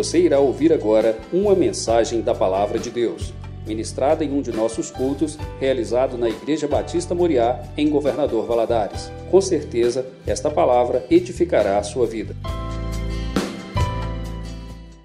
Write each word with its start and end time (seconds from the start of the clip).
Você 0.00 0.18
irá 0.18 0.40
ouvir 0.40 0.72
agora 0.72 1.20
uma 1.30 1.54
mensagem 1.54 2.22
da 2.22 2.34
Palavra 2.34 2.78
de 2.78 2.88
Deus, 2.88 3.34
ministrada 3.66 4.24
em 4.24 4.32
um 4.32 4.40
de 4.40 4.50
nossos 4.50 4.90
cultos, 4.90 5.36
realizado 5.60 6.16
na 6.16 6.26
Igreja 6.26 6.66
Batista 6.66 7.14
Moriá, 7.14 7.70
em 7.76 7.90
Governador 7.90 8.46
Valadares. 8.46 9.10
Com 9.30 9.42
certeza, 9.42 10.06
esta 10.26 10.50
palavra 10.50 11.04
edificará 11.10 11.78
a 11.78 11.82
sua 11.82 12.06
vida. 12.06 12.34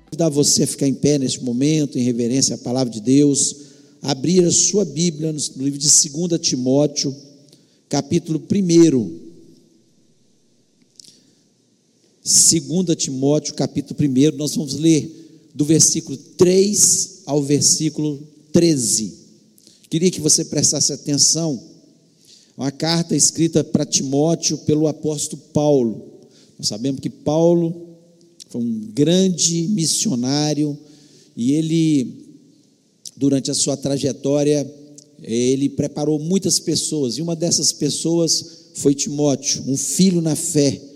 Convidar 0.05 0.29
você 0.29 0.63
a 0.63 0.67
ficar 0.67 0.87
em 0.87 0.93
pé 0.93 1.19
neste 1.19 1.43
momento, 1.43 1.99
em 1.99 2.03
reverência 2.03 2.55
à 2.55 2.57
palavra 2.57 2.93
de 2.93 3.01
Deus, 3.01 3.53
abrir 4.01 4.45
a 4.45 4.51
sua 4.51 4.85
Bíblia 4.85 5.33
no 5.33 5.61
livro 5.61 5.77
de 5.77 5.89
2 5.89 6.39
Timóteo, 6.39 7.13
capítulo 7.89 8.41
1. 8.49 9.24
2 12.25 12.95
Timóteo, 12.97 13.53
capítulo 13.53 13.95
1, 14.01 14.35
nós 14.35 14.55
vamos 14.55 14.73
ler 14.73 15.47
do 15.53 15.63
versículo 15.63 16.17
3 16.17 17.21
ao 17.23 17.39
versículo 17.43 18.19
13. 18.51 19.13
Queria 19.91 20.09
que 20.09 20.19
você 20.19 20.43
prestasse 20.43 20.91
atenção. 20.91 21.61
Uma 22.57 22.71
carta 22.71 23.15
escrita 23.15 23.63
para 23.63 23.85
Timóteo 23.85 24.57
pelo 24.57 24.87
apóstolo 24.87 25.39
Paulo. 25.53 26.03
Nós 26.57 26.67
sabemos 26.67 26.99
que 26.99 27.11
Paulo 27.11 27.95
foi 28.49 28.59
um 28.59 28.89
grande 28.91 29.67
missionário 29.67 30.75
e 31.37 31.53
ele, 31.53 32.25
durante 33.15 33.51
a 33.51 33.53
sua 33.53 33.77
trajetória, 33.77 34.67
ele 35.21 35.69
preparou 35.69 36.17
muitas 36.17 36.57
pessoas 36.57 37.19
e 37.19 37.21
uma 37.21 37.35
dessas 37.35 37.71
pessoas 37.71 38.71
foi 38.73 38.95
Timóteo, 38.95 39.63
um 39.67 39.77
filho 39.77 40.21
na 40.21 40.35
fé 40.35 40.94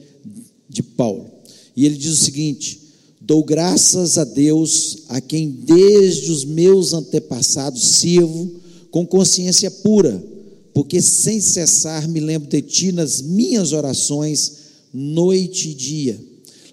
de 0.69 0.83
Paulo. 0.83 1.31
E 1.75 1.85
ele 1.85 1.95
diz 1.97 2.11
o 2.11 2.23
seguinte: 2.23 2.79
Dou 3.19 3.43
graças 3.43 4.17
a 4.17 4.23
Deus, 4.23 4.99
a 5.09 5.19
quem 5.19 5.49
desde 5.49 6.31
os 6.31 6.45
meus 6.45 6.93
antepassados 6.93 7.81
sirvo 7.81 8.51
com 8.91 9.05
consciência 9.05 9.69
pura, 9.69 10.23
porque 10.73 11.01
sem 11.01 11.41
cessar 11.41 12.07
me 12.07 12.19
lembro 12.19 12.49
de 12.49 12.61
ti 12.61 12.91
nas 12.91 13.21
minhas 13.21 13.71
orações, 13.71 14.53
noite 14.93 15.69
e 15.69 15.73
dia. 15.73 16.19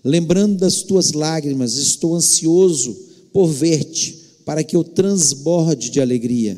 Lembrando 0.05 0.59
das 0.59 0.83
tuas 0.83 1.13
lágrimas, 1.13 1.75
estou 1.75 2.15
ansioso 2.15 2.97
por 3.33 3.49
ver-te, 3.49 4.17
para 4.45 4.63
que 4.63 4.77
eu 4.77 4.85
transborde 4.85 5.91
de 5.91 6.01
alegria, 6.01 6.57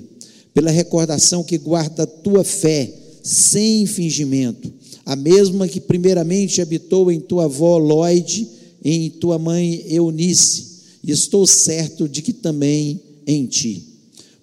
pela 0.52 0.70
recordação 0.70 1.42
que 1.42 1.56
guarda 1.56 2.02
a 2.02 2.06
tua 2.06 2.44
fé, 2.44 2.92
sem 3.22 3.86
fingimento 3.86 4.77
a 5.08 5.16
mesma 5.16 5.66
que 5.66 5.80
primeiramente 5.80 6.60
habitou 6.60 7.10
em 7.10 7.18
tua 7.18 7.44
avó 7.44 7.78
Lloyd, 7.78 8.46
em 8.84 9.08
tua 9.08 9.38
mãe 9.38 9.82
Eunice, 9.88 10.66
e 11.02 11.10
estou 11.10 11.46
certo 11.46 12.06
de 12.06 12.20
que 12.20 12.34
também 12.34 13.00
em 13.26 13.46
ti. 13.46 13.84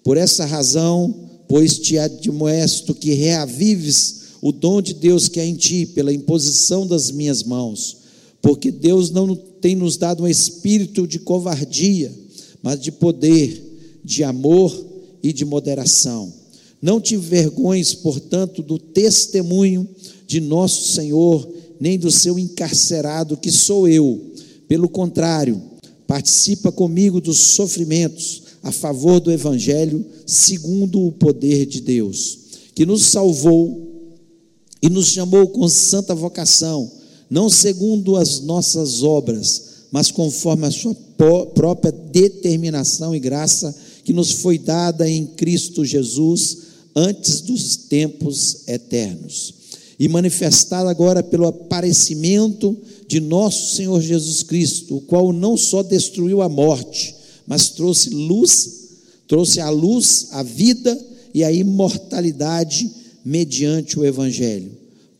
Por 0.02 0.16
essa 0.16 0.44
razão, 0.44 1.14
pois 1.46 1.78
te 1.78 1.96
admoesto 1.96 2.96
que 2.96 3.14
reavives 3.14 4.22
o 4.42 4.50
dom 4.50 4.82
de 4.82 4.92
Deus 4.92 5.28
que 5.28 5.38
é 5.38 5.46
em 5.46 5.54
ti, 5.54 5.86
pela 5.86 6.12
imposição 6.12 6.84
das 6.84 7.12
minhas 7.12 7.44
mãos, 7.44 7.98
porque 8.42 8.72
Deus 8.72 9.08
não 9.12 9.36
tem 9.36 9.76
nos 9.76 9.96
dado 9.96 10.24
um 10.24 10.28
espírito 10.28 11.06
de 11.06 11.20
covardia, 11.20 12.12
mas 12.60 12.80
de 12.80 12.90
poder, 12.90 14.00
de 14.04 14.24
amor 14.24 14.76
e 15.22 15.32
de 15.32 15.44
moderação. 15.44 16.32
Não 16.80 17.00
te 17.00 17.16
vergonhes, 17.16 17.94
portanto, 17.94 18.62
do 18.62 18.78
testemunho 18.78 19.88
de 20.26 20.40
nosso 20.40 20.92
Senhor, 20.92 21.48
nem 21.80 21.98
do 21.98 22.10
seu 22.10 22.38
encarcerado, 22.38 23.36
que 23.36 23.50
sou 23.50 23.88
eu. 23.88 24.32
Pelo 24.68 24.88
contrário, 24.88 25.60
participa 26.06 26.70
comigo 26.70 27.20
dos 27.20 27.38
sofrimentos 27.38 28.42
a 28.62 28.72
favor 28.72 29.20
do 29.20 29.30
Evangelho, 29.30 30.04
segundo 30.26 31.06
o 31.06 31.12
poder 31.12 31.66
de 31.66 31.80
Deus, 31.80 32.38
que 32.74 32.84
nos 32.84 33.06
salvou 33.06 34.12
e 34.82 34.88
nos 34.88 35.08
chamou 35.08 35.48
com 35.48 35.68
santa 35.68 36.14
vocação, 36.14 36.90
não 37.30 37.48
segundo 37.48 38.16
as 38.16 38.40
nossas 38.40 39.02
obras, 39.02 39.86
mas 39.90 40.10
conforme 40.10 40.66
a 40.66 40.70
sua 40.70 40.94
própria 41.54 41.92
determinação 41.92 43.14
e 43.14 43.20
graça 43.20 43.74
que 44.04 44.12
nos 44.12 44.32
foi 44.32 44.58
dada 44.58 45.08
em 45.08 45.26
Cristo 45.26 45.84
Jesus 45.84 46.65
antes 46.96 47.42
dos 47.42 47.76
tempos 47.76 48.66
eternos 48.66 49.54
e 50.00 50.08
manifestada 50.08 50.88
agora 50.88 51.22
pelo 51.22 51.46
aparecimento 51.46 52.74
de 53.06 53.20
nosso 53.20 53.76
Senhor 53.76 54.00
Jesus 54.00 54.42
Cristo, 54.42 54.96
o 54.96 55.00
qual 55.02 55.32
não 55.32 55.56
só 55.56 55.82
destruiu 55.82 56.40
a 56.40 56.48
morte, 56.48 57.14
mas 57.46 57.68
trouxe 57.68 58.10
luz, 58.10 58.88
trouxe 59.28 59.60
a 59.60 59.68
luz, 59.68 60.28
a 60.32 60.42
vida 60.42 60.98
e 61.34 61.44
a 61.44 61.52
imortalidade 61.52 62.90
mediante 63.24 63.98
o 63.98 64.04
Evangelho, 64.04 64.72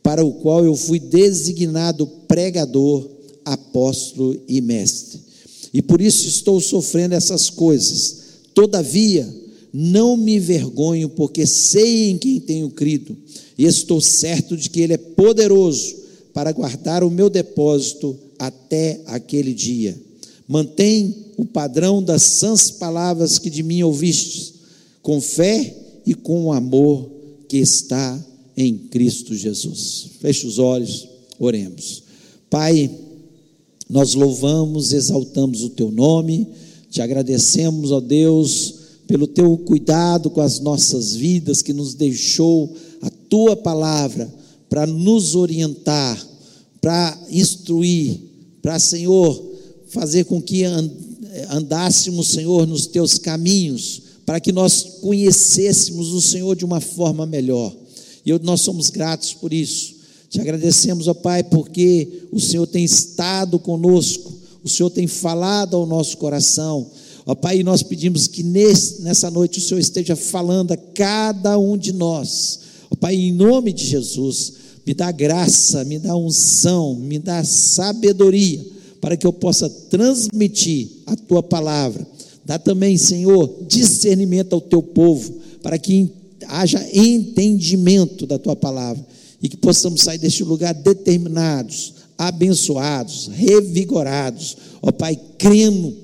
para 0.03 0.25
o 0.25 0.33
qual 0.33 0.65
eu 0.65 0.75
fui 0.75 0.99
designado 0.99 2.07
pregador, 2.27 3.09
apóstolo 3.45 4.39
e 4.49 4.61
mestre. 4.61 5.21
E 5.75 5.83
por 5.83 6.01
isso 6.01 6.27
estou 6.27 6.61
sofrendo 6.61 7.15
essas 7.15 7.51
coisas. 7.51 8.17
Todavia, 8.55 9.29
não 9.79 10.17
me 10.17 10.41
vergonho, 10.41 11.07
porque 11.11 11.47
sei 11.47 12.09
em 12.09 12.17
quem 12.17 12.41
tenho 12.41 12.71
crido 12.71 13.15
e 13.59 13.65
estou 13.65 14.01
certo 14.01 14.57
de 14.57 14.71
que 14.71 14.81
Ele 14.81 14.95
é 14.95 14.97
poderoso 14.97 15.95
para 16.33 16.51
guardar 16.51 17.05
o 17.05 17.11
meu 17.11 17.29
depósito 17.29 18.19
até 18.39 19.03
aquele 19.05 19.53
dia. 19.53 19.95
Mantém 20.49 21.15
o 21.37 21.45
padrão 21.45 22.03
das 22.03 22.23
sãs 22.23 22.71
palavras 22.71 23.39
que 23.39 23.51
de 23.51 23.63
mim 23.63 23.83
ouvistes, 23.83 24.55
com 25.03 25.21
fé 25.21 25.77
e 26.07 26.15
com 26.15 26.47
o 26.47 26.53
amor 26.53 27.11
que 27.47 27.59
está 27.59 28.19
em 28.57 28.79
Cristo 28.79 29.35
Jesus. 29.35 30.07
Feche 30.21 30.47
os 30.47 30.59
olhos, 30.59 31.07
oremos. 31.39 32.03
Pai, 32.49 32.91
nós 33.91 34.15
louvamos, 34.15 34.95
exaltamos 34.95 35.63
o 35.63 35.69
teu 35.69 35.91
nome, 35.91 36.47
te 36.91 37.03
agradecemos, 37.03 37.93
ó 37.93 38.01
Deus, 38.01 38.76
pelo 39.07 39.27
teu 39.27 39.57
cuidado 39.59 40.31
com 40.31 40.41
as 40.41 40.61
nossas 40.61 41.15
vidas 41.15 41.63
que 41.63 41.73
nos 41.73 41.95
deixou 41.95 42.75
a 43.01 43.11
tua 43.11 43.57
palavra 43.57 44.33
para 44.69 44.87
nos 44.87 45.35
orientar, 45.35 46.25
para 46.81 47.19
instruir, 47.31 48.21
para, 48.61 48.79
Senhor, 48.79 49.43
fazer 49.89 50.25
com 50.25 50.43
que 50.43 50.65
andássemos, 51.51 52.29
Senhor, 52.29 52.67
nos 52.67 52.87
teus 52.87 53.19
caminhos, 53.19 54.03
para 54.25 54.41
que 54.41 54.53
nós 54.53 54.99
conhecêssemos 55.01 56.13
o 56.13 56.21
Senhor 56.21 56.57
de 56.57 56.65
uma 56.65 56.81
forma 56.81 57.25
melhor. 57.25 57.75
E 58.25 58.33
nós 58.41 58.61
somos 58.61 58.91
gratos 58.91 59.33
por 59.35 59.53
isso. 59.53 59.95
Te 60.29 60.41
agradecemos, 60.41 61.07
ó 61.07 61.15
Pai, 61.15 61.45
porque 61.45 62.25
o 62.33 62.41
Senhor 62.41 62.67
tem 62.67 62.85
estado 62.85 63.59
conosco, 63.59 64.35
o 64.65 64.69
Senhor 64.69 64.91
tem 64.91 65.07
falado 65.07 65.77
ao 65.77 65.87
nosso 65.87 66.17
coração. 66.17 66.91
Ó 67.27 67.35
Pai, 67.35 67.63
nós 67.63 67.83
pedimos 67.83 68.27
que 68.27 68.43
nesse, 68.43 69.03
nessa 69.03 69.31
noite 69.31 69.59
o 69.59 69.63
Senhor 69.63 69.81
esteja 69.81 70.17
falando 70.17 70.73
a 70.73 70.77
cada 70.77 71.59
um 71.59 71.77
de 71.77 71.93
nós 71.93 72.61
Pai, 73.01 73.15
em 73.15 73.33
nome 73.33 73.73
de 73.73 73.85
Jesus, 73.85 74.55
me 74.87 74.95
dá 74.95 75.11
graça, 75.13 75.85
me 75.85 75.99
dá 75.99 76.17
unção, 76.17 76.95
me 76.95 77.19
dá 77.19 77.45
sabedoria, 77.45 78.65
para 79.01 79.17
que 79.17 79.27
eu 79.27 79.33
possa 79.33 79.69
transmitir 79.69 80.89
a 81.07 81.15
tua 81.15 81.43
palavra. 81.43 82.07
Dá 82.45 82.59
também, 82.59 82.97
Senhor, 82.97 83.65
discernimento 83.69 84.55
ao 84.55 84.61
teu 84.61 84.83
povo, 84.83 85.35
para 85.63 85.79
que 85.79 86.11
haja 86.47 86.85
entendimento 86.93 88.27
da 88.27 88.39
tua 88.39 88.57
palavra 88.57 89.05
e 89.43 89.49
que 89.49 89.57
possamos 89.57 90.03
sair 90.03 90.19
deste 90.19 90.45
lugar 90.45 90.73
determinados, 90.73 91.95
abençoados, 92.17 93.29
revigorados. 93.35 94.57
Ó 94.81 94.91
Pai, 94.93 95.19
crendo 95.37 95.95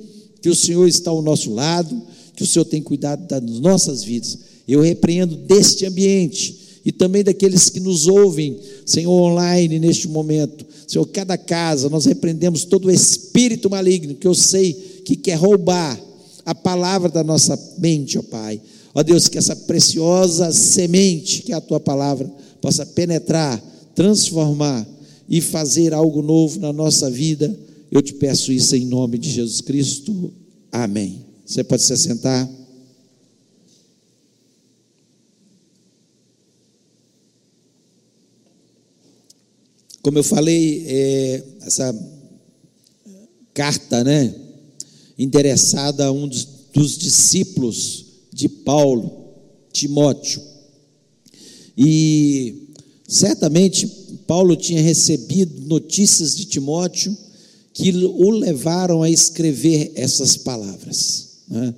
que 0.43 0.51
o 0.51 0.55
Senhor 0.57 0.87
está 0.89 1.11
ao 1.11 1.23
nosso 1.23 1.55
lado, 1.55 2.03
que 2.35 2.43
o 2.43 2.47
Senhor 2.47 2.65
tem 2.65 2.83
cuidado 2.83 3.27
das 3.27 3.41
nossas 3.61 4.03
vidas. 4.03 4.39
Eu 4.67 4.81
repreendo 4.81 5.37
deste 5.37 5.87
ambiente 5.87 6.81
e 6.85 6.91
também 6.91 7.23
daqueles 7.23 7.69
que 7.69 7.79
nos 7.79 8.09
ouvem, 8.09 8.59
Senhor, 8.85 9.13
online 9.13 9.79
neste 9.79 10.09
momento. 10.09 10.67
Senhor, 10.87 11.07
cada 11.07 11.39
casa, 11.39 11.89
nós 11.89 12.05
repreendemos 12.05 12.65
todo 12.65 12.87
o 12.87 12.91
espírito 12.91 13.71
maligno 13.71 14.17
que 14.17 14.27
eu 14.27 14.35
sei 14.35 14.73
que 15.05 15.15
quer 15.15 15.37
roubar 15.37 15.99
a 16.45 16.55
palavra 16.55 17.09
da 17.09 17.23
nossa 17.23 17.59
mente, 17.79 18.19
ó 18.19 18.23
Pai. 18.23 18.61
Ó 18.95 19.03
Deus, 19.03 19.29
que 19.29 19.39
essa 19.39 19.55
preciosa 19.55 20.53
semente, 20.53 21.43
que 21.43 21.53
é 21.53 21.55
a 21.55 21.61
tua 21.61 21.81
palavra, 21.81 22.31
possa 22.61 22.85
penetrar, 22.85 23.63
transformar 23.95 24.87
e 25.29 25.41
fazer 25.41 25.95
algo 25.95 26.21
novo 26.21 26.61
na 26.61 26.73
nossa 26.73 27.09
vida. 27.09 27.55
Eu 27.93 28.01
te 28.01 28.15
peço 28.15 28.51
isso 28.51 28.75
em 28.75 28.87
nome 28.87 29.19
de 29.19 29.31
Jesus 29.31 29.61
Cristo. 29.61 30.33
Amém. 30.73 31.27
Você 31.45 31.63
pode 31.63 31.83
se 31.83 31.95
sentar. 31.95 32.49
Como 40.01 40.17
eu 40.17 40.25
falei, 40.25 40.87
é, 40.87 41.45
essa 41.61 41.95
carta, 43.53 44.03
né? 44.03 44.35
endereçada 45.19 46.07
a 46.07 46.13
um 46.13 46.27
dos, 46.27 46.49
dos 46.73 46.97
discípulos 46.97 48.07
de 48.33 48.49
Paulo, 48.49 49.35
Timóteo. 49.71 50.41
E 51.77 52.69
certamente 53.07 53.87
Paulo 54.27 54.57
tinha 54.57 54.81
recebido 54.81 55.61
notícias 55.67 56.35
de 56.35 56.47
Timóteo 56.47 57.15
que 57.73 57.91
o 57.91 58.31
levaram 58.31 59.03
a 59.03 59.11
escrever 59.11 59.93
essas 59.95 60.37
palavras. 60.37 61.29
Né? 61.49 61.75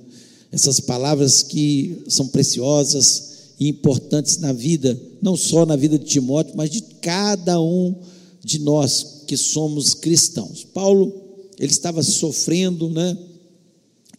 Essas 0.51 0.79
palavras 0.79 1.43
que 1.43 2.03
são 2.07 2.27
preciosas 2.27 3.35
e 3.59 3.69
importantes 3.69 4.37
na 4.37 4.51
vida, 4.51 4.99
não 5.21 5.37
só 5.37 5.65
na 5.65 5.75
vida 5.75 5.97
de 5.97 6.05
Timóteo, 6.05 6.55
mas 6.55 6.69
de 6.69 6.81
cada 7.01 7.59
um 7.61 7.95
de 8.43 8.59
nós 8.59 9.23
que 9.27 9.37
somos 9.37 9.93
cristãos. 9.93 10.63
Paulo, 10.63 11.13
ele 11.57 11.71
estava 11.71 12.03
sofrendo, 12.03 12.89
né, 12.89 13.17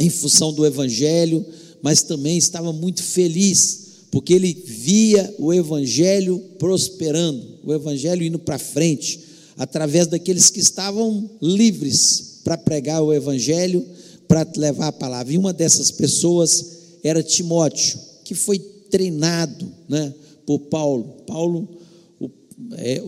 em 0.01 0.11
função 0.11 0.53
do 0.53 0.67
evangelho, 0.67 1.45
mas 1.83 2.03
também 2.03 2.37
estava 2.37 2.73
muito 2.73 3.03
feliz, 3.03 3.87
porque 4.11 4.33
ele 4.33 4.53
via 4.53 5.35
o 5.39 5.53
evangelho 5.53 6.39
prosperando, 6.59 7.59
o 7.65 7.73
evangelho 7.73 8.25
indo 8.25 8.39
para 8.39 8.59
frente, 8.59 9.21
através 9.57 10.07
daqueles 10.07 10.51
que 10.51 10.61
estavam 10.61 11.31
livres 11.41 12.41
para 12.45 12.59
pregar 12.59 13.03
o 13.03 13.13
evangelho, 13.13 13.85
para 14.29 14.47
levar 14.57 14.89
a 14.89 14.93
palavra. 14.93 15.33
E 15.33 15.39
uma 15.39 15.53
dessas 15.53 15.91
pessoas 15.91 16.77
era 17.03 17.23
Timóteo, 17.23 17.99
que 18.25 18.35
foi 18.35 18.59
treinado 18.91 19.67
né, 19.89 20.13
por 20.45 20.61
Paulo. 20.61 21.23
Paulo 21.27 21.69
é, 22.77 23.03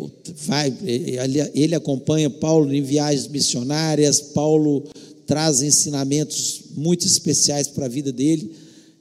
vai, 0.46 0.74
ele, 0.84 1.50
ele 1.54 1.74
acompanha 1.74 2.30
Paulo 2.30 2.72
em 2.72 2.82
viagens 2.82 3.28
missionárias, 3.28 4.20
Paulo 4.20 4.84
traz 5.26 5.62
ensinamentos 5.62 6.62
muito 6.74 7.06
especiais 7.06 7.68
para 7.68 7.86
a 7.86 7.88
vida 7.88 8.10
dele. 8.10 8.50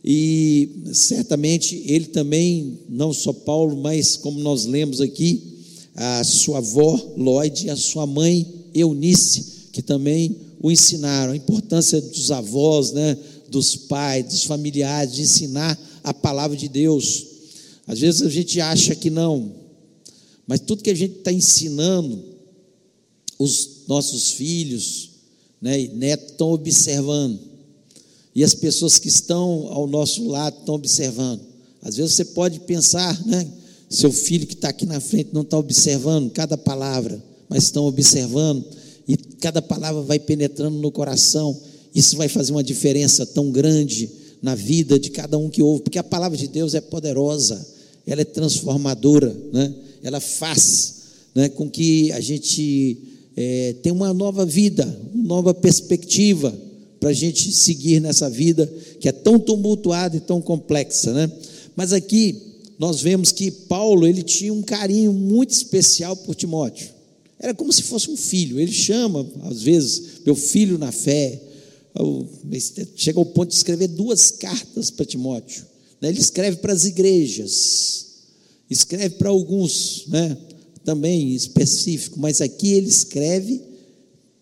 E 0.03 0.69
certamente 0.93 1.83
ele 1.85 2.05
também, 2.05 2.79
não 2.89 3.11
só 3.11 3.33
Paulo, 3.33 3.77
mas 3.77 4.15
como 4.15 4.39
nós 4.39 4.65
lemos 4.65 5.01
aqui, 5.01 5.56
a 5.97 6.23
sua 6.23 6.59
avó 6.59 6.95
Lloyd 7.17 7.65
e 7.65 7.69
a 7.71 7.75
sua 7.75 8.05
mãe 8.05 8.47
Eunice, 8.71 9.69
que 9.71 9.81
também 9.81 10.37
o 10.61 10.71
ensinaram, 10.71 11.33
a 11.33 11.35
importância 11.35 11.99
dos 11.99 12.29
avós, 12.29 12.91
né, 12.91 13.17
dos 13.49 13.75
pais, 13.75 14.25
dos 14.25 14.43
familiares, 14.43 15.15
de 15.15 15.23
ensinar 15.23 15.77
a 16.03 16.13
palavra 16.13 16.55
de 16.55 16.67
Deus. 16.67 17.25
Às 17.87 17.99
vezes 17.99 18.21
a 18.21 18.29
gente 18.29 18.61
acha 18.61 18.95
que 18.95 19.09
não, 19.09 19.51
mas 20.45 20.59
tudo 20.59 20.83
que 20.83 20.91
a 20.91 20.95
gente 20.95 21.17
está 21.17 21.31
ensinando, 21.31 22.23
os 23.39 23.83
nossos 23.87 24.31
filhos 24.31 25.09
né, 25.59 25.81
e 25.81 25.87
netos 25.89 26.31
estão 26.31 26.51
observando, 26.51 27.39
e 28.35 28.43
as 28.43 28.53
pessoas 28.53 28.99
que 28.99 29.07
estão 29.07 29.67
ao 29.71 29.87
nosso 29.87 30.27
lado 30.27 30.59
estão 30.59 30.75
observando. 30.75 31.41
Às 31.81 31.95
vezes 31.95 32.13
você 32.13 32.25
pode 32.25 32.59
pensar, 32.61 33.25
né? 33.25 33.51
Seu 33.89 34.11
filho 34.11 34.45
que 34.45 34.53
está 34.53 34.69
aqui 34.69 34.85
na 34.85 34.99
frente 34.99 35.29
não 35.33 35.41
está 35.41 35.57
observando 35.57 36.29
cada 36.31 36.57
palavra, 36.57 37.23
mas 37.47 37.63
estão 37.63 37.85
observando, 37.85 38.65
e 39.07 39.15
cada 39.15 39.61
palavra 39.61 40.01
vai 40.01 40.19
penetrando 40.19 40.77
no 40.77 40.91
coração. 40.91 41.57
Isso 41.95 42.17
vai 42.17 42.27
fazer 42.27 42.51
uma 42.51 42.63
diferença 42.63 43.25
tão 43.25 43.49
grande 43.51 44.09
na 44.41 44.53
vida 44.53 44.99
de 44.99 45.09
cada 45.09 45.37
um 45.37 45.49
que 45.49 45.63
ouve, 45.63 45.83
porque 45.83 45.97
a 45.97 46.03
palavra 46.03 46.37
de 46.37 46.47
Deus 46.47 46.73
é 46.73 46.81
poderosa, 46.81 47.65
ela 48.05 48.21
é 48.21 48.25
transformadora, 48.25 49.35
né? 49.53 49.73
ela 50.03 50.19
faz 50.19 50.95
né, 51.33 51.49
com 51.49 51.69
que 51.69 52.11
a 52.11 52.19
gente 52.19 52.97
é, 53.35 53.75
tenha 53.81 53.93
uma 53.93 54.13
nova 54.13 54.45
vida, 54.45 54.83
uma 55.13 55.23
nova 55.23 55.53
perspectiva 55.53 56.53
para 56.99 57.09
a 57.09 57.13
gente 57.13 57.51
seguir 57.51 57.99
nessa 57.99 58.29
vida 58.29 58.65
que 58.99 59.07
é 59.07 59.11
tão 59.11 59.39
tumultuada 59.39 60.17
e 60.17 60.19
tão 60.19 60.41
complexa. 60.41 61.13
Né? 61.13 61.31
Mas 61.75 61.93
aqui 61.93 62.46
nós 62.79 63.01
vemos 63.01 63.31
que 63.31 63.49
Paulo 63.49 64.05
ele 64.05 64.21
tinha 64.21 64.53
um 64.53 64.61
carinho 64.61 65.11
muito 65.11 65.51
especial 65.51 66.15
por 66.15 66.35
Timóteo. 66.35 66.89
Era 67.39 67.53
como 67.53 67.71
se 67.71 67.83
fosse 67.83 68.09
um 68.09 68.17
filho. 68.17 68.59
Ele 68.59 68.71
chama, 68.71 69.27
às 69.43 69.61
vezes, 69.61 70.21
meu 70.25 70.35
filho 70.35 70.77
na 70.77 70.91
fé. 70.91 71.41
Chega 72.95 73.19
ao 73.19 73.25
ponto 73.25 73.49
de 73.49 73.55
escrever 73.55 73.87
duas 73.87 74.31
cartas 74.31 74.91
para 74.91 75.05
Timóteo. 75.05 75.65
Né? 76.01 76.09
Ele 76.09 76.19
escreve 76.19 76.57
para 76.57 76.73
as 76.73 76.85
igrejas, 76.85 78.05
escreve 78.69 79.15
para 79.15 79.29
alguns, 79.29 80.05
né? 80.07 80.37
também 80.83 81.33
específico, 81.33 82.19
mas 82.19 82.39
aqui 82.39 82.73
ele 82.73 82.87
escreve 82.87 83.61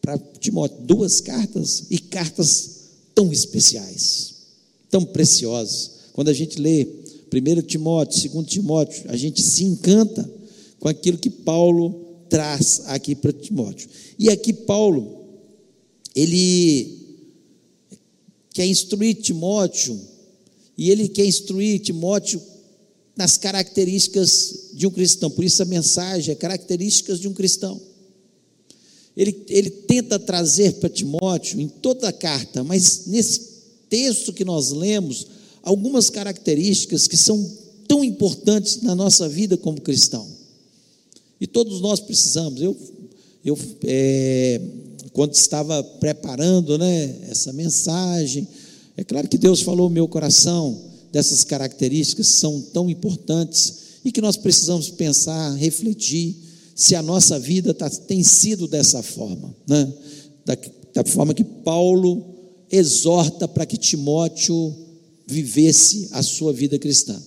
para 0.01 0.17
Timóteo 0.39 0.77
duas 0.81 1.19
cartas 1.19 1.85
e 1.89 1.97
cartas 1.97 2.69
tão 3.15 3.31
especiais, 3.31 4.35
tão 4.89 5.03
preciosas. 5.03 5.91
Quando 6.13 6.29
a 6.29 6.33
gente 6.33 6.59
lê 6.61 6.87
1 7.39 7.61
Timóteo, 7.63 8.31
2 8.31 8.47
Timóteo, 8.47 9.03
a 9.09 9.17
gente 9.17 9.41
se 9.41 9.63
encanta 9.63 10.29
com 10.79 10.87
aquilo 10.87 11.17
que 11.17 11.29
Paulo 11.29 12.05
traz 12.29 12.83
aqui 12.85 13.15
para 13.15 13.33
Timóteo. 13.33 13.89
E 14.17 14.29
aqui 14.29 14.53
Paulo, 14.53 15.25
ele 16.15 16.97
quer 18.53 18.65
instruir 18.65 19.15
Timóteo, 19.15 19.99
e 20.77 20.89
ele 20.89 21.07
quer 21.07 21.25
instruir 21.25 21.79
Timóteo 21.79 22.41
nas 23.15 23.37
características 23.37 24.71
de 24.73 24.85
um 24.85 24.91
cristão. 24.91 25.29
Por 25.29 25.43
isso 25.43 25.61
a 25.61 25.65
mensagem 25.65 26.31
é 26.31 26.35
características 26.35 27.19
de 27.19 27.27
um 27.27 27.33
cristão. 27.33 27.79
Ele, 29.15 29.45
ele 29.47 29.69
tenta 29.69 30.19
trazer 30.19 30.73
para 30.73 30.89
Timóteo, 30.89 31.61
em 31.61 31.69
toda 31.69 32.09
a 32.09 32.13
carta, 32.13 32.63
mas 32.63 33.05
nesse 33.05 33.55
texto 33.89 34.33
que 34.33 34.43
nós 34.43 34.71
lemos, 34.71 35.27
algumas 35.65 36.09
características 36.09 37.07
que 37.07 37.17
são 37.17 37.51
tão 37.87 38.03
importantes 38.03 38.81
na 38.81 38.95
nossa 38.95 39.27
vida 39.27 39.57
como 39.57 39.81
cristão. 39.81 40.25
E 41.41 41.47
todos 41.47 41.81
nós 41.81 41.99
precisamos. 41.99 42.61
Eu, 42.61 42.77
eu 43.43 43.57
é, 43.83 44.61
quando 45.11 45.33
estava 45.33 45.83
preparando 45.83 46.77
né, 46.77 47.15
essa 47.29 47.51
mensagem, 47.51 48.47
é 48.95 49.03
claro 49.03 49.27
que 49.27 49.37
Deus 49.37 49.61
falou 49.61 49.89
no 49.89 49.93
meu 49.93 50.07
coração 50.07 50.79
dessas 51.11 51.43
características 51.43 52.27
que 52.27 52.33
são 52.33 52.61
tão 52.61 52.89
importantes 52.89 53.85
e 54.03 54.11
que 54.11 54.21
nós 54.21 54.37
precisamos 54.37 54.89
pensar, 54.89 55.53
refletir 55.55 56.35
se 56.75 56.95
a 56.95 57.01
nossa 57.01 57.39
vida 57.39 57.73
tá, 57.73 57.89
tem 57.89 58.23
sido 58.23 58.67
dessa 58.67 59.01
forma, 59.01 59.55
né? 59.67 59.91
da, 60.45 60.57
da 60.93 61.03
forma 61.05 61.33
que 61.33 61.43
Paulo 61.43 62.23
exorta 62.69 63.47
para 63.47 63.65
que 63.65 63.77
Timóteo 63.77 64.75
vivesse 65.27 66.09
a 66.11 66.21
sua 66.21 66.53
vida 66.53 66.77
cristã. 66.77 67.21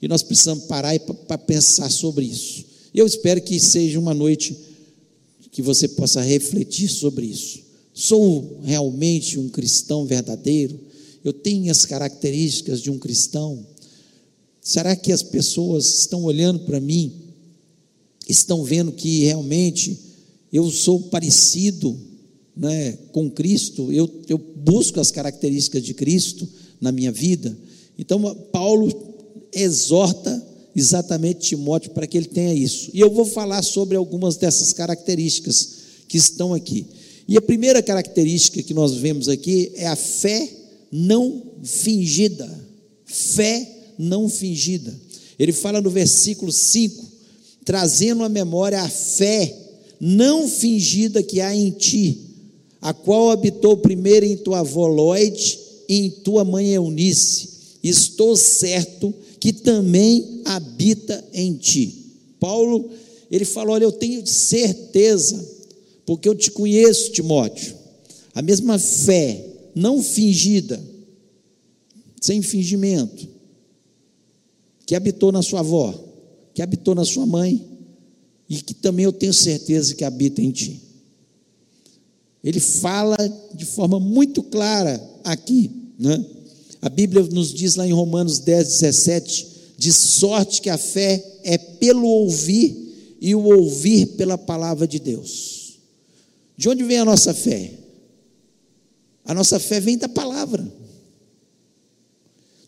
E 0.00 0.08
nós 0.08 0.22
precisamos 0.22 0.64
parar 0.64 0.98
para 1.00 1.38
pensar 1.38 1.90
sobre 1.90 2.24
isso. 2.24 2.64
Eu 2.94 3.06
espero 3.06 3.40
que 3.40 3.58
seja 3.60 3.98
uma 3.98 4.12
noite 4.12 4.56
que 5.50 5.62
você 5.62 5.86
possa 5.86 6.20
refletir 6.20 6.88
sobre 6.88 7.26
isso. 7.26 7.60
Sou 7.94 8.58
realmente 8.64 9.38
um 9.38 9.48
cristão 9.48 10.04
verdadeiro? 10.06 10.78
Eu 11.22 11.32
tenho 11.32 11.70
as 11.70 11.84
características 11.84 12.80
de 12.80 12.90
um 12.90 12.98
cristão? 12.98 13.64
Será 14.60 14.96
que 14.96 15.12
as 15.12 15.22
pessoas 15.22 16.00
estão 16.00 16.24
olhando 16.24 16.60
para 16.60 16.80
mim, 16.80 17.12
estão 18.28 18.64
vendo 18.64 18.92
que 18.92 19.24
realmente 19.24 19.98
eu 20.52 20.70
sou 20.70 21.00
parecido 21.00 21.98
né, 22.56 22.92
com 23.12 23.30
Cristo? 23.30 23.92
Eu, 23.92 24.10
eu 24.28 24.38
busco 24.38 25.00
as 25.00 25.10
características 25.10 25.82
de 25.82 25.94
Cristo 25.94 26.48
na 26.82 26.92
minha 26.92 27.10
vida? 27.10 27.56
Então, 27.98 28.20
Paulo 28.52 28.92
exorta 29.54 30.46
exatamente 30.74 31.50
Timóteo 31.50 31.92
para 31.92 32.06
que 32.06 32.18
ele 32.18 32.26
tenha 32.26 32.52
isso. 32.52 32.90
E 32.92 33.00
eu 33.00 33.10
vou 33.10 33.24
falar 33.24 33.62
sobre 33.62 33.96
algumas 33.96 34.36
dessas 34.36 34.72
características 34.72 35.68
que 36.08 36.18
estão 36.18 36.52
aqui. 36.52 36.86
E 37.28 37.36
a 37.36 37.40
primeira 37.40 37.82
característica 37.82 38.62
que 38.62 38.74
nós 38.74 38.94
vemos 38.94 39.28
aqui 39.28 39.70
é 39.76 39.86
a 39.86 39.96
fé 39.96 40.48
não 40.90 41.42
fingida. 41.62 42.48
Fé 43.06 43.68
não 43.98 44.28
fingida. 44.28 44.92
Ele 45.38 45.52
fala 45.52 45.80
no 45.80 45.90
versículo 45.90 46.50
5, 46.50 47.04
trazendo 47.64 48.24
à 48.24 48.28
memória 48.28 48.80
a 48.82 48.88
fé 48.88 49.56
não 50.00 50.48
fingida 50.48 51.22
que 51.22 51.40
há 51.40 51.54
em 51.54 51.70
ti, 51.70 52.18
a 52.80 52.92
qual 52.92 53.30
habitou 53.30 53.76
primeiro 53.76 54.26
em 54.26 54.36
tua 54.36 54.60
avó 54.60 54.88
Lloyd 54.88 55.58
e 55.58 55.61
em 55.94 56.10
tua 56.10 56.44
mãe 56.44 56.68
Eunice. 56.68 57.50
Estou 57.82 58.36
certo 58.36 59.12
que 59.38 59.52
também 59.52 60.40
habita 60.44 61.22
em 61.32 61.54
ti. 61.54 62.06
Paulo, 62.38 62.90
ele 63.30 63.44
falou: 63.44 63.74
Olha, 63.74 63.84
eu 63.84 63.92
tenho 63.92 64.26
certeza, 64.26 65.44
porque 66.06 66.28
eu 66.28 66.34
te 66.34 66.50
conheço, 66.50 67.12
Timóteo, 67.12 67.76
a 68.34 68.40
mesma 68.40 68.78
fé, 68.78 69.44
não 69.74 70.02
fingida, 70.02 70.82
sem 72.20 72.40
fingimento, 72.40 73.28
que 74.86 74.94
habitou 74.94 75.32
na 75.32 75.42
sua 75.42 75.60
avó, 75.60 75.92
que 76.54 76.62
habitou 76.62 76.94
na 76.94 77.04
sua 77.04 77.26
mãe, 77.26 77.66
e 78.48 78.56
que 78.62 78.74
também 78.74 79.04
eu 79.04 79.12
tenho 79.12 79.32
certeza 79.32 79.94
que 79.94 80.04
habita 80.04 80.40
em 80.40 80.50
ti. 80.50 80.80
Ele 82.44 82.60
fala 82.60 83.16
de 83.54 83.64
forma 83.64 84.00
muito 84.00 84.42
clara 84.42 85.02
aqui, 85.24 85.81
né? 86.02 86.24
A 86.80 86.88
Bíblia 86.88 87.22
nos 87.30 87.54
diz 87.54 87.76
lá 87.76 87.86
em 87.86 87.92
Romanos 87.92 88.40
10, 88.40 88.68
17: 88.68 89.46
de 89.78 89.92
sorte 89.92 90.60
que 90.60 90.68
a 90.68 90.76
fé 90.76 91.24
é 91.44 91.56
pelo 91.56 92.06
ouvir 92.06 93.16
e 93.20 93.34
o 93.36 93.44
ouvir 93.44 94.06
pela 94.16 94.36
palavra 94.36 94.86
de 94.86 94.98
Deus. 94.98 95.78
De 96.56 96.68
onde 96.68 96.82
vem 96.82 96.98
a 96.98 97.04
nossa 97.04 97.32
fé? 97.32 97.72
A 99.24 99.32
nossa 99.32 99.60
fé 99.60 99.78
vem 99.78 99.96
da 99.96 100.08
palavra. 100.08 100.70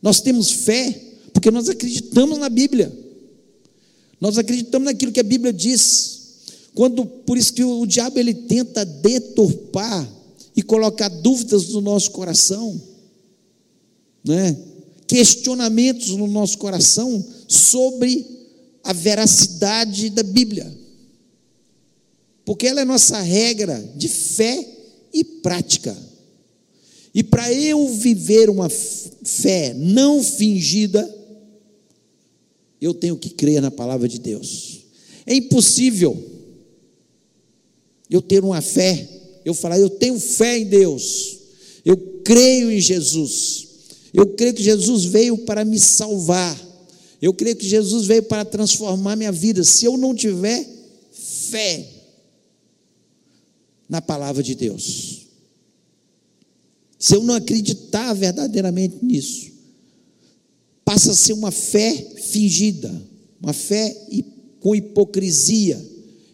Nós 0.00 0.20
temos 0.20 0.50
fé 0.50 1.00
porque 1.32 1.50
nós 1.50 1.68
acreditamos 1.68 2.38
na 2.38 2.48
Bíblia. 2.48 2.96
Nós 4.20 4.38
acreditamos 4.38 4.86
naquilo 4.86 5.10
que 5.10 5.20
a 5.20 5.24
Bíblia 5.24 5.52
diz. 5.52 6.20
Quando 6.72 7.04
por 7.04 7.36
isso 7.36 7.52
que 7.52 7.64
o 7.64 7.84
diabo 7.84 8.18
ele 8.18 8.34
tenta 8.34 8.84
deturpar 8.84 10.08
e 10.56 10.62
colocar 10.62 11.08
dúvidas 11.08 11.70
no 11.70 11.80
nosso 11.80 12.12
coração, 12.12 12.80
né? 14.24 14.56
Questionamentos 15.06 16.10
no 16.10 16.26
nosso 16.26 16.58
coração 16.58 17.24
sobre 17.46 18.26
a 18.82 18.92
veracidade 18.92 20.10
da 20.10 20.22
Bíblia. 20.22 20.72
Porque 22.44 22.66
ela 22.66 22.80
é 22.80 22.84
nossa 22.84 23.20
regra 23.20 23.78
de 23.96 24.08
fé 24.08 24.66
e 25.12 25.24
prática. 25.24 25.96
E 27.14 27.22
para 27.22 27.52
eu 27.52 27.88
viver 27.88 28.50
uma 28.50 28.68
fé 28.68 29.72
não 29.74 30.22
fingida, 30.22 31.08
eu 32.80 32.92
tenho 32.92 33.16
que 33.16 33.30
crer 33.30 33.62
na 33.62 33.70
palavra 33.70 34.08
de 34.08 34.18
Deus. 34.18 34.80
É 35.24 35.34
impossível 35.34 36.32
eu 38.10 38.20
ter 38.20 38.44
uma 38.44 38.60
fé, 38.60 39.08
eu 39.44 39.54
falar, 39.54 39.78
eu 39.78 39.88
tenho 39.88 40.18
fé 40.20 40.58
em 40.58 40.66
Deus, 40.66 41.38
eu 41.84 41.96
creio 42.24 42.70
em 42.70 42.80
Jesus, 42.80 43.63
eu 44.14 44.28
creio 44.28 44.54
que 44.54 44.62
Jesus 44.62 45.04
veio 45.06 45.36
para 45.38 45.64
me 45.64 45.80
salvar, 45.80 46.56
eu 47.20 47.34
creio 47.34 47.56
que 47.56 47.66
Jesus 47.66 48.06
veio 48.06 48.22
para 48.22 48.44
transformar 48.44 49.16
minha 49.16 49.32
vida. 49.32 49.64
Se 49.64 49.84
eu 49.84 49.96
não 49.96 50.14
tiver 50.14 50.64
fé 51.10 51.84
na 53.88 54.00
palavra 54.00 54.40
de 54.40 54.54
Deus, 54.54 55.26
se 56.96 57.16
eu 57.16 57.24
não 57.24 57.34
acreditar 57.34 58.12
verdadeiramente 58.14 59.04
nisso, 59.04 59.50
passa 60.84 61.10
a 61.10 61.14
ser 61.14 61.32
uma 61.32 61.50
fé 61.50 61.92
fingida, 62.16 62.94
uma 63.42 63.52
fé 63.52 63.96
com 64.60 64.76
hipocrisia. 64.76 65.84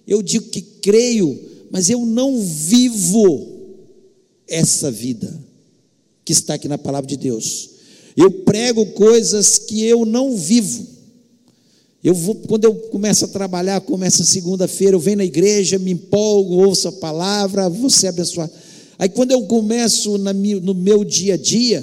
Eu 0.06 0.22
digo 0.22 0.50
que 0.50 0.60
creio, 0.60 1.49
mas 1.70 1.88
eu 1.88 2.04
não 2.04 2.42
vivo 2.42 3.49
essa 4.46 4.90
vida 4.90 5.50
que 6.25 6.32
está 6.32 6.54
aqui 6.54 6.68
na 6.68 6.78
palavra 6.78 7.08
de 7.08 7.16
Deus. 7.16 7.69
Eu 8.20 8.30
prego 8.30 8.84
coisas 8.84 9.56
que 9.56 9.82
eu 9.82 10.04
não 10.04 10.36
vivo. 10.36 10.86
Eu 12.04 12.12
vou, 12.12 12.34
quando 12.34 12.66
eu 12.66 12.74
começo 12.74 13.24
a 13.24 13.28
trabalhar, 13.28 13.80
começa 13.80 14.22
segunda-feira, 14.24 14.94
eu 14.94 15.00
venho 15.00 15.16
na 15.16 15.24
igreja, 15.24 15.78
me 15.78 15.92
empolgo, 15.92 16.66
ouço 16.66 16.88
a 16.88 16.92
palavra, 16.92 17.70
vou 17.70 17.88
ser 17.88 18.08
abençoado. 18.08 18.52
Aí 18.98 19.08
quando 19.08 19.30
eu 19.30 19.46
começo 19.46 20.18
no 20.18 20.74
meu 20.74 21.02
dia 21.02 21.32
a 21.32 21.36
dia, 21.38 21.82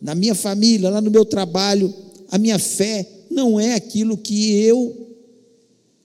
na 0.00 0.14
minha 0.14 0.34
família, 0.34 0.88
lá 0.88 1.02
no 1.02 1.10
meu 1.10 1.26
trabalho, 1.26 1.92
a 2.30 2.38
minha 2.38 2.58
fé 2.58 3.06
não 3.30 3.60
é 3.60 3.74
aquilo 3.74 4.16
que 4.16 4.54
eu 4.54 5.14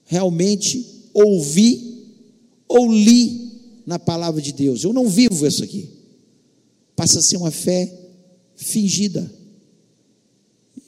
realmente 0.04 0.86
ouvi 1.14 2.04
ou 2.68 2.92
li 2.92 3.50
na 3.86 3.98
palavra 3.98 4.42
de 4.42 4.52
Deus. 4.52 4.84
Eu 4.84 4.92
não 4.92 5.08
vivo 5.08 5.46
isso 5.46 5.64
aqui. 5.64 5.88
Passa 6.94 7.20
a 7.20 7.22
ser 7.22 7.38
uma 7.38 7.50
fé 7.50 7.90
fingida. 8.56 9.43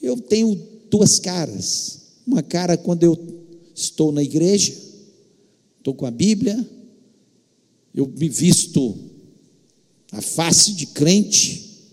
Eu 0.07 0.15
tenho 0.15 0.55
duas 0.89 1.19
caras. 1.19 1.99
Uma 2.25 2.41
cara 2.41 2.77
quando 2.77 3.03
eu 3.03 3.17
estou 3.75 4.09
na 4.09 4.23
igreja, 4.23 4.73
estou 5.77 5.93
com 5.93 6.05
a 6.05 6.11
Bíblia, 6.11 6.65
eu 7.93 8.07
me 8.07 8.29
visto 8.29 8.97
a 10.11 10.21
face 10.21 10.71
de 10.71 10.87
crente, 10.87 11.89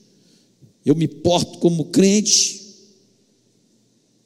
eu 0.87 0.95
me 0.95 1.09
porto 1.09 1.59
como 1.59 1.87
crente, 1.87 2.63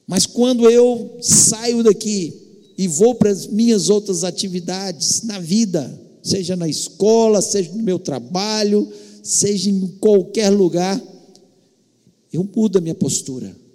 mas 0.07 0.26
quando 0.26 0.68
eu 0.68 1.16
saio 1.23 1.83
daqui 1.83 2.35
e 2.76 2.87
vou 2.87 3.14
para 3.14 3.30
as 3.30 3.47
minhas 3.47 3.88
outras 3.88 4.23
atividades 4.23 5.23
na 5.23 5.38
vida, 5.38 5.99
seja 6.23 6.57
na 6.57 6.68
escola, 6.68 7.40
seja 7.40 7.73
no 7.73 7.83
meu 7.83 7.99
trabalho, 7.99 8.87
seja 9.23 9.71
em 9.71 9.87
qualquer 9.99 10.50
lugar, 10.50 11.02
eu 12.30 12.45
mudo 12.54 12.76
a 12.76 12.80
minha 12.80 12.95
postura. 12.95 13.67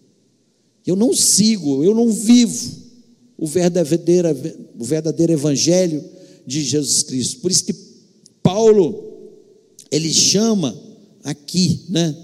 Eu 0.86 0.96
não 0.96 1.14
sigo, 1.14 1.84
eu 1.84 1.94
não 1.94 2.12
vivo 2.12 2.84
o 3.38 3.48
verdadeiro, 3.48 4.28
o 4.78 4.84
verdadeiro 4.84 5.34
evangelho 5.34 6.04
de 6.46 6.62
Jesus 6.64 7.04
Cristo. 7.04 7.40
Por 7.40 7.52
isso 7.52 7.66
que 7.66 7.76
Paulo 8.42 9.12
ele 9.90 10.12
chama 10.12 10.78
aqui, 11.24 11.82
né? 11.90 12.16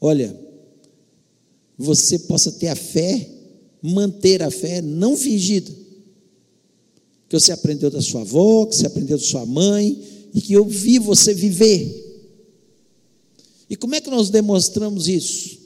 Olha, 0.00 0.38
você 1.76 2.18
possa 2.20 2.52
ter 2.52 2.68
a 2.68 2.76
fé, 2.76 3.28
manter 3.82 4.42
a 4.42 4.50
fé 4.50 4.80
não 4.80 5.16
fingida, 5.16 5.70
que 7.28 7.38
você 7.38 7.52
aprendeu 7.52 7.90
da 7.90 8.00
sua 8.00 8.20
avó, 8.20 8.66
que 8.66 8.76
você 8.76 8.86
aprendeu 8.86 9.18
da 9.18 9.24
sua 9.24 9.44
mãe, 9.44 10.00
e 10.32 10.40
que 10.40 10.52
eu 10.52 10.64
vi 10.64 10.98
você 10.98 11.34
viver. 11.34 12.02
E 13.68 13.76
como 13.76 13.94
é 13.94 14.00
que 14.00 14.10
nós 14.10 14.30
demonstramos 14.30 15.08
isso? 15.08 15.63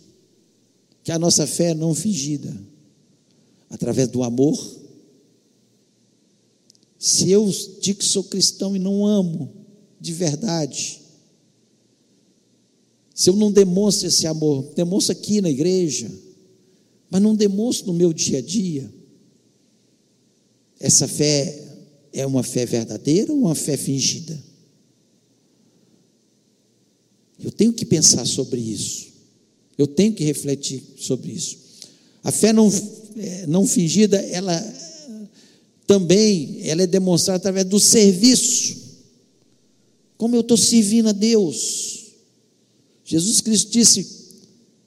Que 1.09 1.12
a 1.12 1.19
nossa 1.19 1.47
fé 1.47 1.71
é 1.71 1.75
não 1.75 1.95
fingida, 1.95 2.55
através 3.71 4.09
do 4.09 4.23
amor. 4.23 4.79
Se 6.99 7.31
eu 7.31 7.50
digo 7.81 8.00
que 8.00 8.05
sou 8.05 8.25
cristão 8.25 8.77
e 8.77 8.79
não 8.79 9.07
amo, 9.07 9.50
de 9.99 10.12
verdade. 10.12 11.00
Se 13.15 13.31
eu 13.31 13.37
não 13.37 13.50
demonstro 13.50 14.07
esse 14.07 14.27
amor, 14.27 14.75
demonstro 14.75 15.12
aqui 15.12 15.41
na 15.41 15.49
igreja, 15.49 16.12
mas 17.09 17.23
não 17.23 17.35
demonstro 17.35 17.87
no 17.87 17.95
meu 17.95 18.12
dia 18.12 18.41
a 18.41 18.43
dia, 18.43 18.93
essa 20.79 21.09
fé 21.09 21.75
é 22.12 22.27
uma 22.27 22.43
fé 22.43 22.67
verdadeira 22.67 23.33
ou 23.33 23.38
uma 23.38 23.55
fé 23.55 23.79
fingida? 23.79 24.38
Eu 27.43 27.50
tenho 27.50 27.73
que 27.73 27.87
pensar 27.87 28.27
sobre 28.27 28.61
isso. 28.61 29.08
Eu 29.79 29.87
tenho 29.87 30.13
que 30.13 30.25
refletir 30.25 30.83
sobre 30.99 31.31
isso. 31.31 31.57
A 32.23 32.33
fé 32.33 32.53
não, 32.53 32.71
é, 33.17 33.47
não 33.47 33.65
fingida, 33.67 34.19
ela 34.19 34.61
também 35.87 36.61
ela 36.65 36.83
é 36.83 36.87
demonstrada 36.87 37.39
através 37.39 37.65
do 37.65 37.81
serviço. 37.81 38.77
Como 40.19 40.37
eu 40.37 40.43
estou 40.43 40.57
servindo 40.57 41.09
a 41.09 41.13
Deus? 41.13 42.09
Jesus 43.05 43.41
Cristo 43.41 43.71
disse: 43.71 44.19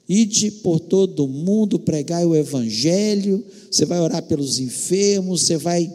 Ide 0.08 0.50
por 0.50 0.78
todo 0.78 1.24
o 1.24 1.28
mundo, 1.28 1.78
pregai 1.78 2.24
o 2.24 2.36
Evangelho. 2.36 3.44
Você 3.70 3.84
vai 3.84 3.98
orar 3.98 4.22
pelos 4.22 4.58
enfermos, 4.58 5.42
você 5.42 5.56
vai 5.56 5.92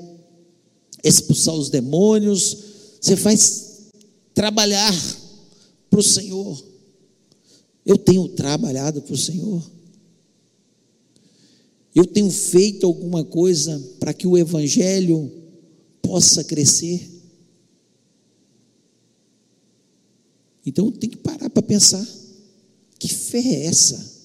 expulsar 1.03 1.53
os 1.53 1.69
demônios, 1.69 2.57
você 2.99 3.15
vai 3.15 3.37
trabalhar 4.33 4.93
para 5.89 5.99
o 5.99 6.03
Senhor. 6.03 6.61
Eu 7.87 7.97
tenho 7.97 8.27
trabalhado 8.27 9.01
para 9.01 9.13
o 9.13 9.17
Senhor. 9.17 9.63
Eu 11.95 12.05
tenho 12.05 12.29
feito 12.29 12.85
alguma 12.85 13.23
coisa 13.23 13.81
para 13.97 14.13
que 14.13 14.27
o 14.27 14.37
Evangelho 14.37 15.31
possa 16.01 16.43
crescer. 16.43 17.09
Então 20.65 20.91
tem 20.91 21.09
que 21.09 21.15
parar 21.15 21.49
para 21.49 21.63
pensar: 21.63 22.05
que 22.99 23.07
fé 23.07 23.39
é 23.39 23.65
essa? 23.67 24.17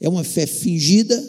É 0.00 0.08
uma 0.08 0.24
fé 0.24 0.46
fingida 0.46 1.22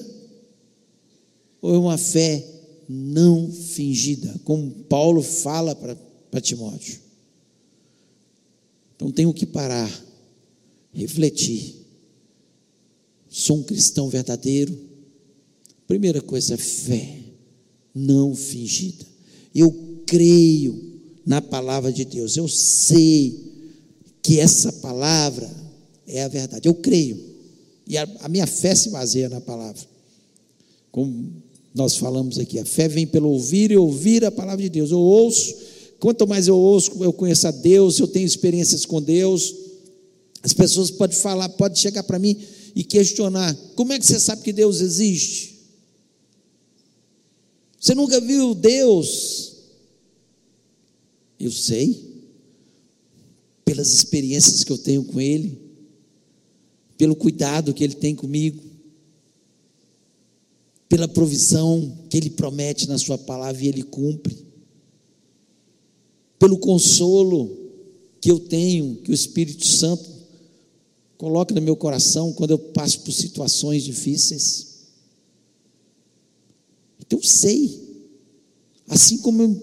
ou 1.61 1.75
é 1.75 1.77
uma 1.77 1.97
fé 1.97 2.45
não 2.87 3.51
fingida? 3.51 4.39
Como 4.45 4.71
Paulo 4.85 5.21
fala 5.21 5.75
para 5.75 6.41
Timóteo. 6.41 6.97
Então 8.95 9.11
tenho 9.11 9.33
que 9.33 9.45
parar, 9.45 9.91
refletir. 10.93 11.75
Sou 13.29 13.57
um 13.57 13.63
cristão 13.63 14.09
verdadeiro. 14.09 14.77
Primeira 15.87 16.21
coisa, 16.21 16.57
fé 16.57 17.19
não 17.93 18.35
fingida. 18.35 19.05
Eu 19.53 19.75
creio 20.05 20.99
na 21.25 21.41
palavra 21.41 21.91
de 21.91 22.05
Deus. 22.05 22.37
Eu 22.37 22.47
sei 22.47 23.49
que 24.21 24.39
essa 24.39 24.71
palavra 24.73 25.49
é 26.07 26.23
a 26.23 26.27
verdade. 26.27 26.67
Eu 26.67 26.73
creio. 26.75 27.19
E 27.87 27.97
a, 27.97 28.07
a, 28.21 28.29
minha 28.29 28.47
fé 28.47 28.73
se 28.75 28.89
baseia 28.89 29.29
na 29.29 29.41
palavra. 29.41 29.81
Como 30.91 31.31
nós 31.73 31.97
falamos 31.97 32.39
aqui, 32.39 32.59
a 32.59 32.65
fé 32.65 32.87
vem 32.87 33.05
pelo 33.05 33.29
ouvir 33.29 33.71
e 33.71 33.77
ouvir 33.77 34.25
a 34.25 34.31
palavra 34.31 34.63
de 34.63 34.69
Deus. 34.69 34.91
Eu 34.91 34.99
ouço, 34.99 35.55
quanto 35.99 36.27
mais 36.27 36.47
eu 36.47 36.57
ouço, 36.57 36.91
eu 37.03 37.13
conheço 37.13 37.47
a 37.47 37.51
Deus, 37.51 37.99
eu 37.99 38.07
tenho 38.07 38.25
experiências 38.25 38.85
com 38.85 39.01
Deus. 39.01 39.55
As 40.41 40.53
pessoas 40.53 40.89
podem 40.89 41.17
falar, 41.17 41.49
podem 41.49 41.77
chegar 41.77 42.03
para 42.03 42.19
mim 42.19 42.39
e 42.75 42.83
questionar: 42.83 43.55
como 43.75 43.93
é 43.93 43.99
que 43.99 44.05
você 44.05 44.19
sabe 44.19 44.41
que 44.41 44.53
Deus 44.53 44.81
existe? 44.81 45.59
Você 47.79 47.95
nunca 47.95 48.19
viu 48.19 48.53
Deus? 48.53 49.57
Eu 51.39 51.51
sei, 51.51 52.23
pelas 53.63 53.93
experiências 53.93 54.63
que 54.63 54.71
eu 54.71 54.77
tenho 54.77 55.03
com 55.05 55.21
Ele, 55.21 55.57
pelo 56.97 57.15
cuidado 57.15 57.73
que 57.73 57.83
Ele 57.83 57.95
tem 57.95 58.13
comigo, 58.13 58.61
pela 60.89 61.07
provisão 61.07 61.97
que 62.09 62.17
Ele 62.17 62.29
promete 62.29 62.87
na 62.89 62.97
Sua 62.97 63.17
palavra 63.17 63.63
e 63.63 63.67
Ele 63.69 63.83
cumpre, 63.83 64.37
pelo 66.37 66.57
consolo 66.57 67.57
que 68.19 68.29
eu 68.29 68.39
tenho, 68.39 68.97
que 68.97 69.11
o 69.11 69.13
Espírito 69.13 69.65
Santo 69.65 70.08
coloca 71.19 71.53
no 71.53 71.61
meu 71.61 71.75
coração 71.75 72.31
quando 72.31 72.51
eu 72.51 72.57
passo 72.57 73.01
por 73.01 73.11
situações 73.11 73.83
difíceis. 73.83 74.67
Então 76.97 77.19
eu 77.19 77.23
sei, 77.23 77.77
assim 78.87 79.17
como 79.17 79.61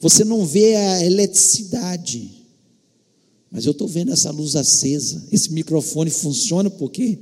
você 0.00 0.24
não 0.24 0.44
vê 0.44 0.74
a 0.74 1.04
eletricidade, 1.04 2.44
mas 3.52 3.66
eu 3.66 3.70
estou 3.70 3.86
vendo 3.86 4.12
essa 4.12 4.32
luz 4.32 4.56
acesa, 4.56 5.28
esse 5.30 5.52
microfone 5.52 6.10
funciona 6.10 6.68
porque 6.68 7.20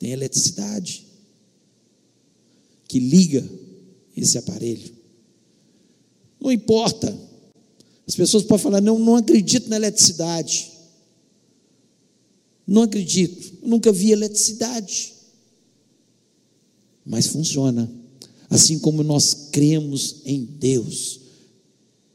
tem 0.00 0.10
eletricidade 0.10 1.06
que 2.88 2.98
liga 2.98 3.48
esse 4.16 4.36
aparelho. 4.36 4.92
Não 6.40 6.50
importa. 6.50 7.16
As 8.04 8.16
pessoas 8.16 8.42
podem 8.42 8.62
falar, 8.64 8.80
não, 8.80 8.98
não 8.98 9.14
acredito 9.14 9.68
na 9.68 9.76
eletricidade. 9.76 10.77
Não 12.68 12.82
acredito. 12.82 13.66
Nunca 13.66 13.90
vi 13.90 14.12
eletricidade. 14.12 15.14
Mas 17.02 17.26
funciona. 17.26 17.90
Assim 18.50 18.78
como 18.78 19.02
nós 19.02 19.48
cremos 19.50 20.16
em 20.26 20.44
Deus. 20.44 21.20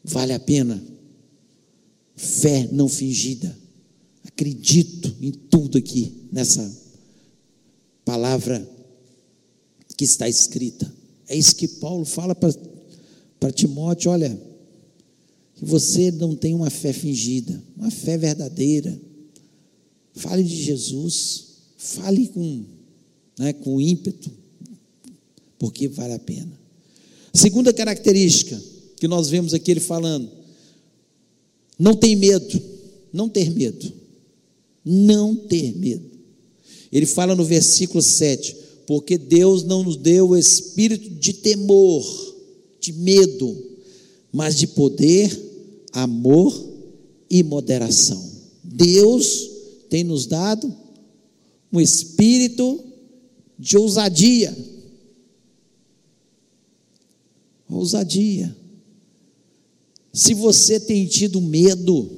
Vale 0.04 0.32
a 0.32 0.40
pena. 0.40 0.82
Fé 2.16 2.70
não 2.72 2.88
fingida. 2.88 3.58
Acredito 4.24 5.16
em 5.20 5.32
tudo 5.32 5.80
aqui, 5.80 6.14
nessa 6.32 6.72
palavra 8.06 8.68
que 9.98 10.06
está 10.06 10.30
escrita. 10.30 10.92
É 11.28 11.36
isso 11.36 11.56
que 11.56 11.68
Paulo 11.68 12.06
fala 12.06 12.36
para 12.36 13.52
Timóteo: 13.52 14.12
olha, 14.12 14.40
que 15.56 15.66
você 15.66 16.12
não 16.12 16.36
tem 16.36 16.54
uma 16.54 16.70
fé 16.70 16.94
fingida, 16.94 17.62
uma 17.76 17.90
fé 17.90 18.18
verdadeira. 18.18 19.00
Fale 20.14 20.44
de 20.44 20.64
Jesus, 20.64 21.46
fale 21.78 22.28
com, 22.28 22.64
né, 23.38 23.54
com 23.54 23.82
ímpeto, 23.82 24.32
porque 25.58 25.88
vale 25.88 26.14
a 26.14 26.20
pena. 26.20 26.60
Segunda 27.34 27.74
característica 27.74 28.62
que 28.98 29.08
nós 29.08 29.30
vemos 29.30 29.54
aqui 29.54 29.72
ele 29.72 29.80
falando: 29.80 30.30
não 31.80 31.96
tem 31.96 32.16
medo, 32.16 32.62
não 33.12 33.28
ter 33.28 33.50
medo, 33.50 33.92
não 34.86 35.36
ter 35.36 35.76
medo. 35.76 36.12
Ele 36.92 37.08
fala 37.08 37.36
no 37.36 37.44
versículo 37.44 38.04
7: 38.04 38.56
porque 38.86 39.18
Deus 39.18 39.64
não 39.64 39.84
nos 39.84 39.98
deu 39.98 40.30
o 40.30 40.38
espírito 40.38 41.10
de 41.10 41.34
temor, 41.34 42.36
de 42.80 42.94
medo, 42.94 43.58
mas 44.32 44.56
de 44.56 44.68
poder, 44.68 45.36
amor 45.92 46.54
e 47.30 47.42
moderação. 47.42 48.32
Deus 48.64 49.53
tem 49.94 50.04
nos 50.04 50.26
dado 50.26 50.76
um 51.72 51.80
espírito 51.80 52.84
de 53.60 53.78
ousadia. 53.78 54.52
Ousadia. 57.70 58.58
Se 60.12 60.34
você 60.34 60.80
tem 60.80 61.06
tido 61.06 61.40
medo, 61.40 62.10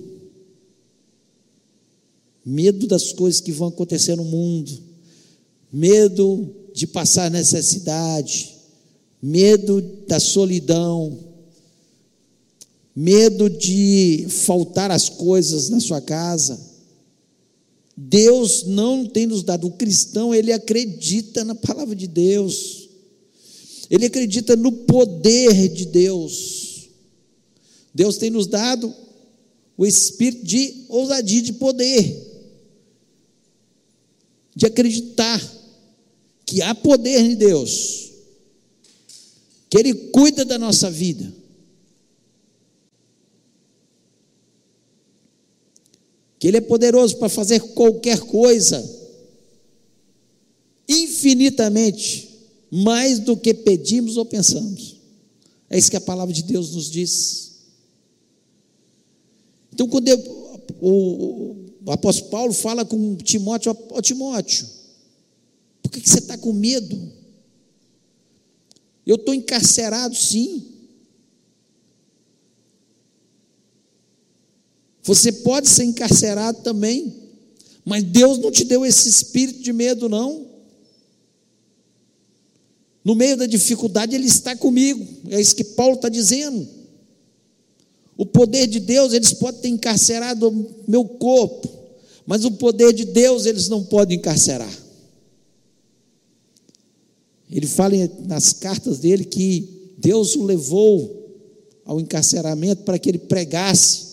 medo 2.45 2.87
das 2.87 3.11
coisas 3.11 3.41
que 3.41 3.51
vão 3.51 3.67
acontecer 3.67 4.15
no 4.15 4.23
mundo, 4.23 4.71
medo 5.69 6.49
de 6.73 6.87
passar 6.87 7.29
necessidade, 7.29 8.55
medo 9.21 9.81
da 10.07 10.21
solidão, 10.21 11.19
medo 12.95 13.49
de 13.49 14.27
faltar 14.29 14.91
as 14.91 15.09
coisas 15.09 15.67
na 15.67 15.81
sua 15.81 15.99
casa. 15.99 16.74
Deus 17.97 18.63
não 18.65 19.05
tem 19.05 19.25
nos 19.25 19.43
dado, 19.43 19.67
o 19.67 19.71
cristão, 19.71 20.35
ele 20.35 20.51
acredita 20.51 21.45
na 21.45 21.55
palavra 21.55 21.95
de 21.95 22.07
Deus, 22.07 22.89
ele 23.89 24.05
acredita 24.05 24.55
no 24.55 24.71
poder 24.71 25.69
de 25.69 25.85
Deus. 25.85 26.89
Deus 27.93 28.17
tem 28.17 28.29
nos 28.29 28.47
dado 28.47 28.93
o 29.77 29.85
espírito 29.85 30.45
de 30.45 30.85
ousadia, 30.89 31.41
de 31.41 31.53
poder, 31.53 32.33
de 34.55 34.65
acreditar 34.65 35.41
que 36.45 36.61
há 36.61 36.75
poder 36.75 37.19
em 37.19 37.35
Deus, 37.35 38.11
que 39.69 39.77
Ele 39.77 39.93
cuida 39.93 40.45
da 40.45 40.59
nossa 40.59 40.89
vida. 40.89 41.44
Que 46.45 46.49
Ele 46.49 46.57
é 46.57 46.61
poderoso 46.61 47.17
para 47.17 47.27
fazer 47.27 47.59
qualquer 47.59 48.19
coisa, 48.19 48.87
infinitamente, 50.87 52.29
mais 52.69 53.17
do 53.17 53.35
que 53.35 53.51
pedimos 53.51 54.15
ou 54.15 54.25
pensamos. 54.27 54.97
É 55.67 55.75
isso 55.75 55.89
que 55.89 55.97
a 55.97 56.01
palavra 56.01 56.31
de 56.31 56.43
Deus 56.43 56.75
nos 56.75 56.91
diz. 56.91 57.51
Então, 59.73 59.87
quando 59.87 60.07
eu, 60.07 60.19
o, 60.79 61.55
o, 61.83 61.91
apóstolo 61.91 62.29
Paulo 62.29 62.53
fala 62.53 62.85
com 62.85 63.15
Timóteo, 63.15 63.75
ó 63.89 63.99
Timóteo, 63.99 64.67
por 65.81 65.91
que, 65.91 65.99
que 65.99 66.07
você 66.07 66.19
está 66.19 66.37
com 66.37 66.53
medo? 66.53 67.11
Eu 69.03 69.15
estou 69.15 69.33
encarcerado, 69.33 70.15
sim. 70.15 70.74
Você 75.05 75.31
pode 75.31 75.69
ser 75.69 75.83
encarcerado 75.83 76.63
também, 76.63 77.13
mas 77.85 78.03
Deus 78.03 78.39
não 78.39 78.51
te 78.51 78.65
deu 78.65 78.83
esse 78.83 79.07
espírito 79.07 79.61
de 79.61 79.71
medo, 79.71 80.09
não. 80.09 80.47
No 83.03 83.13
meio 83.13 83.37
da 83.37 83.45
dificuldade, 83.45 84.15
Ele 84.15 84.25
está 84.25 84.55
comigo, 84.55 85.05
é 85.29 85.39
isso 85.39 85.55
que 85.55 85.63
Paulo 85.63 85.93
está 85.93 86.09
dizendo. 86.09 86.67
O 88.17 88.25
poder 88.25 88.65
de 88.65 88.79
Deus, 88.79 89.13
eles 89.13 89.31
podem 89.31 89.61
ter 89.61 89.67
encarcerado 89.67 90.49
o 90.49 90.75
meu 90.87 91.05
corpo, 91.05 91.69
mas 92.25 92.43
o 92.43 92.49
poder 92.51 92.91
de 92.91 93.05
Deus, 93.05 93.45
eles 93.45 93.69
não 93.69 93.83
podem 93.83 94.17
encarcerar. 94.17 94.75
Ele 97.51 97.67
fala 97.67 97.93
nas 98.25 98.53
cartas 98.53 98.97
dele 98.97 99.23
que 99.23 99.93
Deus 99.99 100.35
o 100.35 100.43
levou 100.43 101.29
ao 101.85 101.99
encarceramento 101.99 102.81
para 102.81 102.97
que 102.97 103.07
ele 103.07 103.19
pregasse 103.19 104.04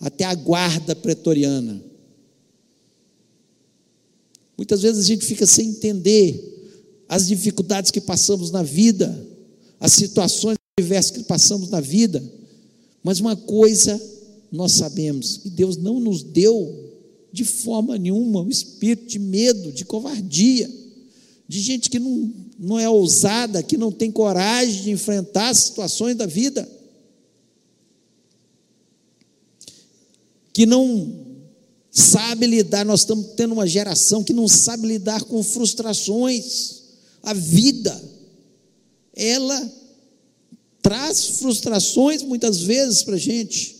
até 0.00 0.24
a 0.24 0.34
guarda 0.34 0.96
pretoriana. 0.96 1.80
Muitas 4.56 4.82
vezes 4.82 5.04
a 5.04 5.06
gente 5.06 5.24
fica 5.24 5.46
sem 5.46 5.68
entender 5.68 6.58
as 7.08 7.28
dificuldades 7.28 7.90
que 7.90 8.00
passamos 8.00 8.50
na 8.50 8.62
vida, 8.62 9.26
as 9.78 9.92
situações 9.92 10.56
diversas 10.78 11.10
que 11.10 11.22
passamos 11.24 11.68
na 11.68 11.80
vida, 11.80 12.22
mas 13.02 13.20
uma 13.20 13.36
coisa 13.36 14.00
nós 14.50 14.72
sabemos: 14.72 15.38
que 15.38 15.50
Deus 15.50 15.76
não 15.76 16.00
nos 16.00 16.22
deu 16.22 16.88
de 17.32 17.44
forma 17.44 17.96
nenhuma 17.96 18.42
o 18.42 18.50
espírito 18.50 19.06
de 19.06 19.18
medo, 19.18 19.72
de 19.72 19.84
covardia, 19.84 20.70
de 21.46 21.60
gente 21.60 21.90
que 21.90 21.98
não 21.98 22.32
não 22.58 22.78
é 22.78 22.88
ousada, 22.88 23.62
que 23.62 23.78
não 23.78 23.90
tem 23.90 24.12
coragem 24.12 24.82
de 24.82 24.90
enfrentar 24.90 25.48
as 25.48 25.58
situações 25.58 26.14
da 26.14 26.26
vida, 26.26 26.68
que 30.60 30.66
não 30.66 31.10
sabe 31.90 32.46
lidar, 32.46 32.84
nós 32.84 33.00
estamos 33.00 33.28
tendo 33.34 33.52
uma 33.54 33.66
geração 33.66 34.22
que 34.22 34.34
não 34.34 34.46
sabe 34.46 34.86
lidar 34.86 35.24
com 35.24 35.42
frustrações. 35.42 36.82
A 37.22 37.32
vida, 37.32 37.98
ela 39.16 39.72
traz 40.82 41.38
frustrações 41.38 42.22
muitas 42.22 42.60
vezes 42.60 43.02
para 43.02 43.14
a 43.14 43.18
gente. 43.18 43.74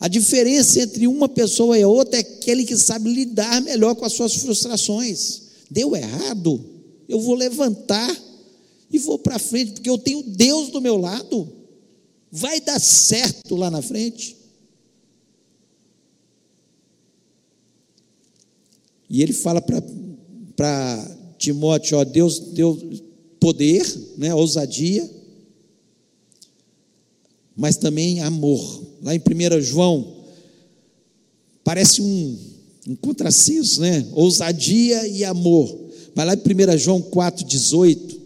A 0.00 0.08
diferença 0.08 0.80
entre 0.80 1.06
uma 1.06 1.28
pessoa 1.28 1.78
e 1.78 1.84
outra 1.84 2.16
é 2.16 2.20
aquele 2.20 2.64
que 2.64 2.78
sabe 2.78 3.12
lidar 3.12 3.60
melhor 3.60 3.94
com 3.94 4.06
as 4.06 4.14
suas 4.14 4.34
frustrações. 4.36 5.42
Deu 5.70 5.94
errado, 5.94 6.58
eu 7.06 7.20
vou 7.20 7.34
levantar 7.34 8.16
e 8.90 8.98
vou 8.98 9.18
para 9.18 9.38
frente, 9.38 9.72
porque 9.72 9.90
eu 9.90 9.98
tenho 9.98 10.22
Deus 10.22 10.70
do 10.70 10.80
meu 10.80 10.96
lado. 10.96 11.52
vai 12.32 12.62
dar 12.62 12.80
certo 12.80 13.54
lá 13.54 13.70
na 13.70 13.82
frente. 13.82 14.37
E 19.08 19.22
ele 19.22 19.32
fala 19.32 19.60
para 19.62 21.16
Timóteo: 21.38 21.98
ó, 21.98 22.04
Deus 22.04 22.38
deu 22.38 22.78
poder, 23.40 23.84
né, 24.16 24.34
ousadia, 24.34 25.08
mas 27.56 27.76
também 27.76 28.20
amor. 28.20 28.86
Lá 29.02 29.14
em 29.14 29.18
1 29.18 29.60
João, 29.60 30.24
parece 31.64 32.02
um, 32.02 32.38
um 32.88 32.96
contrassenso, 32.96 33.80
né? 33.80 34.06
Ousadia 34.12 35.06
e 35.08 35.24
amor. 35.24 35.86
Mas 36.14 36.26
lá 36.26 36.34
em 36.34 36.74
1 36.74 36.78
João 36.78 37.02
4,18, 37.02 38.16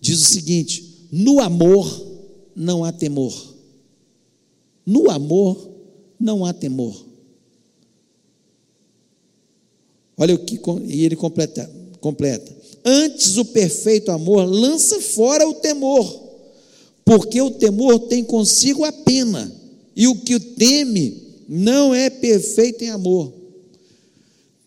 diz 0.00 0.20
o 0.20 0.24
seguinte: 0.24 1.08
no 1.10 1.40
amor 1.40 2.08
não 2.54 2.84
há 2.84 2.92
temor. 2.92 3.54
No 4.86 5.10
amor 5.10 5.70
não 6.18 6.44
há 6.44 6.52
temor. 6.52 7.09
Olha 10.20 10.34
o 10.34 10.38
que 10.38 10.60
e 10.86 11.02
ele 11.02 11.16
completa, 11.16 11.68
completa. 11.98 12.54
Antes 12.84 13.38
o 13.38 13.44
perfeito 13.46 14.10
amor 14.10 14.44
lança 14.44 15.00
fora 15.00 15.48
o 15.48 15.54
temor, 15.54 16.28
porque 17.06 17.40
o 17.40 17.50
temor 17.50 18.00
tem 18.00 18.22
consigo 18.22 18.84
a 18.84 18.92
pena, 18.92 19.50
e 19.96 20.06
o 20.06 20.16
que 20.16 20.34
o 20.34 20.40
teme 20.40 21.22
não 21.48 21.94
é 21.94 22.10
perfeito 22.10 22.84
em 22.84 22.90
amor. 22.90 23.32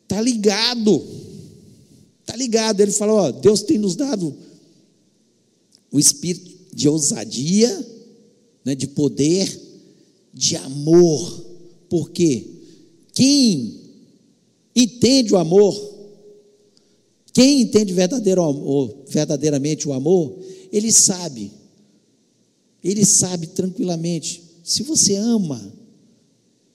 Tá 0.07 0.19
ligado? 0.19 1.05
Tá 2.25 2.35
ligado? 2.35 2.81
Ele 2.81 2.91
falou, 2.91 3.17
ó, 3.17 3.31
Deus 3.31 3.61
tem 3.61 3.77
nos 3.77 3.95
dado 3.95 4.35
o 5.91 5.99
espírito 5.99 6.51
de 6.73 6.89
ousadia, 6.89 7.87
né, 8.65 8.73
de 8.73 8.87
poder, 8.87 9.55
de 10.33 10.55
amor. 10.55 11.45
Porque 11.87 12.47
quem 13.13 13.82
entende 14.75 15.33
o 15.33 15.37
amor, 15.37 15.93
quem 17.33 17.61
entende 17.61 17.93
verdadeiro 17.93 18.43
amor, 18.43 18.95
verdadeiramente 19.07 19.87
o 19.87 19.93
amor, 19.93 20.37
ele 20.71 20.91
sabe, 20.91 21.51
ele 22.83 23.03
sabe 23.05 23.47
tranquilamente. 23.47 24.43
Se 24.63 24.83
você 24.83 25.15
ama 25.15 25.73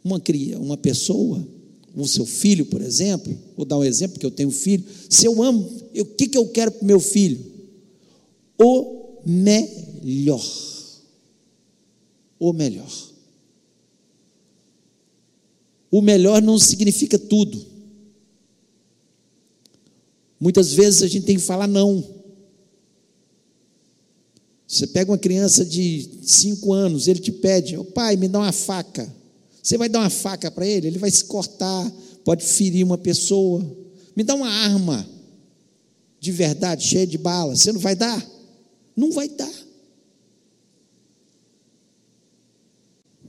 uma, 0.02 0.20
uma 0.58 0.76
pessoa, 0.76 1.46
o 1.94 2.06
seu 2.06 2.26
filho, 2.26 2.66
por 2.66 2.82
exemplo, 2.82 3.36
vou 3.56 3.64
dar 3.64 3.78
um 3.78 3.84
exemplo, 3.84 4.18
que 4.18 4.26
eu 4.26 4.30
tenho 4.30 4.48
um 4.48 4.52
filho, 4.52 4.84
se 5.08 5.26
eu 5.26 5.42
amo, 5.42 5.68
o 5.96 6.04
que, 6.04 6.28
que 6.28 6.38
eu 6.38 6.48
quero 6.48 6.72
para 6.72 6.82
o 6.82 6.86
meu 6.86 7.00
filho? 7.00 7.38
O 8.58 9.22
melhor. 9.24 10.44
O 12.38 12.52
melhor. 12.52 13.08
O 15.90 16.02
melhor 16.02 16.42
não 16.42 16.58
significa 16.58 17.18
tudo. 17.18 17.67
Muitas 20.40 20.72
vezes 20.72 21.02
a 21.02 21.08
gente 21.08 21.26
tem 21.26 21.36
que 21.36 21.42
falar 21.42 21.66
não. 21.66 22.16
Você 24.66 24.86
pega 24.86 25.10
uma 25.10 25.18
criança 25.18 25.64
de 25.64 26.08
5 26.22 26.72
anos, 26.72 27.08
ele 27.08 27.20
te 27.20 27.32
pede, 27.32 27.76
oh, 27.76 27.84
pai, 27.84 28.16
me 28.16 28.28
dá 28.28 28.38
uma 28.38 28.52
faca. 28.52 29.12
Você 29.62 29.78
vai 29.78 29.88
dar 29.88 30.00
uma 30.00 30.10
faca 30.10 30.50
para 30.50 30.66
ele, 30.66 30.86
ele 30.86 30.98
vai 30.98 31.10
se 31.10 31.24
cortar, 31.24 31.90
pode 32.24 32.44
ferir 32.44 32.84
uma 32.84 32.98
pessoa. 32.98 33.64
Me 34.14 34.22
dá 34.22 34.34
uma 34.34 34.48
arma 34.48 35.08
de 36.20 36.32
verdade, 36.32 36.86
cheia 36.86 37.06
de 37.06 37.16
bala. 37.16 37.56
Você 37.56 37.72
não 37.72 37.80
vai 37.80 37.96
dar? 37.96 38.24
Não 38.94 39.10
vai 39.10 39.28
dar. 39.28 39.68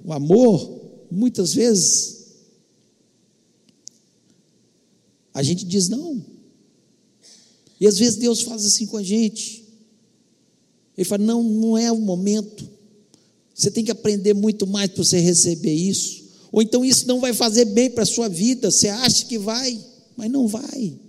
O 0.04 0.12
amor, 0.12 0.82
muitas 1.12 1.54
vezes, 1.54 2.26
a 5.34 5.44
gente 5.44 5.66
diz 5.66 5.88
não. 5.88 6.39
E 7.80 7.88
às 7.88 7.98
vezes 7.98 8.18
Deus 8.18 8.42
faz 8.42 8.66
assim 8.66 8.86
com 8.86 8.98
a 8.98 9.04
gente. 9.04 9.66
Ele 10.98 11.06
fala: 11.06 11.24
não, 11.24 11.42
não 11.42 11.78
é 11.78 11.92
o 11.92 12.00
momento. 12.00 12.70
Você 13.56 13.72
tem 13.72 13.84
que 13.84 13.92
aprender 13.92 14.34
muito 14.34 14.68
mais 14.68 14.90
para 14.90 15.04
você 15.04 15.20
receber 15.20 15.74
isso. 15.74 16.30
Ou 16.52 16.62
então 16.62 16.84
isso 16.84 17.08
não 17.08 17.20
vai 17.20 17.34
fazer 17.34 17.66
bem 17.66 17.90
para 17.90 18.04
a 18.04 18.08
sua 18.08 18.28
vida. 18.28 18.70
Você 18.72 18.90
acha 18.90 19.26
que 19.26 19.38
vai, 19.38 19.80
mas 20.16 20.30
não 20.30 20.48
vai. 20.48 21.00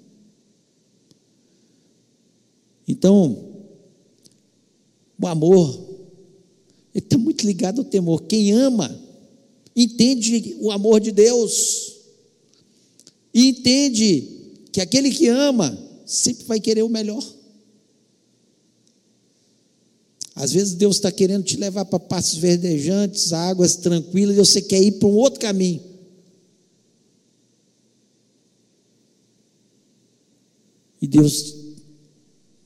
Então, 2.86 3.50
o 5.20 5.26
amor, 5.26 5.88
ele 6.94 7.04
está 7.04 7.16
muito 7.16 7.46
ligado 7.46 7.80
ao 7.80 7.84
temor. 7.84 8.22
Quem 8.22 8.52
ama, 8.52 9.00
entende 9.74 10.56
o 10.60 10.70
amor 10.70 11.00
de 11.00 11.12
Deus. 11.12 11.96
E 13.32 13.48
entende 13.48 14.26
que 14.72 14.80
aquele 14.80 15.10
que 15.10 15.28
ama 15.28 15.89
sempre 16.10 16.44
vai 16.44 16.60
querer 16.60 16.82
o 16.82 16.88
melhor. 16.88 17.24
Às 20.34 20.52
vezes 20.52 20.74
Deus 20.74 20.96
está 20.96 21.12
querendo 21.12 21.44
te 21.44 21.56
levar 21.56 21.84
para 21.84 22.00
passos 22.00 22.38
verdejantes, 22.38 23.32
águas 23.32 23.76
tranquilas, 23.76 24.36
e 24.36 24.38
você 24.38 24.62
quer 24.62 24.82
ir 24.82 24.92
para 24.92 25.08
um 25.08 25.14
outro 25.14 25.40
caminho. 25.40 25.82
E 31.00 31.06
Deus, 31.06 31.56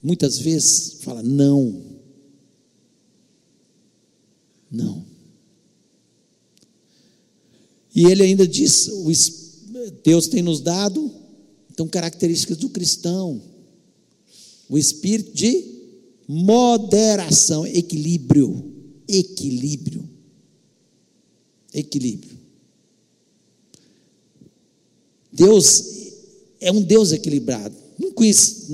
muitas 0.03 0.39
vezes, 0.39 0.99
fala: 1.03 1.23
não. 1.23 1.83
Não. 4.71 5.05
E 7.95 8.07
ele 8.07 8.23
ainda 8.23 8.47
diz: 8.47 8.91
Deus 10.03 10.27
tem 10.29 10.43
nos 10.43 10.61
dado, 10.61 11.13
então, 11.75 11.89
características 11.89 12.57
do 12.57 12.71
cristão: 12.71 13.43
o 14.69 14.79
espírito 14.79 15.33
de 15.35 15.75
moderação, 16.27 17.67
equilíbrio, 17.67 18.73
equilíbrio, 19.09 20.09
equilíbrio. 21.73 22.39
Deus 25.33 25.85
é 26.61 26.71
um 26.71 26.81
Deus 26.81 27.11
equilibrado. 27.11 27.75
Não 27.99 28.13
conhece, 28.13 28.69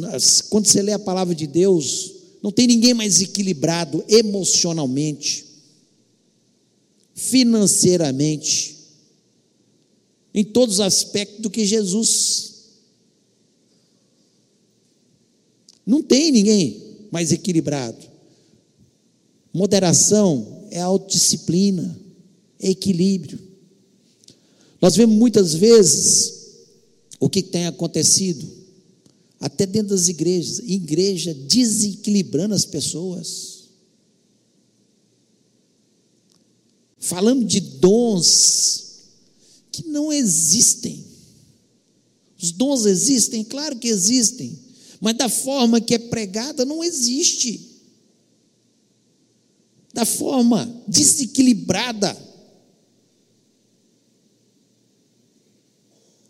quando 0.51 0.67
você 0.67 0.83
lê 0.83 0.93
a 0.93 0.99
palavra 0.99 1.35
de 1.35 1.47
Deus, 1.47 2.13
não 2.43 2.53
tem 2.53 2.67
ninguém 2.67 2.93
mais 2.93 3.23
equilibrado 3.23 4.05
emocionalmente, 4.09 5.47
financeiramente, 7.15 8.77
em 10.35 10.45
todos 10.45 10.77
os 10.77 10.81
aspectos 10.81 11.41
do 11.41 11.49
que 11.49 11.65
Jesus. 11.65 12.50
Não 15.87 16.03
tem 16.03 16.31
ninguém 16.31 16.83
mais 17.11 17.33
equilibrado. 17.33 17.99
Moderação 19.53 20.67
é 20.71 20.81
autodisciplina, 20.81 21.99
é 22.61 22.71
equilíbrio. 22.71 23.39
Nós 24.81 24.97
vemos 24.97 25.17
muitas 25.17 25.55
vezes 25.55 26.41
o 27.19 27.29
que 27.29 27.43
tem 27.43 27.67
acontecido, 27.67 28.49
até 29.39 29.67
dentro 29.67 29.91
das 29.91 30.09
igrejas, 30.09 30.61
igreja 30.61 31.35
desequilibrando 31.35 32.55
as 32.55 32.65
pessoas. 32.65 33.65
Falando 36.99 37.45
de 37.45 37.61
dons 37.61 38.91
que 39.73 39.87
não 39.87 40.13
existem. 40.13 41.05
Os 42.41 42.53
dons 42.53 42.87
existem, 42.87 43.45
claro 43.45 43.79
que 43.79 43.89
existem, 43.89 44.59
mas 45.01 45.17
da 45.17 45.29
forma 45.29 45.81
que 45.81 45.95
é 45.95 45.99
pregada 45.99 46.65
não 46.65 46.85
existe. 46.85 47.69
Da 49.95 50.05
forma 50.05 50.83
desequilibrada, 50.87 52.17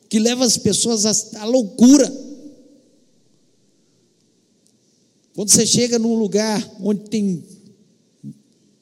que 0.08 0.18
leva 0.18 0.44
as 0.44 0.56
pessoas 0.56 1.34
à, 1.34 1.44
loucura. 1.44 2.10
Quando 5.34 5.50
você 5.50 5.66
chega 5.66 5.98
num 5.98 6.14
lugar 6.14 6.76
onde 6.80 7.10
tem 7.10 7.44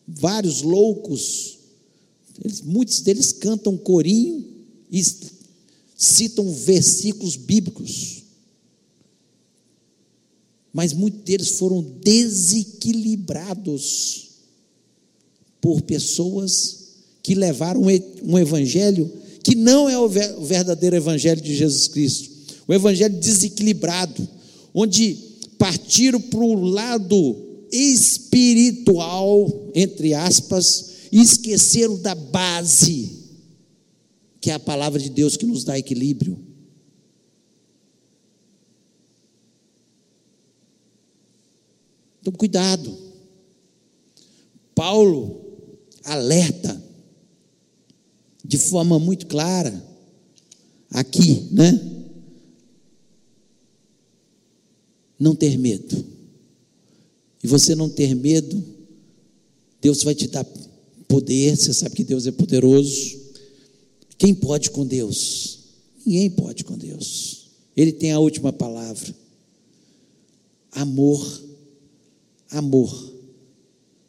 vários 0.06 0.62
loucos, 0.62 1.58
eles, 2.42 2.60
muitos 2.60 3.00
deles 3.00 3.32
cantam 3.32 3.76
corinho 3.76 4.46
e 4.90 5.02
citam 5.96 6.52
versículos 6.52 7.36
bíblicos 7.36 8.17
mas 10.72 10.92
muitos 10.92 11.22
deles 11.22 11.50
foram 11.50 11.82
desequilibrados 12.02 14.28
por 15.60 15.82
pessoas 15.82 16.88
que 17.22 17.34
levaram 17.34 17.82
um 18.22 18.38
evangelho 18.38 19.12
que 19.42 19.54
não 19.54 19.88
é 19.88 19.98
o 19.98 20.08
verdadeiro 20.08 20.96
evangelho 20.96 21.40
de 21.40 21.56
Jesus 21.56 21.88
Cristo, 21.88 22.30
o 22.66 22.74
evangelho 22.74 23.18
desequilibrado, 23.18 24.28
onde 24.74 25.16
partiram 25.56 26.20
para 26.20 26.40
o 26.40 26.54
lado 26.54 27.36
espiritual, 27.72 29.70
entre 29.74 30.14
aspas, 30.14 30.88
e 31.10 31.20
esqueceram 31.20 31.98
da 31.98 32.14
base, 32.14 33.10
que 34.40 34.50
é 34.50 34.54
a 34.54 34.60
palavra 34.60 35.00
de 35.00 35.08
Deus 35.08 35.36
que 35.36 35.46
nos 35.46 35.64
dá 35.64 35.78
equilíbrio. 35.78 36.38
Então, 42.28 42.32
cuidado. 42.32 42.94
Paulo 44.74 45.40
alerta 46.04 46.84
de 48.44 48.58
forma 48.58 48.98
muito 48.98 49.26
clara 49.26 49.72
aqui, 50.90 51.48
né? 51.50 51.72
Não 55.18 55.34
ter 55.34 55.56
medo. 55.56 56.04
E 57.42 57.46
você 57.46 57.74
não 57.74 57.88
ter 57.88 58.14
medo, 58.14 58.62
Deus 59.80 60.02
vai 60.02 60.14
te 60.14 60.28
dar 60.28 60.44
poder, 61.08 61.56
você 61.56 61.72
sabe 61.72 61.96
que 61.96 62.04
Deus 62.04 62.26
é 62.26 62.30
poderoso. 62.30 63.18
Quem 64.18 64.34
pode 64.34 64.70
com 64.70 64.86
Deus? 64.86 65.60
Ninguém 66.04 66.30
pode 66.30 66.62
com 66.62 66.76
Deus. 66.76 67.48
Ele 67.74 67.92
tem 67.92 68.12
a 68.12 68.18
última 68.18 68.52
palavra. 68.52 69.14
Amor, 70.72 71.47
amor. 72.50 73.14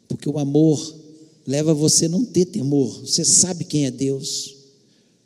Porque 0.08 0.28
o 0.28 0.38
amor 0.38 0.98
leva 1.46 1.74
você 1.74 2.06
a 2.06 2.08
não 2.08 2.24
ter 2.24 2.46
temor. 2.46 3.00
Você 3.00 3.24
sabe 3.24 3.64
quem 3.64 3.86
é 3.86 3.90
Deus. 3.90 4.56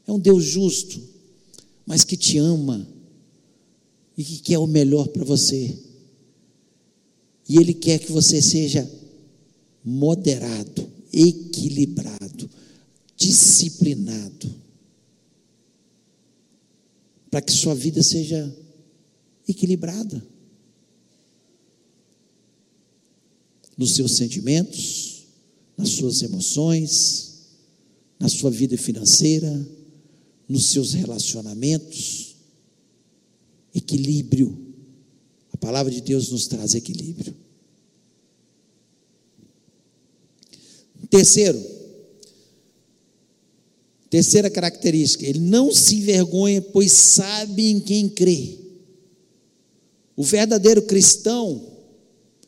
É 0.06 0.12
um 0.12 0.18
Deus 0.18 0.44
justo, 0.44 1.00
mas 1.86 2.04
que 2.04 2.16
te 2.16 2.38
ama 2.38 2.86
e 4.16 4.22
que 4.22 4.38
quer 4.38 4.58
o 4.58 4.66
melhor 4.66 5.08
para 5.08 5.24
você. 5.24 5.76
E 7.48 7.56
Ele 7.56 7.74
quer 7.74 7.98
que 7.98 8.12
você 8.12 8.40
seja 8.40 8.90
moderado, 9.84 10.86
equilibrado, 11.12 12.48
disciplinado, 13.16 14.54
para 17.30 17.40
que 17.40 17.52
sua 17.52 17.74
vida 17.74 18.02
seja 18.02 18.54
equilibrada 19.46 20.33
nos 23.76 23.94
seus 23.94 24.12
sentimentos, 24.12 25.24
nas 25.76 25.90
suas 25.90 26.22
emoções, 26.22 27.34
na 28.18 28.28
sua 28.28 28.50
vida 28.50 28.76
financeira, 28.78 29.68
nos 30.48 30.66
seus 30.66 30.92
relacionamentos. 30.92 32.36
Equilíbrio. 33.74 34.56
A 35.52 35.56
palavra 35.56 35.92
de 35.92 36.00
Deus 36.00 36.30
nos 36.30 36.46
traz 36.46 36.74
equilíbrio. 36.74 37.34
Terceiro, 41.10 41.62
terceira 44.10 44.50
característica, 44.50 45.24
ele 45.24 45.38
não 45.38 45.72
se 45.72 45.96
envergonha, 45.96 46.60
pois 46.60 46.90
sabe 46.92 47.68
em 47.68 47.78
quem 47.78 48.08
crê. 48.08 48.58
O 50.16 50.22
verdadeiro 50.22 50.82
cristão, 50.82 51.73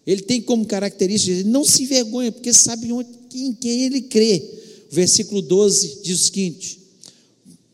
ele 0.07 0.23
tem 0.23 0.40
como 0.40 0.64
característica, 0.64 1.33
ele 1.33 1.49
não 1.49 1.64
se 1.64 1.83
envergonha, 1.83 2.31
porque 2.31 2.53
sabe 2.53 2.88
em 3.35 3.53
quem 3.53 3.83
ele 3.85 4.03
crê. 4.03 4.42
O 4.90 4.95
versículo 4.95 5.42
12 5.42 6.01
diz 6.03 6.21
o 6.21 6.25
seguinte: 6.25 6.79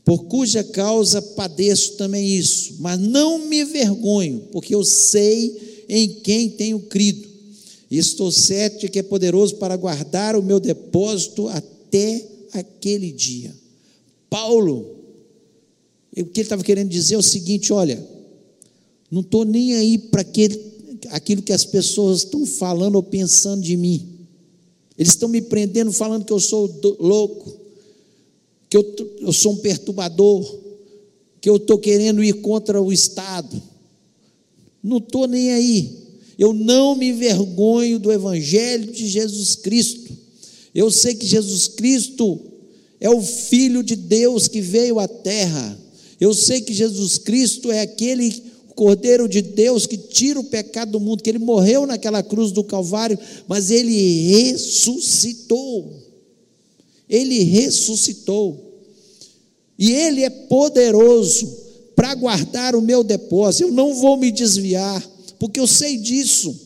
por 0.04 0.24
cuja 0.24 0.64
causa 0.64 1.20
padeço 1.20 1.92
também 1.92 2.36
isso, 2.36 2.76
mas 2.80 2.98
não 2.98 3.46
me 3.46 3.64
vergonho, 3.64 4.48
porque 4.50 4.74
eu 4.74 4.84
sei 4.84 5.84
em 5.88 6.08
quem 6.08 6.48
tenho 6.48 6.80
crido. 6.80 7.28
E 7.90 7.98
estou 7.98 8.32
certo 8.32 8.80
de 8.80 8.88
que 8.88 8.98
é 8.98 9.02
poderoso 9.02 9.56
para 9.56 9.76
guardar 9.76 10.34
o 10.34 10.42
meu 10.42 10.58
depósito 10.58 11.48
até 11.48 12.26
aquele 12.52 13.12
dia. 13.12 13.54
Paulo, 14.30 14.96
o 16.16 16.24
que 16.24 16.40
ele 16.40 16.46
estava 16.46 16.64
querendo 16.64 16.88
dizer 16.88 17.14
é 17.14 17.18
o 17.18 17.22
seguinte: 17.22 17.72
olha, 17.72 18.02
não 19.10 19.20
estou 19.20 19.44
nem 19.44 19.74
aí 19.74 19.98
para 19.98 20.24
aquilo 21.10 21.42
que 21.42 21.52
as 21.52 21.64
pessoas 21.64 22.18
estão 22.18 22.46
falando 22.46 22.96
ou 22.96 23.02
pensando 23.02 23.62
de 23.62 23.76
mim. 23.76 24.08
Eles 24.96 25.12
estão 25.12 25.28
me 25.28 25.40
prendendo, 25.40 25.92
falando 25.92 26.24
que 26.24 26.32
eu 26.32 26.40
sou 26.40 26.70
louco, 27.00 27.56
que 28.68 28.76
eu, 28.76 28.94
eu 29.20 29.32
sou 29.32 29.52
um 29.52 29.56
perturbador, 29.56 30.60
que 31.40 31.48
eu 31.48 31.56
estou 31.56 31.78
querendo 31.78 32.22
ir 32.22 32.34
contra 32.34 32.80
o 32.80 32.92
Estado. 32.92 33.60
Não 34.82 34.98
estou 34.98 35.26
nem 35.26 35.52
aí. 35.52 36.02
Eu 36.38 36.52
não 36.52 36.94
me 36.94 37.08
envergonho 37.08 37.98
do 37.98 38.12
Evangelho 38.12 38.92
de 38.92 39.06
Jesus 39.08 39.54
Cristo. 39.56 40.12
Eu 40.74 40.90
sei 40.90 41.14
que 41.14 41.26
Jesus 41.26 41.68
Cristo 41.68 42.40
é 43.00 43.10
o 43.10 43.20
Filho 43.20 43.82
de 43.82 43.96
Deus 43.96 44.48
que 44.48 44.60
veio 44.60 44.98
à 44.98 45.06
terra. 45.06 45.78
Eu 46.20 46.32
sei 46.32 46.60
que 46.60 46.72
Jesus 46.72 47.18
Cristo 47.18 47.70
é 47.70 47.80
aquele 47.80 48.51
Cordeiro 48.82 49.28
de 49.28 49.40
Deus 49.40 49.86
que 49.86 49.96
tira 49.96 50.40
o 50.40 50.44
pecado 50.44 50.90
do 50.90 51.00
mundo, 51.00 51.22
que 51.22 51.30
ele 51.30 51.38
morreu 51.38 51.86
naquela 51.86 52.20
cruz 52.20 52.50
do 52.50 52.64
Calvário, 52.64 53.16
mas 53.46 53.70
ele 53.70 54.28
ressuscitou. 54.28 55.88
Ele 57.08 57.44
ressuscitou. 57.44 58.72
E 59.78 59.92
Ele 59.92 60.22
é 60.22 60.30
poderoso 60.30 61.48
para 61.94 62.12
guardar 62.16 62.74
o 62.74 62.82
meu 62.82 63.04
depósito. 63.04 63.68
Eu 63.68 63.72
não 63.72 63.94
vou 63.94 64.16
me 64.16 64.32
desviar, 64.32 65.00
porque 65.38 65.60
eu 65.60 65.66
sei 65.68 65.96
disso. 65.96 66.58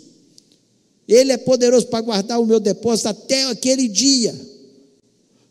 Ele 1.06 1.32
é 1.32 1.36
poderoso 1.36 1.88
para 1.88 2.00
guardar 2.00 2.40
o 2.40 2.46
meu 2.46 2.58
depósito 2.58 3.10
até 3.10 3.44
aquele 3.44 3.88
dia. 3.88 4.34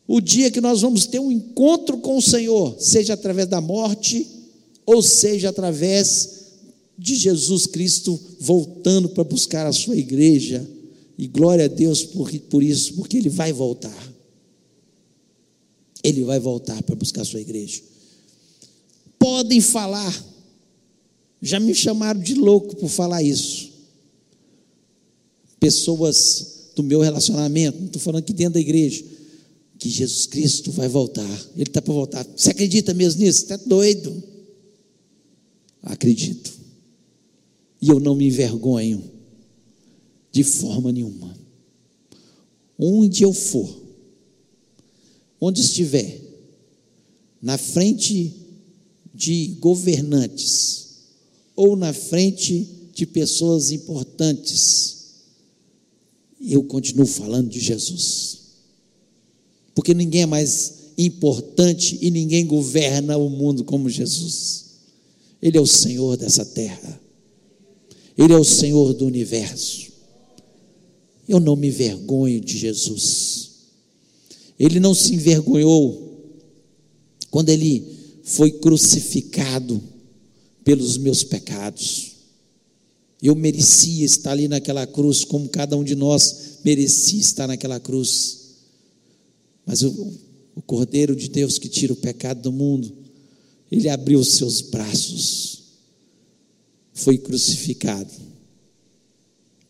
O 0.07 0.19
dia 0.19 0.49
que 0.49 0.61
nós 0.61 0.81
vamos 0.81 1.05
ter 1.05 1.19
um 1.19 1.31
encontro 1.31 1.99
com 1.99 2.17
o 2.17 2.21
Senhor, 2.21 2.75
seja 2.79 3.13
através 3.13 3.47
da 3.47 3.61
morte, 3.61 4.25
ou 4.83 5.03
seja 5.03 5.49
através 5.49 6.44
de 6.97 7.15
Jesus 7.15 7.65
Cristo 7.67 8.19
voltando 8.39 9.09
para 9.09 9.23
buscar 9.23 9.67
a 9.67 9.73
sua 9.73 9.95
igreja. 9.95 10.67
E 11.17 11.27
glória 11.27 11.65
a 11.65 11.69
Deus 11.69 12.03
por, 12.03 12.29
por 12.41 12.61
isso, 12.61 12.95
porque 12.95 13.17
Ele 13.17 13.29
vai 13.29 13.53
voltar. 13.53 14.13
Ele 16.03 16.23
vai 16.23 16.39
voltar 16.39 16.81
para 16.83 16.95
buscar 16.95 17.21
a 17.21 17.25
sua 17.25 17.39
igreja. 17.39 17.81
Podem 19.17 19.61
falar, 19.61 20.25
já 21.41 21.59
me 21.59 21.73
chamaram 21.73 22.19
de 22.19 22.33
louco 22.33 22.75
por 22.75 22.89
falar 22.89 23.23
isso. 23.23 23.71
Pessoas 25.59 26.71
do 26.75 26.83
meu 26.83 26.99
relacionamento, 26.99 27.79
não 27.79 27.87
estou 27.87 28.01
falando 28.01 28.23
aqui 28.23 28.33
dentro 28.33 28.55
da 28.55 28.59
igreja, 28.59 29.03
que 29.79 29.89
Jesus 29.89 30.25
Cristo 30.25 30.71
vai 30.71 30.87
voltar, 30.87 31.29
Ele 31.55 31.63
está 31.63 31.81
para 31.81 31.93
voltar. 31.93 32.27
Você 32.35 32.51
acredita 32.51 32.93
mesmo 32.93 33.21
nisso? 33.21 33.43
Está 33.43 33.55
doido? 33.57 34.21
Acredito. 35.81 36.54
E 37.85 37.89
eu 37.89 37.99
não 37.99 38.15
me 38.15 38.25
envergonho 38.25 39.03
de 40.31 40.43
forma 40.43 40.91
nenhuma. 40.91 41.37
Onde 42.79 43.21
eu 43.21 43.31
for, 43.31 43.79
onde 45.39 45.61
estiver, 45.61 46.19
na 47.39 47.59
frente 47.59 48.33
de 49.13 49.55
governantes 49.59 50.95
ou 51.55 51.75
na 51.75 51.93
frente 51.93 52.67
de 52.91 53.05
pessoas 53.05 53.69
importantes, 53.69 55.11
eu 56.41 56.63
continuo 56.63 57.05
falando 57.05 57.51
de 57.51 57.59
Jesus. 57.59 58.39
Porque 59.75 59.93
ninguém 59.93 60.23
é 60.23 60.25
mais 60.25 60.73
importante 60.97 61.99
e 62.01 62.09
ninguém 62.09 62.47
governa 62.47 63.15
o 63.15 63.29
mundo 63.29 63.63
como 63.63 63.87
Jesus. 63.91 64.65
Ele 65.39 65.59
é 65.59 65.61
o 65.61 65.67
Senhor 65.67 66.17
dessa 66.17 66.43
terra. 66.43 67.04
Ele 68.17 68.33
é 68.33 68.37
o 68.37 68.43
Senhor 68.43 68.93
do 68.93 69.05
universo. 69.05 69.91
Eu 71.27 71.39
não 71.39 71.55
me 71.55 71.69
vergonho 71.69 72.39
de 72.39 72.57
Jesus. 72.57 73.51
Ele 74.59 74.79
não 74.79 74.93
se 74.93 75.13
envergonhou 75.13 76.05
quando 77.29 77.49
ele 77.49 77.83
foi 78.23 78.51
crucificado 78.51 79.81
pelos 80.63 80.97
meus 80.97 81.23
pecados. 81.23 82.13
Eu 83.21 83.35
merecia 83.35 84.05
estar 84.05 84.31
ali 84.31 84.47
naquela 84.47 84.85
cruz, 84.85 85.23
como 85.23 85.49
cada 85.49 85.75
um 85.75 85.83
de 85.83 85.95
nós 85.95 86.59
merecia 86.63 87.19
estar 87.19 87.47
naquela 87.47 87.79
cruz. 87.79 88.45
Mas 89.65 89.81
o, 89.83 90.13
o 90.55 90.61
Cordeiro 90.61 91.15
de 91.15 91.27
Deus 91.29 91.57
que 91.57 91.67
tira 91.67 91.93
o 91.93 91.97
pecado 91.97 92.41
do 92.41 92.51
mundo, 92.51 92.91
ele 93.71 93.89
abriu 93.89 94.19
os 94.19 94.29
seus 94.33 94.61
braços, 94.61 95.63
foi 96.95 97.17
crucificado 97.17 98.09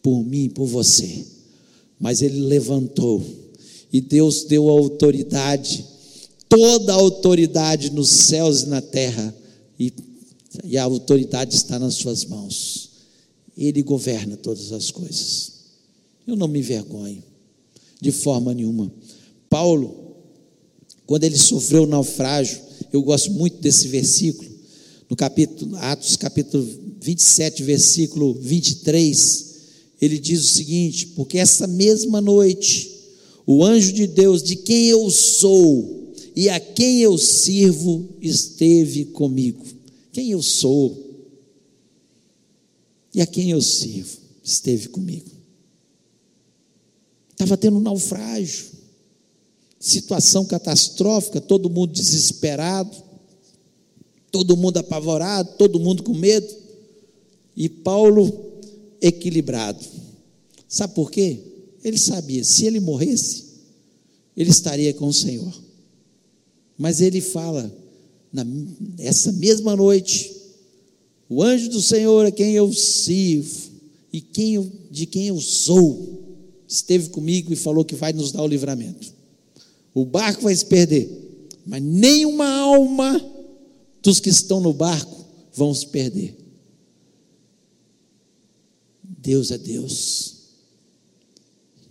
por 0.01 0.23
mim 0.23 0.47
por 0.49 0.67
você, 0.67 1.25
mas 1.99 2.21
ele 2.21 2.39
levantou 2.39 3.25
e 3.91 3.99
Deus 3.99 4.43
deu 4.43 4.69
autoridade, 4.69 5.83
toda 6.47 6.93
a 6.93 6.95
autoridade 6.95 7.89
nos 7.89 8.09
céus 8.09 8.61
e 8.61 8.67
na 8.67 8.81
terra, 8.81 9.35
e, 9.79 9.91
e 10.63 10.77
a 10.77 10.83
autoridade 10.83 11.55
está 11.55 11.79
nas 11.79 11.95
suas 11.95 12.25
mãos. 12.25 12.91
Ele 13.57 13.81
governa 13.81 14.37
todas 14.37 14.71
as 14.71 14.91
coisas. 14.91 15.53
Eu 16.27 16.35
não 16.35 16.47
me 16.47 16.59
envergonho, 16.59 17.23
de 18.01 18.11
forma 18.11 18.53
nenhuma. 18.53 18.91
Paulo, 19.49 20.17
quando 21.07 21.23
ele 21.23 21.37
sofreu 21.37 21.83
o 21.83 21.87
naufrágio, 21.87 22.59
eu 22.91 23.01
gosto 23.01 23.31
muito 23.31 23.61
desse 23.61 23.87
versículo, 23.87 24.49
no 25.09 25.15
capítulo 25.15 25.75
Atos 25.77 26.15
capítulo 26.17 26.84
27, 27.05 27.61
versículo 27.61 28.33
23, 28.33 29.55
ele 30.01 30.17
diz 30.17 30.43
o 30.43 30.53
seguinte: 30.53 31.07
porque 31.07 31.37
essa 31.37 31.67
mesma 31.67 32.19
noite, 32.19 32.91
o 33.45 33.63
anjo 33.63 33.93
de 33.93 34.07
Deus, 34.07 34.41
de 34.41 34.55
quem 34.55 34.87
eu 34.87 35.11
sou 35.11 36.13
e 36.35 36.49
a 36.49 36.59
quem 36.59 37.01
eu 37.01 37.15
sirvo, 37.15 38.09
esteve 38.19 39.05
comigo. 39.05 39.63
Quem 40.11 40.31
eu 40.31 40.41
sou 40.41 41.05
e 43.13 43.21
a 43.21 43.27
quem 43.27 43.51
eu 43.51 43.61
sirvo, 43.61 44.17
esteve 44.43 44.89
comigo. 44.89 45.29
Estava 47.31 47.55
tendo 47.55 47.77
um 47.77 47.81
naufrágio, 47.81 48.65
situação 49.79 50.43
catastrófica, 50.43 51.39
todo 51.39 51.69
mundo 51.69 51.93
desesperado, 51.93 52.97
todo 54.31 54.57
mundo 54.57 54.77
apavorado, 54.77 55.51
todo 55.57 55.79
mundo 55.79 56.01
com 56.01 56.13
medo, 56.13 56.64
e 57.55 57.69
Paulo 57.69 58.31
equilibrado. 59.01 59.83
Sabe 60.67 60.93
por 60.93 61.11
quê? 61.11 61.39
Ele 61.83 61.97
sabia, 61.97 62.43
se 62.43 62.65
ele 62.65 62.79
morresse, 62.79 63.45
ele 64.35 64.49
estaria 64.49 64.93
com 64.93 65.07
o 65.07 65.13
Senhor. 65.13 65.53
Mas 66.77 66.99
ele 66.99 67.21
fala, 67.21 67.73
nessa 68.97 69.31
mesma 69.31 69.75
noite, 69.75 70.35
o 71.29 71.41
anjo 71.41 71.69
do 71.69 71.81
Senhor 71.81 72.25
a 72.25 72.31
quem 72.31 72.53
eu 72.53 72.71
sirvo 72.73 73.71
e 74.11 74.19
quem 74.19 74.55
eu, 74.55 74.71
de 74.91 75.05
quem 75.05 75.27
eu 75.27 75.39
sou, 75.39 76.23
esteve 76.67 77.09
comigo 77.09 77.53
e 77.53 77.55
falou 77.55 77.85
que 77.85 77.95
vai 77.95 78.11
nos 78.11 78.31
dar 78.31 78.43
o 78.43 78.47
livramento. 78.47 79.13
O 79.93 80.05
barco 80.05 80.43
vai 80.43 80.55
se 80.55 80.65
perder, 80.65 81.09
mas 81.65 81.81
nenhuma 81.81 82.49
alma 82.49 83.23
dos 84.01 84.19
que 84.19 84.29
estão 84.29 84.59
no 84.59 84.73
barco 84.73 85.25
vão 85.53 85.73
se 85.73 85.87
perder. 85.87 86.44
Deus 89.25 89.51
é 89.51 89.57
Deus. 89.57 90.35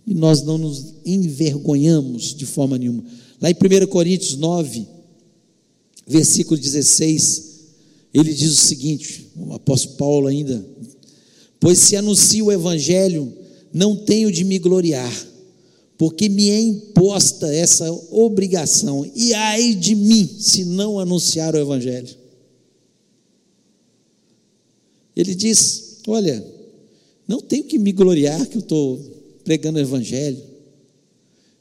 E 0.07 0.13
nós 0.13 0.43
não 0.43 0.57
nos 0.57 0.93
envergonhamos 1.05 2.33
de 2.33 2.45
forma 2.45 2.77
nenhuma. 2.77 3.03
Lá 3.41 3.49
em 3.49 3.53
1 3.53 3.87
Coríntios 3.87 4.37
9, 4.37 4.87
versículo 6.07 6.59
16, 6.59 7.55
ele 8.13 8.33
diz 8.33 8.51
o 8.51 8.55
seguinte: 8.55 9.27
o 9.35 9.53
apóstolo 9.53 9.97
Paulo 9.97 10.27
ainda, 10.27 10.65
pois 11.59 11.79
se 11.79 11.95
anuncio 11.95 12.45
o 12.45 12.51
evangelho, 12.51 13.33
não 13.73 13.95
tenho 13.95 14.31
de 14.31 14.43
me 14.43 14.57
gloriar, 14.57 15.13
porque 15.97 16.29
me 16.29 16.49
é 16.49 16.61
imposta 16.61 17.53
essa 17.53 17.91
obrigação, 18.11 19.09
e 19.15 19.33
ai 19.33 19.73
de 19.73 19.95
mim 19.95 20.29
se 20.39 20.63
não 20.63 20.99
anunciar 20.99 21.55
o 21.55 21.59
evangelho. 21.59 22.15
Ele 25.15 25.33
diz: 25.33 25.97
Olha, 26.07 26.54
não 27.27 27.41
tenho 27.41 27.63
que 27.63 27.77
me 27.77 27.91
gloriar 27.91 28.45
que 28.47 28.57
eu 28.57 28.61
estou 28.61 28.99
pregando 29.43 29.79
o 29.79 29.81
Evangelho. 29.81 30.41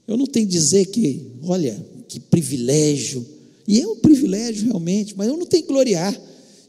Eu 0.07 0.17
não 0.17 0.27
tenho 0.27 0.47
que 0.47 0.53
dizer 0.53 0.87
que, 0.87 1.27
olha, 1.43 1.85
que 2.09 2.21
privilégio. 2.21 3.27
E 3.67 3.81
é 3.81 3.87
um 3.87 3.97
privilégio 3.97 4.67
realmente, 4.67 5.15
mas 5.17 5.29
eu 5.29 5.37
não 5.37 5.47
tenho 5.47 5.63
que 5.63 5.69
gloriar. 5.69 6.19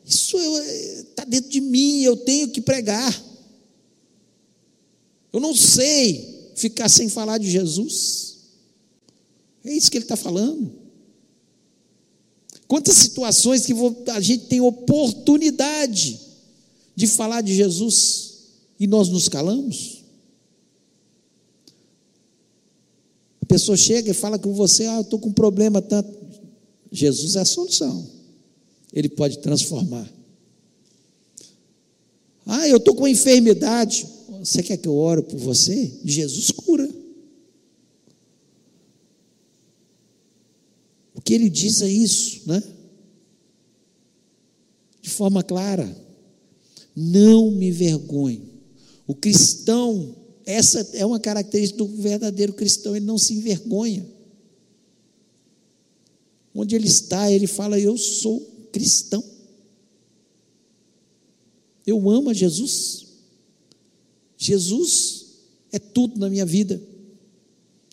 Isso 0.05 0.37
está 0.37 1.23
é, 1.23 1.25
dentro 1.25 1.49
de 1.49 1.59
mim, 1.59 2.03
eu 2.03 2.15
tenho 2.15 2.49
que 2.49 2.61
pregar. 2.61 3.23
Eu 5.33 5.41
não 5.41 5.53
sei 5.53 6.51
ficar 6.55 6.87
sem 6.87 7.09
falar 7.09 7.37
de 7.37 7.51
Jesus. 7.51 8.37
É 9.65 9.73
isso 9.73 9.91
que 9.91 9.97
ele 9.97 10.05
está 10.05 10.15
falando. 10.15 10.71
Quantas 12.67 12.95
situações 12.95 13.65
que 13.65 13.73
a 14.11 14.21
gente 14.21 14.45
tem 14.45 14.61
oportunidade 14.61 16.19
de 16.95 17.07
falar 17.07 17.41
de 17.41 17.53
Jesus 17.53 18.34
e 18.79 18.87
nós 18.87 19.09
nos 19.09 19.29
calamos? 19.29 20.03
A 23.41 23.45
pessoa 23.45 23.77
chega 23.77 24.09
e 24.09 24.13
fala 24.13 24.39
com 24.39 24.53
você: 24.53 24.85
Ah, 24.85 24.95
eu 24.95 25.01
estou 25.01 25.19
com 25.19 25.29
um 25.29 25.33
problema 25.33 25.81
tanto. 25.81 26.11
Jesus 26.91 27.35
é 27.35 27.41
a 27.41 27.45
solução. 27.45 28.09
Ele 28.91 29.07
pode 29.07 29.39
transformar. 29.39 30.11
Ah, 32.45 32.67
eu 32.67 32.77
estou 32.77 32.95
com 32.95 33.01
uma 33.01 33.09
enfermidade. 33.09 34.07
Você 34.39 34.63
quer 34.63 34.77
que 34.77 34.87
eu 34.87 34.95
ore 34.95 35.21
por 35.21 35.37
você? 35.37 35.91
Jesus 36.03 36.51
cura. 36.51 36.89
O 41.13 41.21
que 41.21 41.33
ele 41.33 41.49
diz 41.49 41.81
é 41.81 41.89
isso, 41.89 42.41
né? 42.47 42.61
De 45.01 45.09
forma 45.09 45.43
clara. 45.43 45.95
Não 46.95 47.51
me 47.51 47.71
vergonho 47.71 48.54
o 49.07 49.13
cristão, 49.13 50.15
essa 50.45 50.79
é 50.93 51.05
uma 51.05 51.19
característica 51.19 51.77
do 51.77 51.87
verdadeiro 51.87 52.53
cristão, 52.53 52.95
ele 52.95 53.05
não 53.05 53.17
se 53.17 53.33
envergonha. 53.33 54.05
Onde 56.53 56.75
ele 56.75 56.87
está, 56.87 57.31
ele 57.31 57.47
fala: 57.47 57.79
Eu 57.79 57.97
sou 57.97 58.39
cristão. 58.71 59.23
Eu 61.85 62.09
amo 62.09 62.29
a 62.29 62.33
Jesus. 62.33 63.05
Jesus 64.37 65.25
é 65.71 65.79
tudo 65.79 66.19
na 66.19 66.29
minha 66.29 66.45
vida. 66.45 66.81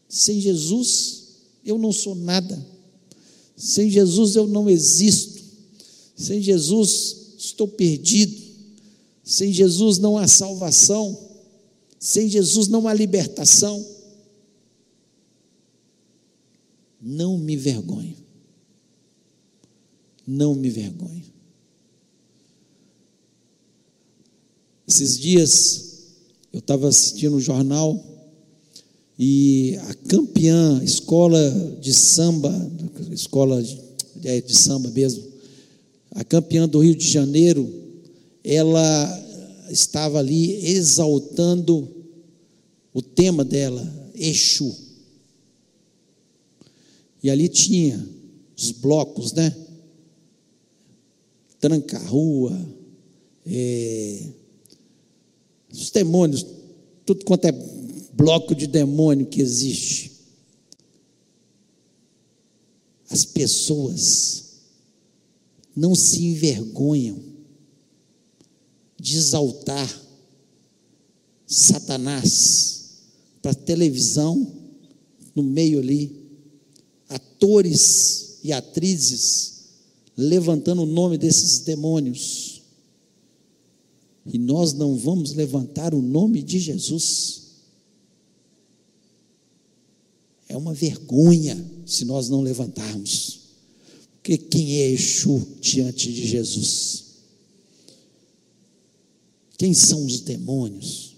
Sem 0.08 0.40
Jesus, 0.40 1.24
eu 1.64 1.78
não 1.78 1.92
sou 1.92 2.14
nada. 2.14 2.64
Sem 3.56 3.90
Jesus, 3.90 4.36
eu 4.36 4.46
não 4.46 4.68
existo. 4.68 5.42
Sem 6.16 6.40
Jesus, 6.40 7.34
estou 7.38 7.68
perdido. 7.68 8.41
Sem 9.22 9.52
Jesus 9.52 9.98
não 9.98 10.18
há 10.18 10.26
salvação, 10.26 11.16
sem 11.98 12.28
Jesus 12.28 12.68
não 12.68 12.88
há 12.88 12.94
libertação. 12.94 13.84
Não 17.00 17.38
me 17.38 17.56
vergonho. 17.56 18.16
Não 20.26 20.54
me 20.54 20.70
vergonho. 20.70 21.22
Esses 24.86 25.18
dias 25.18 25.92
eu 26.52 26.58
estava 26.58 26.88
assistindo 26.88 27.32
o 27.32 27.36
um 27.36 27.40
jornal 27.40 28.12
e 29.18 29.76
a 29.88 29.94
campeã, 29.94 30.82
escola 30.82 31.78
de 31.80 31.94
samba, 31.94 32.52
escola 33.10 33.62
de, 33.62 33.80
é, 34.24 34.40
de 34.40 34.54
samba 34.54 34.90
mesmo, 34.90 35.24
a 36.10 36.24
campeã 36.24 36.68
do 36.68 36.80
Rio 36.80 36.94
de 36.94 37.08
Janeiro, 37.08 37.81
ela 38.44 39.22
estava 39.70 40.18
ali 40.18 40.66
exaltando 40.66 41.88
o 42.92 43.00
tema 43.00 43.44
dela, 43.44 43.82
Exu. 44.14 44.76
E 47.22 47.30
ali 47.30 47.48
tinha 47.48 48.04
os 48.56 48.72
blocos, 48.72 49.32
né? 49.32 49.56
Tranca-rua, 51.60 52.58
é, 53.46 54.26
os 55.72 55.90
demônios, 55.90 56.44
tudo 57.06 57.24
quanto 57.24 57.44
é 57.46 57.52
bloco 58.12 58.54
de 58.54 58.66
demônio 58.66 59.26
que 59.26 59.40
existe. 59.40 60.12
As 63.08 63.24
pessoas 63.24 64.42
não 65.74 65.94
se 65.94 66.24
envergonham 66.24 67.31
de 69.02 69.16
exaltar 69.16 70.00
Satanás 71.44 73.00
para 73.42 73.52
televisão, 73.52 74.46
no 75.34 75.42
meio 75.42 75.80
ali, 75.80 76.24
atores 77.08 78.38
e 78.44 78.52
atrizes 78.52 79.64
levantando 80.16 80.82
o 80.82 80.86
nome 80.86 81.18
desses 81.18 81.58
demônios. 81.58 82.62
E 84.24 84.38
nós 84.38 84.72
não 84.72 84.96
vamos 84.96 85.34
levantar 85.34 85.92
o 85.94 86.00
nome 86.00 86.40
de 86.40 86.60
Jesus. 86.60 87.42
É 90.48 90.56
uma 90.56 90.72
vergonha 90.72 91.60
se 91.84 92.04
nós 92.04 92.28
não 92.28 92.40
levantarmos. 92.40 93.40
Porque 94.12 94.38
quem 94.38 94.76
é 94.78 94.90
Exu 94.92 95.44
diante 95.60 96.12
de 96.12 96.24
Jesus? 96.24 97.01
Quem 99.56 99.74
são 99.74 100.04
os 100.04 100.20
demônios? 100.20 101.16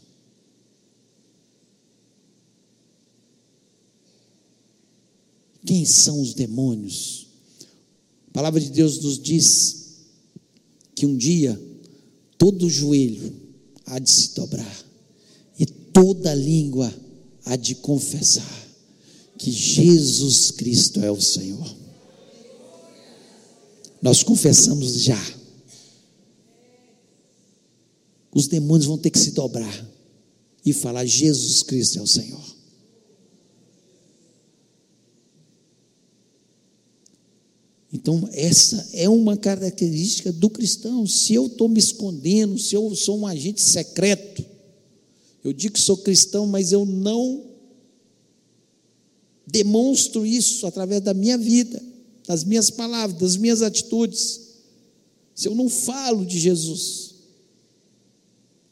Quem 5.64 5.85
são 5.85 6.20
os 6.20 6.35
demônios? 6.35 7.26
A 8.28 8.32
palavra 8.32 8.61
de 8.61 8.70
Deus 8.70 9.03
nos 9.03 9.18
diz 9.18 9.85
que 10.95 11.07
um 11.07 11.16
dia 11.16 11.61
todo 12.37 12.68
joelho 12.68 13.35
há 13.87 13.99
de 13.99 14.11
se 14.11 14.35
dobrar 14.35 14.85
e 15.59 15.64
toda 15.64 16.35
língua 16.35 16.93
há 17.45 17.57
de 17.57 17.76
confessar 17.76 18.68
que 19.39 19.51
Jesus 19.51 20.51
Cristo 20.51 21.01
é 21.01 21.11
o 21.11 21.20
Senhor. 21.20 21.76
Nós 24.01 24.22
confessamos 24.22 25.01
já. 25.01 25.43
Os 28.35 28.49
demônios 28.49 28.87
vão 28.87 28.99
ter 28.99 29.11
que 29.11 29.18
se 29.18 29.30
dobrar 29.30 29.89
e 30.66 30.72
falar: 30.72 31.07
Jesus 31.07 31.62
Cristo 31.62 32.01
é 32.01 32.03
o 32.03 32.07
Senhor. 32.07 32.55
Então, 37.93 38.28
essa 38.32 38.89
é 38.93 39.09
uma 39.09 39.37
característica 39.37 40.32
do 40.32 40.51
cristão. 40.51 41.07
Se 41.07 41.32
eu 41.32 41.47
estou 41.47 41.68
me 41.68 41.78
escondendo, 41.78 42.59
se 42.59 42.74
eu 42.74 42.93
sou 42.97 43.20
um 43.20 43.26
agente 43.26 43.62
secreto, 43.62 44.45
eu 45.45 45.53
digo 45.53 45.74
que 45.74 45.80
sou 45.80 45.99
cristão, 45.99 46.45
mas 46.45 46.72
eu 46.72 46.85
não 46.85 47.45
demonstro 49.47 50.26
isso 50.26 50.66
através 50.66 51.03
da 51.03 51.14
minha 51.14 51.39
vida, 51.39 51.80
das 52.26 52.43
minhas 52.43 52.68
palavras, 52.68 53.20
das 53.20 53.37
minhas 53.37 53.62
atitudes. 53.62 54.41
Se 55.32 55.47
eu 55.47 55.55
não 55.55 55.68
falo 55.68 56.26
de 56.26 56.41
Jesus, 56.41 57.13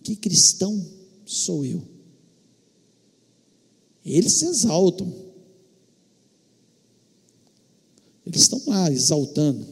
que 0.03 0.17
cristão 0.17 0.85
sou 1.25 1.65
eu? 1.65 1.83
Eles 4.05 4.33
se 4.35 4.47
exaltam. 4.47 5.13
Eles 8.27 8.43
estão 8.43 8.61
lá 8.67 8.91
exaltando 8.91 9.67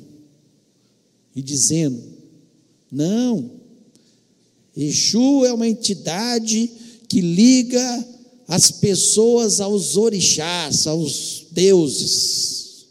e 1.34 1.42
dizendo: 1.42 2.02
não, 2.90 3.50
Exu 4.76 5.44
é 5.44 5.52
uma 5.52 5.68
entidade 5.68 6.70
que 7.08 7.20
liga 7.20 8.08
as 8.46 8.70
pessoas 8.70 9.60
aos 9.60 9.96
orixás, 9.96 10.86
aos 10.86 11.46
deuses. 11.50 12.86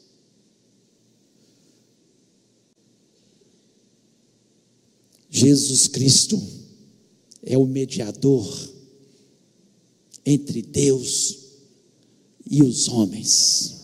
Jesus 5.30 5.88
Cristo 5.88 6.59
é 7.44 7.58
o 7.58 7.66
mediador 7.66 8.70
entre 10.26 10.62
Deus 10.62 11.38
e 12.50 12.62
os 12.62 12.88
homens. 12.88 13.80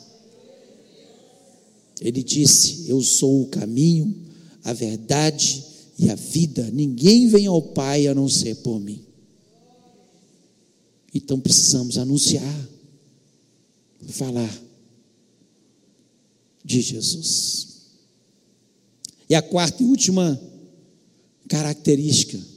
Ele 2.02 2.22
disse: 2.22 2.90
Eu 2.90 3.02
sou 3.02 3.44
o 3.44 3.48
caminho, 3.48 4.14
a 4.64 4.74
verdade 4.74 5.64
e 5.98 6.10
a 6.10 6.16
vida. 6.16 6.70
Ninguém 6.72 7.28
vem 7.28 7.48
ao 7.48 7.62
Pai 7.62 8.08
a 8.08 8.16
não 8.16 8.28
ser 8.28 8.56
por 8.58 8.80
mim. 8.80 9.02
Então 11.14 11.40
precisamos 11.40 11.98
anunciar, 11.98 12.70
falar 14.10 14.62
de 16.64 16.82
Jesus. 16.82 17.76
E 19.30 19.34
a 19.34 19.42
quarta 19.42 19.82
e 19.82 19.86
última 19.86 20.40
característica 21.48 22.55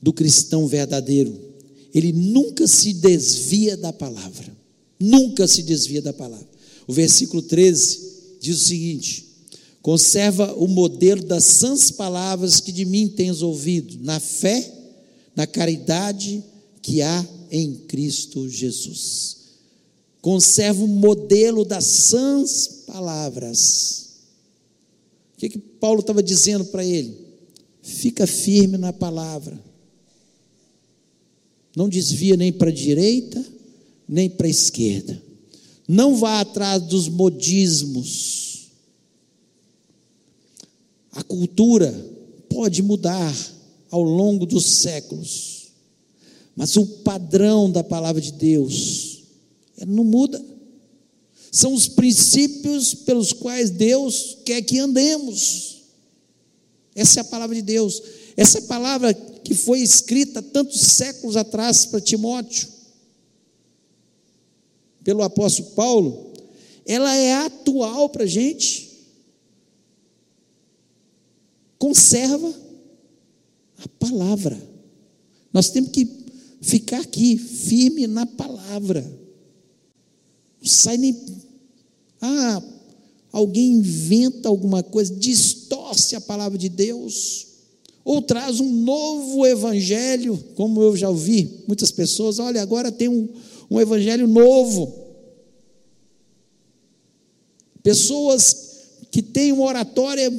do 0.00 0.12
cristão 0.12 0.66
verdadeiro, 0.66 1.36
ele 1.94 2.12
nunca 2.12 2.66
se 2.66 2.92
desvia 2.92 3.76
da 3.76 3.92
palavra. 3.92 4.56
Nunca 5.00 5.46
se 5.46 5.62
desvia 5.62 6.02
da 6.02 6.12
palavra. 6.12 6.48
O 6.86 6.92
versículo 6.92 7.42
13 7.42 8.38
diz 8.40 8.62
o 8.62 8.64
seguinte: 8.66 9.28
Conserva 9.80 10.54
o 10.54 10.66
modelo 10.66 11.22
das 11.22 11.44
sãs 11.44 11.90
palavras 11.90 12.60
que 12.60 12.72
de 12.72 12.84
mim 12.84 13.08
tens 13.08 13.42
ouvido, 13.42 13.98
na 14.02 14.18
fé, 14.18 14.72
na 15.34 15.46
caridade 15.46 16.42
que 16.82 17.00
há 17.00 17.26
em 17.50 17.74
Cristo 17.74 18.48
Jesus. 18.48 19.36
Conserva 20.20 20.84
o 20.84 20.88
modelo 20.88 21.64
das 21.64 21.84
sãs 21.84 22.66
palavras. 22.86 24.08
O 25.34 25.38
que, 25.38 25.48
que 25.48 25.58
Paulo 25.58 26.00
estava 26.00 26.22
dizendo 26.22 26.64
para 26.64 26.84
ele? 26.84 27.16
Fica 27.80 28.26
firme 28.26 28.76
na 28.76 28.92
palavra. 28.92 29.67
Não 31.78 31.88
desvia 31.88 32.36
nem 32.36 32.52
para 32.52 32.70
a 32.70 32.74
direita, 32.74 33.40
nem 34.08 34.28
para 34.28 34.48
a 34.48 34.50
esquerda. 34.50 35.22
Não 35.86 36.16
vá 36.16 36.40
atrás 36.40 36.82
dos 36.82 37.08
modismos. 37.08 38.70
A 41.12 41.22
cultura 41.22 41.94
pode 42.48 42.82
mudar 42.82 43.32
ao 43.92 44.02
longo 44.02 44.44
dos 44.44 44.66
séculos. 44.80 45.68
Mas 46.56 46.76
o 46.76 46.84
padrão 46.84 47.70
da 47.70 47.84
palavra 47.84 48.20
de 48.20 48.32
Deus 48.32 49.22
não 49.86 50.02
muda. 50.02 50.44
São 51.52 51.72
os 51.72 51.86
princípios 51.86 52.92
pelos 52.92 53.32
quais 53.32 53.70
Deus 53.70 54.38
quer 54.44 54.62
que 54.62 54.80
andemos. 54.80 55.76
Essa 56.96 57.20
é 57.20 57.22
a 57.22 57.24
palavra 57.24 57.54
de 57.54 57.62
Deus. 57.62 58.02
Essa 58.36 58.62
palavra 58.62 59.14
que 59.48 59.54
foi 59.54 59.80
escrita 59.80 60.42
tantos 60.42 60.78
séculos 60.78 61.34
atrás 61.34 61.86
para 61.86 62.02
Timóteo, 62.02 62.68
pelo 65.02 65.22
apóstolo 65.22 65.70
Paulo, 65.70 66.34
ela 66.84 67.14
é 67.14 67.32
atual 67.32 68.10
para 68.10 68.24
a 68.24 68.26
gente. 68.26 68.90
Conserva 71.78 72.54
a 73.78 73.88
palavra. 73.98 74.60
Nós 75.50 75.70
temos 75.70 75.92
que 75.92 76.06
ficar 76.60 77.00
aqui, 77.00 77.38
firme 77.38 78.06
na 78.06 78.26
palavra. 78.26 79.00
Não 80.60 80.68
sai 80.68 80.98
nem. 80.98 81.18
Ah, 82.20 82.62
alguém 83.32 83.76
inventa 83.76 84.50
alguma 84.50 84.82
coisa, 84.82 85.14
distorce 85.14 86.14
a 86.14 86.20
palavra 86.20 86.58
de 86.58 86.68
Deus, 86.68 87.47
ou 88.08 88.22
traz 88.22 88.58
um 88.58 88.72
novo 88.72 89.46
evangelho, 89.46 90.42
como 90.54 90.80
eu 90.80 90.96
já 90.96 91.10
ouvi 91.10 91.62
muitas 91.68 91.90
pessoas, 91.90 92.38
olha, 92.38 92.62
agora 92.62 92.90
tem 92.90 93.06
um, 93.06 93.28
um 93.70 93.78
evangelho 93.78 94.26
novo. 94.26 94.90
Pessoas 97.82 98.86
que 99.10 99.20
têm 99.20 99.52
uma 99.52 99.66
oratória 99.66 100.32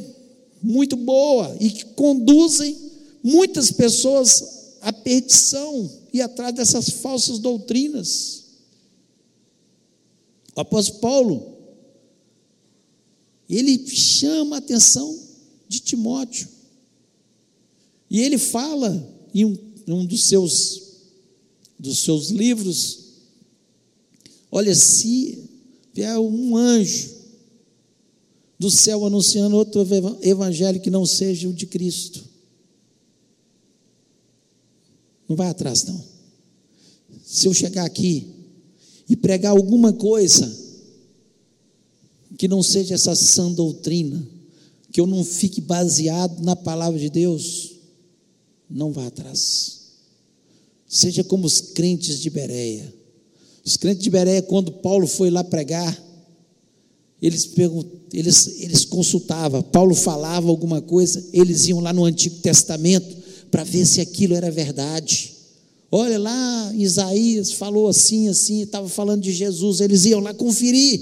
muito 0.63 0.95
boa 0.95 1.55
e 1.59 1.69
que 1.69 1.85
conduzem 1.93 2.75
muitas 3.21 3.69
pessoas 3.69 4.77
à 4.81 4.91
perdição 4.91 5.91
ir 6.11 6.21
atrás 6.21 6.55
dessas 6.55 6.89
falsas 6.89 7.37
doutrinas. 7.37 8.45
O 10.55 10.61
apóstolo 10.61 10.99
Paulo, 11.01 11.57
ele 13.47 13.87
chama 13.87 14.55
a 14.55 14.57
atenção 14.57 15.15
de 15.67 15.79
Timóteo. 15.81 16.57
E 18.09 18.21
ele 18.21 18.37
fala 18.37 19.07
em 19.33 19.45
um, 19.45 19.57
em 19.87 19.93
um 19.93 20.05
dos, 20.05 20.23
seus, 20.23 20.81
dos 21.77 21.99
seus 21.99 22.29
livros: 22.29 22.99
olha, 24.51 24.73
se 24.73 25.43
vier 25.93 26.17
um 26.17 26.57
anjo 26.57 27.19
do 28.57 28.69
céu 28.69 29.05
anunciando 29.05 29.55
outro 29.55 29.85
evangelho 30.21 30.81
que 30.81 30.89
não 30.89 31.05
seja 31.05 31.47
o 31.47 31.53
de 31.53 31.65
Cristo, 31.65 32.23
não 35.27 35.35
vai 35.35 35.47
atrás, 35.47 35.83
não. 35.85 36.03
Se 37.23 37.47
eu 37.47 37.53
chegar 37.53 37.85
aqui 37.85 38.27
e 39.07 39.15
pregar 39.15 39.51
alguma 39.51 39.93
coisa 39.93 40.51
que 42.37 42.47
não 42.47 42.63
seja 42.63 42.95
essa 42.95 43.15
sã 43.15 43.51
doutrina, 43.51 44.27
que 44.91 44.99
eu 44.99 45.05
não 45.05 45.23
fique 45.23 45.61
baseado 45.61 46.41
na 46.41 46.55
palavra 46.55 46.99
de 46.99 47.09
Deus, 47.09 47.68
não 48.69 48.91
vá 48.91 49.07
atrás. 49.07 49.79
Seja 50.87 51.23
como 51.23 51.45
os 51.45 51.59
crentes 51.59 52.19
de 52.19 52.29
Bereia. 52.29 52.93
Os 53.65 53.77
crentes 53.77 54.03
de 54.03 54.09
Bereia, 54.09 54.41
quando 54.41 54.71
Paulo 54.71 55.07
foi 55.07 55.29
lá 55.29 55.43
pregar, 55.43 55.97
eles, 57.21 57.49
eles, 58.13 58.61
eles 58.61 58.85
consultavam, 58.85 59.61
Paulo 59.61 59.93
falava 59.93 60.49
alguma 60.49 60.81
coisa, 60.81 61.27
eles 61.33 61.67
iam 61.67 61.79
lá 61.79 61.91
no 61.91 62.05
Antigo 62.05 62.37
Testamento 62.37 63.17
para 63.51 63.63
ver 63.63 63.85
se 63.85 63.99
aquilo 63.99 64.35
era 64.35 64.49
verdade. 64.49 65.35
Olha 65.91 66.17
lá, 66.17 66.71
Isaías 66.75 67.51
falou 67.51 67.87
assim, 67.87 68.29
assim, 68.29 68.61
estava 68.61 68.87
falando 68.87 69.21
de 69.21 69.33
Jesus, 69.33 69.81
eles 69.81 70.05
iam 70.05 70.19
lá 70.19 70.33
conferir. 70.33 71.01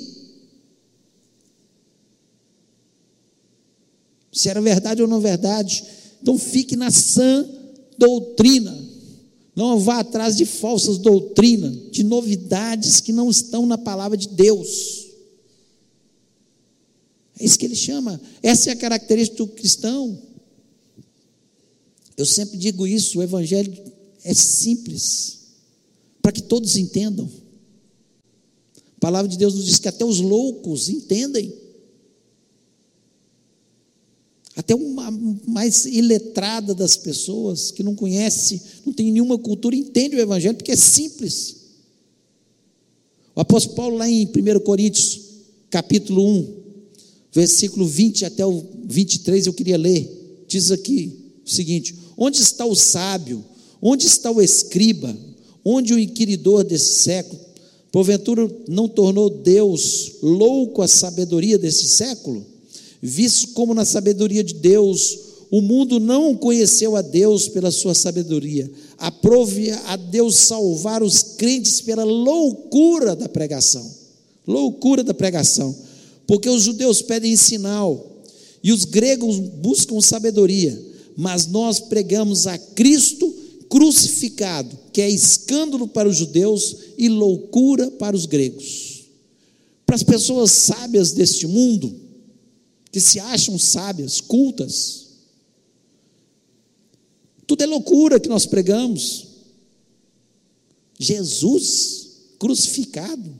Se 4.31 4.49
era 4.49 4.61
verdade 4.61 5.01
ou 5.01 5.07
não 5.07 5.19
verdade. 5.19 5.83
Então 6.21 6.37
fique 6.37 6.75
na 6.75 6.89
sã 6.89 7.47
doutrina. 7.97 8.77
Não 9.55 9.79
vá 9.79 9.99
atrás 9.99 10.37
de 10.37 10.45
falsas 10.45 10.97
doutrinas, 10.99 11.91
de 11.91 12.03
novidades 12.03 12.99
que 12.99 13.11
não 13.11 13.29
estão 13.29 13.65
na 13.65 13.77
palavra 13.77 14.15
de 14.15 14.27
Deus. 14.29 15.07
É 17.39 17.45
isso 17.45 17.57
que 17.57 17.65
ele 17.65 17.75
chama. 17.75 18.19
Essa 18.41 18.69
é 18.69 18.73
a 18.73 18.77
característica 18.77 19.37
do 19.37 19.47
cristão. 19.47 20.21
Eu 22.15 22.25
sempre 22.25 22.57
digo 22.57 22.85
isso, 22.85 23.19
o 23.19 23.23
evangelho 23.23 23.73
é 24.23 24.33
simples, 24.33 25.39
para 26.21 26.31
que 26.31 26.41
todos 26.41 26.75
entendam. 26.75 27.29
A 28.97 28.99
palavra 28.99 29.29
de 29.29 29.37
Deus 29.37 29.53
nos 29.53 29.65
diz 29.65 29.79
que 29.79 29.87
até 29.87 30.03
os 30.03 30.19
loucos 30.19 30.89
entendem. 30.89 31.53
Até 34.57 34.73
uma 34.73 35.11
mais 35.45 35.85
iletrada 35.85 36.73
das 36.73 36.97
pessoas, 36.97 37.69
que 37.69 37.83
não 37.83 37.93
conhece, 37.93 38.59
não 38.83 38.91
tem 38.91 39.11
nenhuma 39.11 39.37
cultura, 39.37 39.75
entende 39.75 40.15
o 40.15 40.19
Evangelho, 40.19 40.55
porque 40.55 40.71
é 40.71 40.75
simples. 40.75 41.57
O 43.35 43.39
apóstolo 43.39 43.75
Paulo, 43.75 43.97
lá 43.97 44.09
em 44.09 44.25
1 44.25 44.59
Coríntios, 44.61 45.21
capítulo 45.69 46.27
1, 46.27 46.53
versículo 47.31 47.85
20 47.85 48.25
até 48.25 48.43
o 48.43 48.65
23, 48.85 49.45
eu 49.45 49.53
queria 49.53 49.77
ler. 49.77 50.43
Diz 50.47 50.71
aqui 50.71 51.15
o 51.45 51.49
seguinte: 51.49 51.93
Onde 52.17 52.41
está 52.41 52.65
o 52.65 52.73
sábio? 52.73 53.45
Onde 53.79 54.07
está 54.07 54.31
o 54.31 54.41
escriba? 54.41 55.15
Onde 55.63 55.93
o 55.93 55.99
inquiridor 55.99 56.63
desse 56.63 57.03
século? 57.03 57.39
Porventura 57.91 58.49
não 58.67 58.89
tornou 58.89 59.29
Deus 59.29 60.13
louco 60.23 60.81
a 60.81 60.87
sabedoria 60.87 61.59
desse 61.59 61.89
século? 61.89 62.56
Visto 63.07 63.53
como 63.53 63.73
na 63.73 63.85
sabedoria 63.85 64.43
de 64.43 64.55
Deus, 64.55 65.17
o 65.49 65.61
mundo 65.61 65.97
não 65.97 66.35
conheceu 66.35 66.97
a 66.97 67.01
Deus 67.01 67.47
pela 67.47 67.71
sua 67.71 67.95
sabedoria, 67.95 68.69
aprove 68.97 69.71
a 69.71 69.95
Deus 69.95 70.35
salvar 70.35 71.01
os 71.01 71.23
crentes 71.37 71.79
pela 71.79 72.03
loucura 72.03 73.15
da 73.15 73.29
pregação. 73.29 73.89
Loucura 74.45 75.05
da 75.05 75.13
pregação. 75.13 75.73
Porque 76.27 76.49
os 76.49 76.63
judeus 76.63 77.01
pedem 77.01 77.37
sinal 77.37 78.23
e 78.61 78.73
os 78.73 78.83
gregos 78.83 79.39
buscam 79.39 80.01
sabedoria, 80.01 80.77
mas 81.15 81.47
nós 81.47 81.79
pregamos 81.79 82.45
a 82.45 82.57
Cristo 82.57 83.33
crucificado, 83.69 84.77
que 84.91 85.01
é 85.01 85.09
escândalo 85.09 85.87
para 85.87 86.09
os 86.09 86.17
judeus 86.17 86.75
e 86.97 87.07
loucura 87.07 87.89
para 87.91 88.17
os 88.17 88.25
gregos. 88.25 89.05
Para 89.85 89.95
as 89.95 90.03
pessoas 90.03 90.51
sábias 90.51 91.13
deste 91.13 91.47
mundo, 91.47 92.06
que 92.91 92.99
se 92.99 93.19
acham 93.19 93.57
sábias, 93.57 94.21
cultas, 94.21 95.07
tudo 97.47 97.63
é 97.63 97.65
loucura 97.65 98.19
que 98.19 98.27
nós 98.27 98.45
pregamos. 98.45 99.25
Jesus 100.99 102.07
crucificado, 102.37 103.39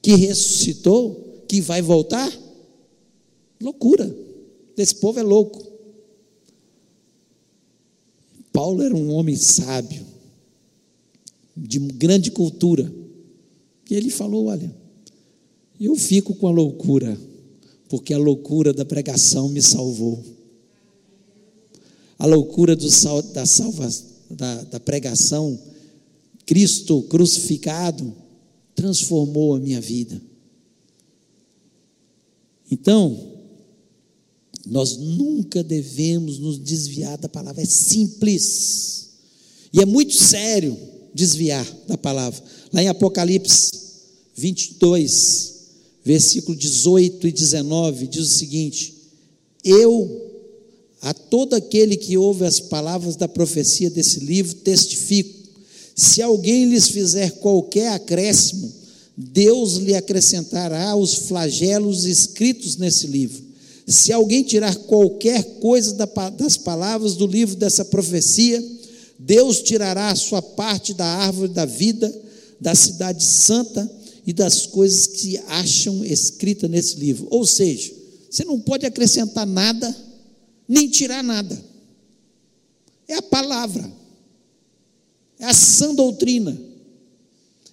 que 0.00 0.14
ressuscitou, 0.14 1.44
que 1.48 1.60
vai 1.60 1.82
voltar. 1.82 2.32
Loucura. 3.60 4.14
Esse 4.76 4.94
povo 4.94 5.18
é 5.18 5.22
louco. 5.24 5.66
Paulo 8.52 8.82
era 8.82 8.94
um 8.94 9.12
homem 9.12 9.36
sábio, 9.36 10.06
de 11.56 11.78
grande 11.78 12.30
cultura. 12.30 12.92
E 13.90 13.94
ele 13.94 14.10
falou: 14.10 14.46
Olha, 14.46 14.72
eu 15.80 15.96
fico 15.96 16.34
com 16.34 16.46
a 16.46 16.52
loucura, 16.52 17.18
porque 17.88 18.12
a 18.12 18.18
loucura 18.18 18.72
da 18.72 18.84
pregação 18.84 19.48
me 19.48 19.62
salvou. 19.62 20.22
A 22.18 22.26
loucura 22.26 22.76
do, 22.76 22.88
da, 23.32 23.46
salva, 23.46 23.88
da, 24.30 24.62
da 24.64 24.80
pregação, 24.80 25.58
Cristo 26.44 27.02
crucificado, 27.02 28.12
transformou 28.74 29.54
a 29.54 29.60
minha 29.60 29.80
vida. 29.80 30.20
Então, 32.70 33.38
nós 34.66 34.96
nunca 34.98 35.62
devemos 35.62 36.38
nos 36.38 36.58
desviar 36.58 37.16
da 37.16 37.28
palavra, 37.28 37.62
é 37.62 37.66
simples. 37.66 39.10
E 39.72 39.80
é 39.80 39.86
muito 39.86 40.14
sério 40.14 40.76
desviar 41.14 41.66
da 41.86 41.96
palavra. 41.96 42.42
Lá 42.72 42.82
em 42.82 42.88
Apocalipse 42.88 43.70
22, 44.34 45.57
versículo 46.08 46.56
18 46.56 47.28
e 47.28 47.32
19, 47.32 48.06
diz 48.06 48.22
o 48.22 48.38
seguinte: 48.38 48.94
Eu, 49.62 50.26
a 51.02 51.12
todo 51.12 51.52
aquele 51.52 51.98
que 51.98 52.16
ouve 52.16 52.46
as 52.46 52.58
palavras 52.58 53.14
da 53.14 53.28
profecia 53.28 53.90
desse 53.90 54.20
livro, 54.20 54.54
testifico: 54.54 55.38
se 55.94 56.22
alguém 56.22 56.64
lhes 56.64 56.88
fizer 56.88 57.32
qualquer 57.32 57.88
acréscimo, 57.92 58.72
Deus 59.14 59.74
lhe 59.74 59.94
acrescentará 59.94 60.96
os 60.96 61.12
flagelos 61.12 62.06
escritos 62.06 62.78
nesse 62.78 63.06
livro. 63.06 63.44
Se 63.86 64.10
alguém 64.10 64.42
tirar 64.42 64.74
qualquer 64.76 65.42
coisa 65.60 65.94
das 66.38 66.56
palavras 66.56 67.16
do 67.16 67.26
livro 67.26 67.54
dessa 67.54 67.84
profecia, 67.84 68.64
Deus 69.18 69.60
tirará 69.60 70.08
a 70.10 70.16
sua 70.16 70.40
parte 70.40 70.94
da 70.94 71.04
árvore 71.04 71.52
da 71.52 71.66
vida, 71.66 72.10
da 72.58 72.74
cidade 72.74 73.22
santa 73.22 73.97
e 74.28 74.32
das 74.34 74.66
coisas 74.66 75.06
que 75.06 75.38
acham 75.46 76.04
escritas 76.04 76.68
nesse 76.68 76.96
livro. 76.96 77.26
Ou 77.30 77.46
seja, 77.46 77.90
você 78.28 78.44
não 78.44 78.60
pode 78.60 78.84
acrescentar 78.84 79.46
nada, 79.46 79.96
nem 80.68 80.86
tirar 80.86 81.24
nada. 81.24 81.58
É 83.08 83.14
a 83.14 83.22
palavra, 83.22 83.90
é 85.38 85.46
a 85.46 85.54
sã 85.54 85.94
doutrina, 85.94 86.60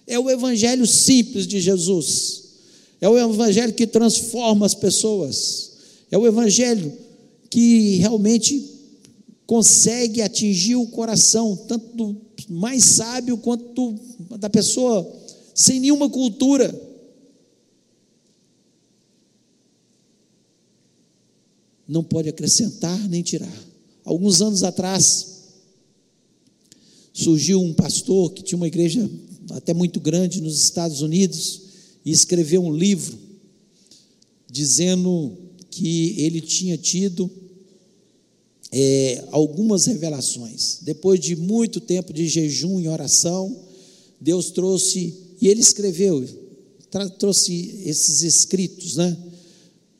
é 0.06 0.18
o 0.18 0.30
evangelho 0.30 0.86
simples 0.86 1.46
de 1.46 1.60
Jesus, 1.60 2.44
é 3.02 3.06
o 3.06 3.18
evangelho 3.18 3.74
que 3.74 3.86
transforma 3.86 4.64
as 4.64 4.74
pessoas, 4.74 5.72
é 6.10 6.16
o 6.16 6.26
evangelho 6.26 6.90
que 7.50 7.96
realmente 7.96 8.64
consegue 9.46 10.22
atingir 10.22 10.76
o 10.76 10.86
coração, 10.86 11.54
tanto 11.68 11.94
do 11.94 12.16
mais 12.48 12.82
sábio 12.82 13.36
quanto 13.36 13.94
da 14.38 14.48
pessoa 14.48 15.25
sem 15.56 15.80
nenhuma 15.80 16.10
cultura. 16.10 16.70
Não 21.88 22.04
pode 22.04 22.28
acrescentar 22.28 22.98
nem 23.08 23.22
tirar. 23.22 23.66
Alguns 24.04 24.42
anos 24.42 24.62
atrás, 24.62 25.44
surgiu 27.12 27.62
um 27.62 27.72
pastor 27.72 28.34
que 28.34 28.42
tinha 28.42 28.58
uma 28.58 28.66
igreja 28.66 29.10
até 29.50 29.72
muito 29.72 29.98
grande 29.98 30.42
nos 30.42 30.62
Estados 30.62 31.00
Unidos 31.00 31.62
e 32.04 32.10
escreveu 32.10 32.62
um 32.62 32.74
livro 32.76 33.18
dizendo 34.50 35.38
que 35.70 36.20
ele 36.20 36.40
tinha 36.40 36.76
tido 36.76 37.30
é, 38.70 39.24
algumas 39.30 39.86
revelações. 39.86 40.80
Depois 40.82 41.18
de 41.18 41.34
muito 41.34 41.80
tempo 41.80 42.12
de 42.12 42.28
jejum 42.28 42.78
e 42.80 42.88
oração, 42.88 43.64
Deus 44.20 44.50
trouxe 44.50 45.25
e 45.40 45.48
ele 45.48 45.60
escreveu, 45.60 46.24
trouxe 47.18 47.82
esses 47.84 48.22
escritos, 48.22 48.96
né? 48.96 49.16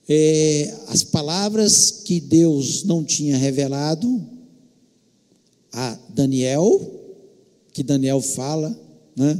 É, 0.08 0.72
as 0.86 1.02
palavras 1.02 1.90
que 2.04 2.20
Deus 2.20 2.84
não 2.84 3.02
tinha 3.02 3.36
revelado 3.36 4.24
a 5.72 5.98
Daniel, 6.10 6.80
que 7.72 7.82
Daniel 7.82 8.20
fala, 8.20 8.78
né? 9.16 9.38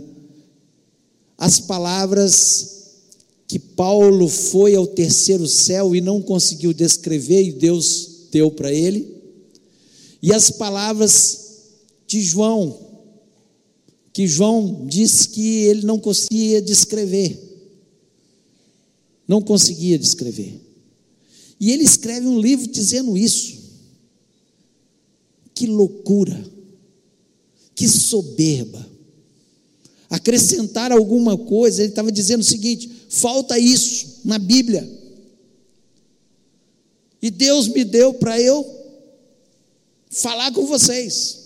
As 1.39 1.61
palavras 1.61 2.77
que 3.47 3.59
Paulo 3.59 4.29
foi 4.29 4.75
ao 4.75 4.87
terceiro 4.87 5.47
céu 5.47 5.95
e 5.95 6.01
não 6.01 6.21
conseguiu 6.21 6.73
descrever 6.73 7.43
e 7.43 7.53
Deus 7.53 8.27
deu 8.31 8.51
para 8.51 8.73
ele, 8.73 9.17
e 10.21 10.33
as 10.33 10.51
palavras 10.51 11.47
de 12.07 12.21
João, 12.21 12.86
que 14.17 14.27
João 14.27 14.87
disse 14.87 15.29
que 15.29 15.65
ele 15.65 15.85
não 15.85 15.99
conseguia 15.99 16.63
descrever. 16.63 17.39
Não 19.29 19.43
conseguia 19.43 19.99
descrever. 19.99 20.59
E 21.61 21.71
ele 21.71 21.85
escreve 21.85 22.27
um 22.27 22.41
livro 22.41 22.67
dizendo 22.67 23.15
isso. 23.15 23.59
Que 25.55 25.67
loucura, 25.67 26.43
que 27.75 27.87
soberba. 27.87 28.89
Acrescentar 30.09 30.93
alguma 30.93 31.37
coisa, 31.37 31.83
ele 31.83 31.91
estava 31.91 32.11
dizendo 32.11 32.41
o 32.41 32.45
seguinte: 32.45 32.91
falta 33.11 33.59
isso 33.59 34.21
na 34.25 34.39
Bíblia. 34.39 34.91
E 37.21 37.31
Deus 37.31 37.69
me 37.69 37.85
deu 37.85 38.15
para 38.15 38.41
eu 38.41 38.65
falar 40.09 40.53
com 40.53 40.65
vocês. 40.65 41.46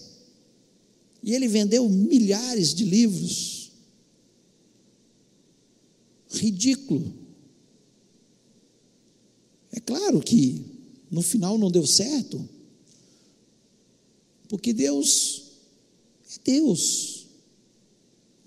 E 1.22 1.34
ele 1.34 1.48
vendeu 1.48 1.88
milhares 1.88 2.74
de 2.74 2.84
livros. 2.84 3.70
Ridículo. 6.30 7.12
É 9.72 9.80
claro 9.80 10.20
que 10.20 10.62
no 11.10 11.22
final 11.22 11.58
não 11.58 11.70
deu 11.70 11.86
certo, 11.86 12.48
porque 14.48 14.72
Deus 14.72 15.44
é 16.34 16.38
Deus. 16.44 17.26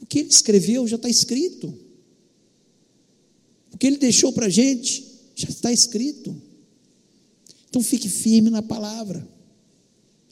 O 0.01 0.05
que 0.05 0.19
ele 0.19 0.29
escreveu 0.29 0.87
já 0.87 0.95
está 0.95 1.09
escrito. 1.09 1.73
O 3.71 3.77
que 3.77 3.87
ele 3.87 3.97
deixou 3.97 4.31
para 4.33 4.47
a 4.47 4.49
gente 4.49 5.05
já 5.35 5.49
está 5.49 5.71
escrito. 5.71 6.35
Então 7.69 7.81
fique 7.81 8.09
firme 8.09 8.49
na 8.49 8.61
palavra. 8.61 9.27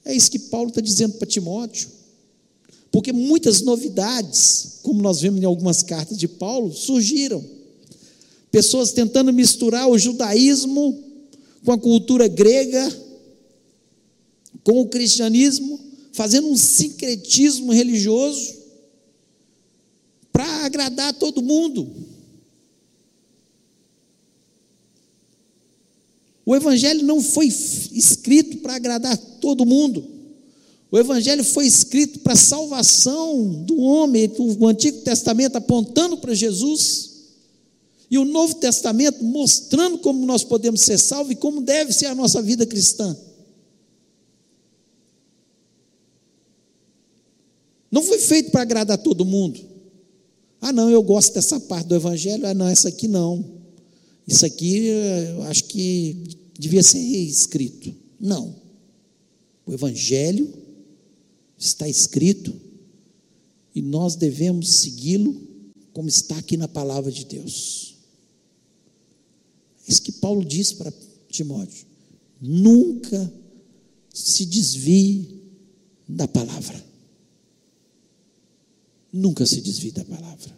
É 0.04 0.14
isso 0.14 0.30
que 0.30 0.40
Paulo 0.40 0.70
está 0.70 0.82
dizendo 0.82 1.18
para 1.18 1.28
Timóteo. 1.28 1.90
Porque 2.92 3.14
muitas 3.14 3.62
novidades, 3.62 4.80
como 4.84 5.02
nós 5.02 5.22
vemos 5.22 5.42
em 5.42 5.46
algumas 5.46 5.82
cartas 5.82 6.18
de 6.18 6.28
Paulo, 6.28 6.74
surgiram. 6.74 7.44
Pessoas 8.52 8.92
tentando 8.92 9.32
misturar 9.32 9.90
o 9.90 9.98
judaísmo 9.98 11.02
com 11.64 11.72
a 11.72 11.78
cultura 11.78 12.28
grega, 12.28 12.94
com 14.64 14.82
o 14.82 14.90
cristianismo, 14.90 15.80
fazendo 16.12 16.50
um 16.50 16.58
sincretismo 16.58 17.72
religioso 17.72 18.56
para 20.34 20.66
agradar 20.66 21.14
todo 21.14 21.42
mundo. 21.42 21.90
O 26.46 26.54
Evangelho 26.56 27.06
não 27.06 27.22
foi 27.22 27.48
escrito 27.48 28.58
para 28.58 28.76
agradar 28.76 29.18
todo 29.18 29.66
mundo. 29.66 30.21
O 30.92 31.00
Evangelho 31.00 31.42
foi 31.42 31.66
escrito 31.66 32.20
para 32.20 32.34
a 32.34 32.36
salvação 32.36 33.64
do 33.64 33.78
homem, 33.80 34.30
o 34.38 34.68
Antigo 34.68 35.00
Testamento 35.00 35.56
apontando 35.56 36.18
para 36.18 36.34
Jesus, 36.36 37.12
e 38.10 38.18
o 38.18 38.26
Novo 38.26 38.56
Testamento 38.56 39.24
mostrando 39.24 39.98
como 40.00 40.26
nós 40.26 40.44
podemos 40.44 40.82
ser 40.82 40.98
salvos 40.98 41.32
e 41.32 41.36
como 41.38 41.62
deve 41.62 41.94
ser 41.94 42.08
a 42.08 42.16
nossa 42.16 42.42
vida 42.42 42.66
cristã. 42.66 43.16
Não 47.90 48.04
foi 48.04 48.20
feito 48.20 48.52
para 48.52 48.62
agradar 48.62 48.98
todo 48.98 49.24
mundo. 49.24 49.62
Ah, 50.60 50.74
não, 50.74 50.90
eu 50.90 51.02
gosto 51.02 51.34
dessa 51.34 51.58
parte 51.58 51.88
do 51.88 51.96
Evangelho. 51.96 52.46
Ah, 52.46 52.54
não, 52.54 52.68
essa 52.68 52.90
aqui 52.90 53.08
não. 53.08 53.46
Isso 54.28 54.46
aqui 54.46 54.88
eu 54.88 55.44
acho 55.44 55.64
que 55.66 56.38
devia 56.58 56.84
ser 56.84 57.00
escrito. 57.00 57.94
Não. 58.20 58.56
O 59.66 59.74
Evangelho 59.74 60.61
está 61.62 61.88
escrito 61.88 62.54
e 63.74 63.82
nós 63.82 64.16
devemos 64.16 64.70
segui-lo 64.70 65.40
como 65.94 66.10
está 66.10 66.38
aqui 66.38 66.58
na 66.58 66.68
palavra 66.68 67.12
de 67.12 67.24
Deus. 67.26 67.96
É 69.88 69.92
isso 69.92 70.02
que 70.02 70.12
Paulo 70.12 70.44
diz 70.44 70.74
para 70.74 70.92
Timóteo: 71.30 71.86
nunca 72.42 73.32
se 74.14 74.46
desvie 74.46 75.42
da 76.08 76.28
palavra. 76.28 76.84
Nunca 79.14 79.46
se 79.46 79.62
desvie 79.62 79.92
da 79.92 80.06
palavra. 80.06 80.58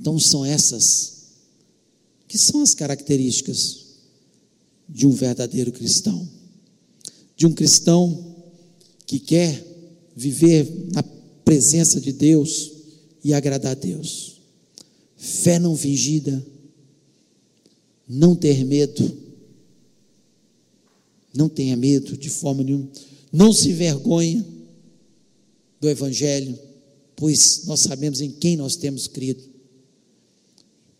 Então 0.00 0.18
são 0.18 0.44
essas 0.44 1.18
que 2.26 2.36
são 2.36 2.60
as 2.60 2.74
características 2.74 3.86
de 4.88 5.06
um 5.06 5.12
verdadeiro 5.12 5.72
cristão, 5.72 6.28
de 7.38 7.46
um 7.46 7.54
cristão 7.54 8.34
que 9.06 9.20
quer 9.20 9.64
viver 10.14 10.68
na 10.92 11.02
presença 11.44 12.00
de 12.00 12.12
Deus 12.12 12.72
e 13.22 13.32
agradar 13.32 13.72
a 13.72 13.74
Deus. 13.74 14.40
Fé 15.16 15.58
não 15.58 15.76
fingida, 15.76 16.44
não 18.08 18.34
ter 18.34 18.64
medo, 18.64 19.16
não 21.32 21.48
tenha 21.48 21.76
medo 21.76 22.16
de 22.16 22.28
forma 22.28 22.64
nenhuma, 22.64 22.90
não 23.32 23.52
se 23.52 23.72
vergonha 23.72 24.44
do 25.80 25.88
Evangelho, 25.88 26.58
pois 27.14 27.64
nós 27.66 27.80
sabemos 27.80 28.20
em 28.20 28.32
quem 28.32 28.56
nós 28.56 28.74
temos 28.74 29.06
crido, 29.06 29.42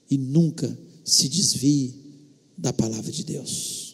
e 0.09 0.17
nunca 0.17 0.79
se 1.05 1.29
desvie 1.29 1.95
da 2.57 2.73
palavra 2.73 3.11
de 3.11 3.25
Deus. 3.25 3.89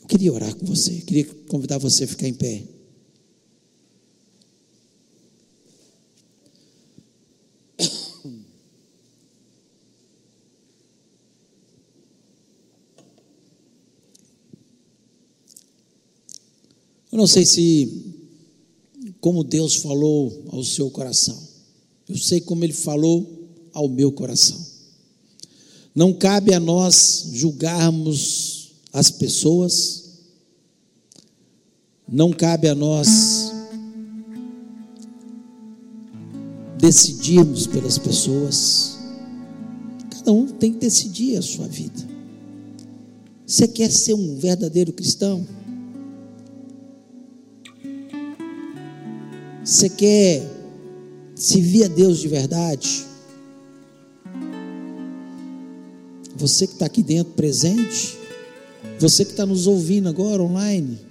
queria 0.11 0.33
orar 0.33 0.53
com 0.53 0.65
você, 0.65 0.91
queria 1.01 1.23
convidar 1.47 1.77
você 1.77 2.03
a 2.03 2.07
ficar 2.07 2.27
em 2.27 2.33
pé. 2.33 2.63
Eu 17.09 17.17
não 17.17 17.27
sei 17.27 17.45
se 17.45 18.13
como 19.21 19.45
Deus 19.45 19.75
falou 19.75 20.45
ao 20.49 20.61
seu 20.63 20.89
coração. 20.89 21.41
Eu 22.07 22.17
sei 22.17 22.41
como 22.41 22.65
ele 22.65 22.73
falou 22.73 23.49
ao 23.71 23.87
meu 23.87 24.11
coração. 24.11 24.59
Não 25.95 26.13
cabe 26.13 26.53
a 26.53 26.59
nós 26.59 27.29
julgarmos 27.31 28.71
as 28.93 29.09
pessoas, 29.09 30.00
não 32.11 32.33
cabe 32.33 32.67
a 32.67 32.75
nós 32.75 33.53
decidirmos 36.77 37.65
pelas 37.65 37.97
pessoas. 37.97 38.99
Cada 40.09 40.33
um 40.33 40.45
tem 40.45 40.73
que 40.73 40.79
decidir 40.79 41.37
a 41.37 41.41
sua 41.41 41.67
vida. 41.69 42.11
Você 43.47 43.65
quer 43.65 43.89
ser 43.89 44.13
um 44.13 44.35
verdadeiro 44.37 44.91
cristão? 44.91 45.47
Você 49.63 49.87
quer 49.87 50.45
servir 51.33 51.85
a 51.85 51.87
Deus 51.87 52.19
de 52.19 52.27
verdade? 52.27 53.05
Você 56.35 56.67
que 56.67 56.73
está 56.73 56.87
aqui 56.87 57.03
dentro 57.03 57.33
presente, 57.33 58.17
você 58.99 59.23
que 59.23 59.31
está 59.31 59.45
nos 59.45 59.65
ouvindo 59.65 60.09
agora 60.09 60.43
online. 60.43 61.10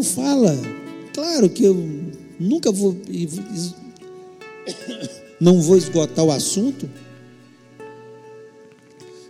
Paulo 0.00 0.02
fala, 0.02 0.56
claro 1.12 1.50
que 1.50 1.64
eu 1.64 1.76
nunca 2.38 2.72
vou, 2.72 2.96
não 5.40 5.60
vou 5.60 5.76
esgotar 5.76 6.24
o 6.24 6.30
assunto, 6.30 6.88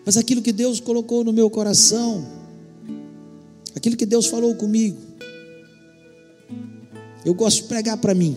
mas 0.05 0.17
aquilo 0.17 0.43
que 0.43 0.53
Deus 0.53 0.81
colocou 0.81 1.25
no 1.25 1.33
meu 1.33 1.51
coração, 1.51 2.25
aquilo 3.75 3.97
que 3.97 4.07
Deus 4.07 4.27
falou 4.27 4.55
comigo, 4.55 4.99
eu 7.25 7.35
gosto 7.35 7.63
de 7.63 7.69
pregar 7.69 7.97
para 7.99 8.15
mim. 8.15 8.37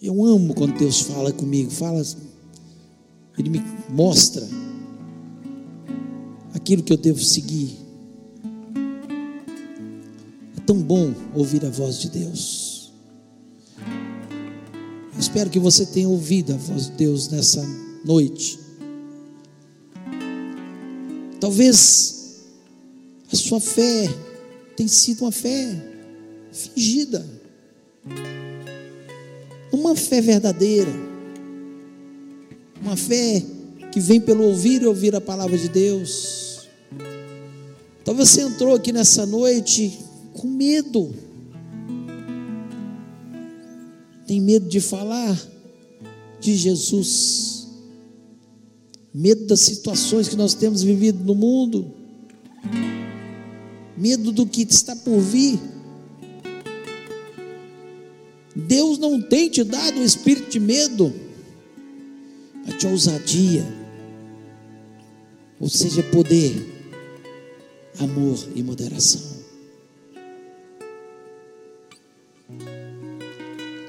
Eu 0.00 0.24
amo 0.24 0.54
quando 0.54 0.78
Deus 0.78 1.00
fala 1.00 1.32
comigo, 1.32 1.70
fala, 1.70 2.02
Ele 3.38 3.50
me 3.50 3.62
mostra 3.90 4.46
aquilo 6.54 6.82
que 6.82 6.92
eu 6.92 6.96
devo 6.96 7.22
seguir. 7.22 7.85
Tão 10.66 10.76
bom 10.82 11.14
ouvir 11.34 11.64
a 11.64 11.70
voz 11.70 12.00
de 12.00 12.10
Deus. 12.10 12.92
Eu 15.14 15.20
espero 15.20 15.48
que 15.48 15.58
você 15.58 15.86
tenha 15.86 16.08
ouvido 16.08 16.52
a 16.52 16.56
voz 16.56 16.86
de 16.86 16.92
Deus 16.92 17.28
nessa 17.28 17.64
noite. 18.04 18.58
Talvez 21.40 22.42
a 23.32 23.36
sua 23.36 23.60
fé 23.60 24.08
tenha 24.76 24.88
sido 24.88 25.22
uma 25.22 25.32
fé 25.32 25.74
fingida 26.52 27.24
uma 29.86 29.94
fé 29.94 30.20
verdadeira, 30.20 30.90
uma 32.80 32.96
fé 32.96 33.42
que 33.92 34.00
vem 34.00 34.20
pelo 34.20 34.44
ouvir 34.44 34.82
e 34.82 34.86
ouvir 34.86 35.14
a 35.14 35.20
palavra 35.20 35.56
de 35.56 35.68
Deus. 35.68 36.68
Talvez 38.04 38.30
você 38.30 38.42
entrou 38.42 38.74
aqui 38.74 38.92
nessa 38.92 39.26
noite 39.26 39.98
com 40.46 40.50
medo, 40.52 41.12
tem 44.26 44.40
medo 44.40 44.68
de 44.68 44.80
falar 44.80 45.36
de 46.40 46.54
Jesus, 46.54 47.66
medo 49.12 49.46
das 49.46 49.60
situações 49.60 50.28
que 50.28 50.36
nós 50.36 50.54
temos 50.54 50.84
vivido 50.84 51.24
no 51.24 51.34
mundo, 51.34 51.90
medo 53.96 54.30
do 54.30 54.46
que 54.46 54.62
está 54.62 54.94
por 54.94 55.18
vir. 55.18 55.58
Deus 58.54 58.98
não 58.98 59.20
tem 59.20 59.50
te 59.50 59.64
dado 59.64 59.98
um 59.98 60.04
espírito 60.04 60.50
de 60.50 60.60
medo, 60.60 61.12
mas 62.64 62.78
de 62.78 62.86
ousadia, 62.86 63.66
ou 65.58 65.68
seja, 65.68 66.02
poder, 66.04 66.54
amor 67.98 68.38
e 68.54 68.62
moderação. 68.62 69.35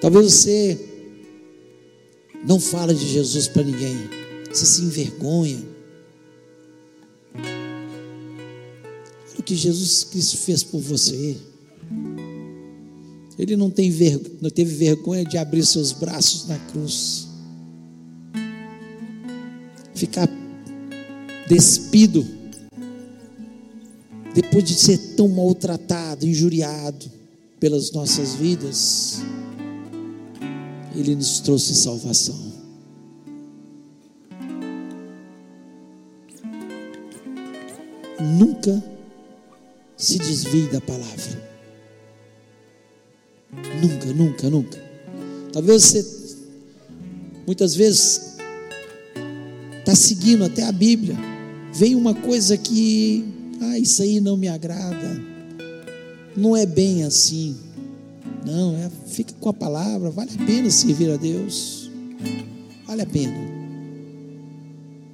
Talvez 0.01 0.26
você 0.26 0.80
não 2.45 2.60
fale 2.60 2.93
de 2.93 3.08
Jesus 3.08 3.47
para 3.47 3.64
ninguém, 3.64 3.97
você 4.49 4.66
se 4.66 4.82
envergonha. 4.84 5.64
Olha 7.36 9.39
o 9.39 9.43
que 9.43 9.55
Jesus 9.55 10.03
Cristo 10.03 10.38
fez 10.38 10.64
por 10.64 10.80
você. 10.80 11.38
Ele 13.38 13.55
não, 13.55 13.70
tem 13.70 13.91
não 14.41 14.49
teve 14.49 14.76
vergonha 14.76 15.24
de 15.24 15.38
abrir 15.38 15.64
seus 15.66 15.91
braços 15.91 16.47
na 16.47 16.58
cruz, 16.58 17.28
ficar 19.93 20.28
despido, 21.47 22.26
depois 24.34 24.64
de 24.64 24.74
ser 24.74 24.97
tão 25.16 25.28
maltratado, 25.28 26.26
injuriado 26.26 27.18
pelas 27.60 27.91
nossas 27.91 28.36
vidas, 28.36 29.22
Ele 30.95 31.16
nos 31.16 31.39
trouxe 31.39 31.74
salvação. 31.76 32.47
Nunca 38.20 38.84
se 39.95 40.18
desvie 40.18 40.70
da 40.72 40.82
palavra. 40.82 41.47
Nunca, 43.82 44.14
nunca, 44.14 44.49
nunca. 44.49 44.88
Talvez 45.51 45.84
você, 45.84 46.05
muitas 47.45 47.76
vezes, 47.76 48.38
está 49.80 49.95
seguindo 49.95 50.43
até 50.45 50.64
a 50.64 50.72
Bíblia. 50.72 51.16
Vem 51.74 51.95
uma 51.95 52.14
coisa 52.14 52.58
que, 52.58 53.26
ah, 53.62 53.80
isso 53.80 54.01
aí 54.01 54.20
não 54.20 54.36
me 54.36 54.47
agrada. 54.47 55.36
Não 56.38 56.55
é 56.55 56.67
bem 56.67 57.03
assim. 57.03 57.57
Não, 58.45 58.75
é, 58.77 58.89
fica 59.07 59.33
com 59.39 59.49
a 59.49 59.53
palavra. 59.53 60.11
Vale 60.11 60.29
a 60.39 60.45
pena 60.45 60.69
servir 60.69 61.09
a 61.09 61.17
Deus. 61.17 61.89
Vale 62.85 63.01
a 63.01 63.05
pena. 63.07 63.35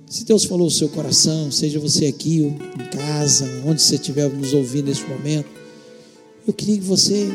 Se 0.07 0.25
Deus 0.25 0.43
falou 0.43 0.67
o 0.67 0.71
seu 0.71 0.89
coração, 0.89 1.49
seja 1.49 1.79
você 1.79 2.05
aqui 2.05 2.41
em 2.41 2.57
casa, 2.95 3.45
onde 3.65 3.81
você 3.81 3.95
estiver 3.95 4.29
nos 4.29 4.53
ouvindo 4.53 4.85
neste 4.85 5.05
momento, 5.05 5.49
eu 6.45 6.53
queria 6.53 6.77
que 6.77 6.83
você 6.83 7.31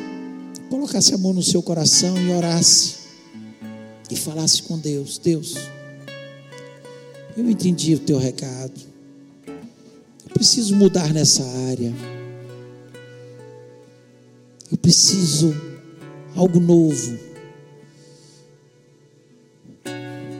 colocasse 0.70 1.12
a 1.14 1.18
mão 1.18 1.32
no 1.32 1.42
seu 1.42 1.62
coração 1.62 2.16
e 2.16 2.30
orasse 2.30 2.98
e 4.08 4.16
falasse 4.16 4.62
com 4.62 4.78
Deus: 4.78 5.18
Deus, 5.18 5.54
eu 7.36 7.50
entendi 7.50 7.94
o 7.94 7.98
teu 7.98 8.18
recado, 8.18 8.80
eu 9.46 10.34
preciso 10.34 10.76
mudar 10.76 11.12
nessa 11.12 11.42
área, 11.42 11.92
preciso 14.88 15.54
algo 16.34 16.58
novo, 16.58 17.18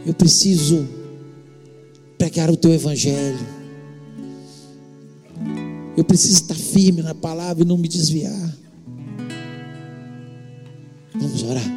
eu 0.06 0.14
preciso 0.14 0.88
pregar 2.16 2.50
o 2.50 2.56
teu 2.56 2.72
evangelho. 2.72 3.46
Eu 5.94 6.02
preciso 6.02 6.32
estar 6.32 6.54
firme 6.54 7.02
na 7.02 7.14
palavra 7.14 7.62
e 7.62 7.66
não 7.66 7.76
me 7.76 7.88
desviar. 7.88 8.56
Vamos 11.14 11.42
orar. 11.42 11.70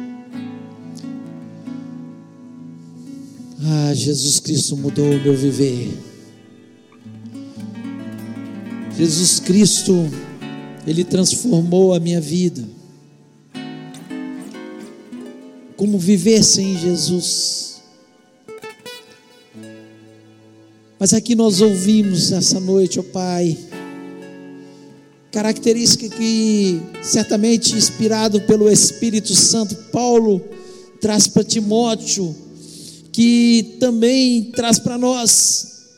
Ah, 3.64 3.92
Jesus 3.92 4.40
Cristo 4.40 4.78
mudou 4.78 5.10
o 5.10 5.20
meu 5.20 5.36
viver. 5.36 5.92
Jesus 8.96 9.40
Cristo, 9.40 10.08
Ele 10.86 11.04
transformou 11.04 11.94
a 11.94 12.00
minha 12.00 12.20
vida. 12.20 12.62
Como 15.76 15.98
viver 15.98 16.42
sem 16.42 16.76
Jesus? 16.76 17.82
Mas 20.98 21.12
aqui 21.12 21.34
nós 21.34 21.60
ouvimos 21.60 22.30
essa 22.30 22.60
noite, 22.60 23.00
ó 23.00 23.02
oh 23.02 23.04
Pai, 23.06 23.58
característica 25.32 26.08
que 26.08 26.80
certamente 27.02 27.74
inspirado 27.74 28.40
pelo 28.42 28.70
Espírito 28.70 29.34
Santo, 29.34 29.74
Paulo 29.90 30.40
traz 31.00 31.26
para 31.26 31.42
Timóteo, 31.42 32.32
que 33.10 33.76
também 33.80 34.52
traz 34.52 34.78
para 34.78 34.96
nós. 34.96 35.88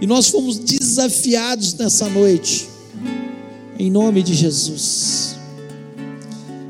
E 0.00 0.06
nós 0.06 0.28
fomos 0.28 0.58
desafiados 0.58 1.74
nessa 1.74 2.08
noite, 2.08 2.68
em 3.78 3.90
nome 3.90 4.22
de 4.22 4.34
Jesus. 4.34 5.36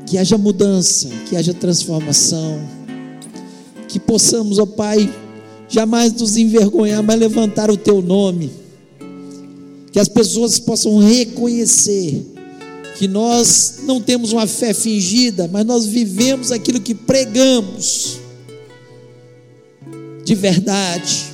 Que 0.05 0.17
haja 0.17 0.37
mudança, 0.37 1.09
que 1.27 1.35
haja 1.35 1.53
transformação, 1.53 2.61
que 3.87 3.99
possamos, 3.99 4.57
ó 4.59 4.65
Pai, 4.65 5.11
jamais 5.67 6.13
nos 6.13 6.35
envergonhar, 6.35 7.03
mas 7.03 7.19
levantar 7.19 7.69
o 7.69 7.77
Teu 7.77 8.01
nome 8.01 8.51
que 9.91 9.99
as 9.99 10.07
pessoas 10.07 10.59
possam 10.59 10.97
reconhecer 10.97 12.25
que 12.97 13.07
nós 13.07 13.79
não 13.83 14.01
temos 14.01 14.31
uma 14.31 14.45
fé 14.45 14.73
fingida, 14.73 15.49
mas 15.51 15.65
nós 15.65 15.85
vivemos 15.85 16.51
aquilo 16.51 16.81
que 16.81 16.93
pregamos 16.93 18.17
de 20.23 20.35
verdade. 20.35 21.25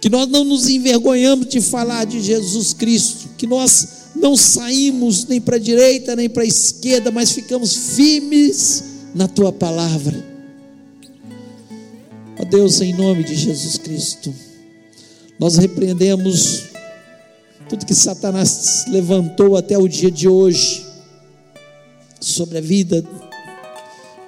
Que 0.00 0.08
nós 0.08 0.28
não 0.28 0.44
nos 0.44 0.68
envergonhamos 0.68 1.48
de 1.48 1.60
falar 1.60 2.04
de 2.04 2.20
Jesus 2.20 2.72
Cristo, 2.72 3.21
que 3.42 3.46
nós 3.48 3.88
não 4.14 4.36
saímos 4.36 5.26
nem 5.26 5.40
para 5.40 5.56
a 5.56 5.58
direita 5.58 6.14
nem 6.14 6.30
para 6.30 6.44
a 6.44 6.46
esquerda, 6.46 7.10
mas 7.10 7.32
ficamos 7.32 7.74
firmes 7.96 8.84
na 9.16 9.26
tua 9.26 9.52
palavra. 9.52 10.24
Ó 12.38 12.44
Deus, 12.44 12.80
em 12.80 12.94
nome 12.94 13.24
de 13.24 13.34
Jesus 13.34 13.78
Cristo. 13.78 14.32
Nós 15.40 15.56
repreendemos 15.56 16.66
tudo 17.68 17.84
que 17.84 17.96
Satanás 17.96 18.84
levantou 18.86 19.56
até 19.56 19.76
o 19.76 19.88
dia 19.88 20.08
de 20.10 20.28
hoje 20.28 20.86
sobre 22.20 22.58
a 22.58 22.60
vida 22.60 23.04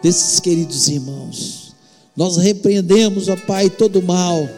desses 0.02 0.40
queridos 0.40 0.88
irmãos. 0.88 1.72
Nós 2.16 2.36
repreendemos, 2.36 3.28
ó 3.28 3.36
Pai, 3.36 3.70
todo 3.70 4.00
o 4.00 4.02
mal. 4.02 4.48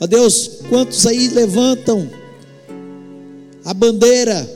Ó 0.00 0.06
Deus, 0.08 0.62
quantos 0.68 1.06
aí 1.06 1.28
levantam 1.28 2.21
a 3.64 3.72
bandeira 3.74 4.48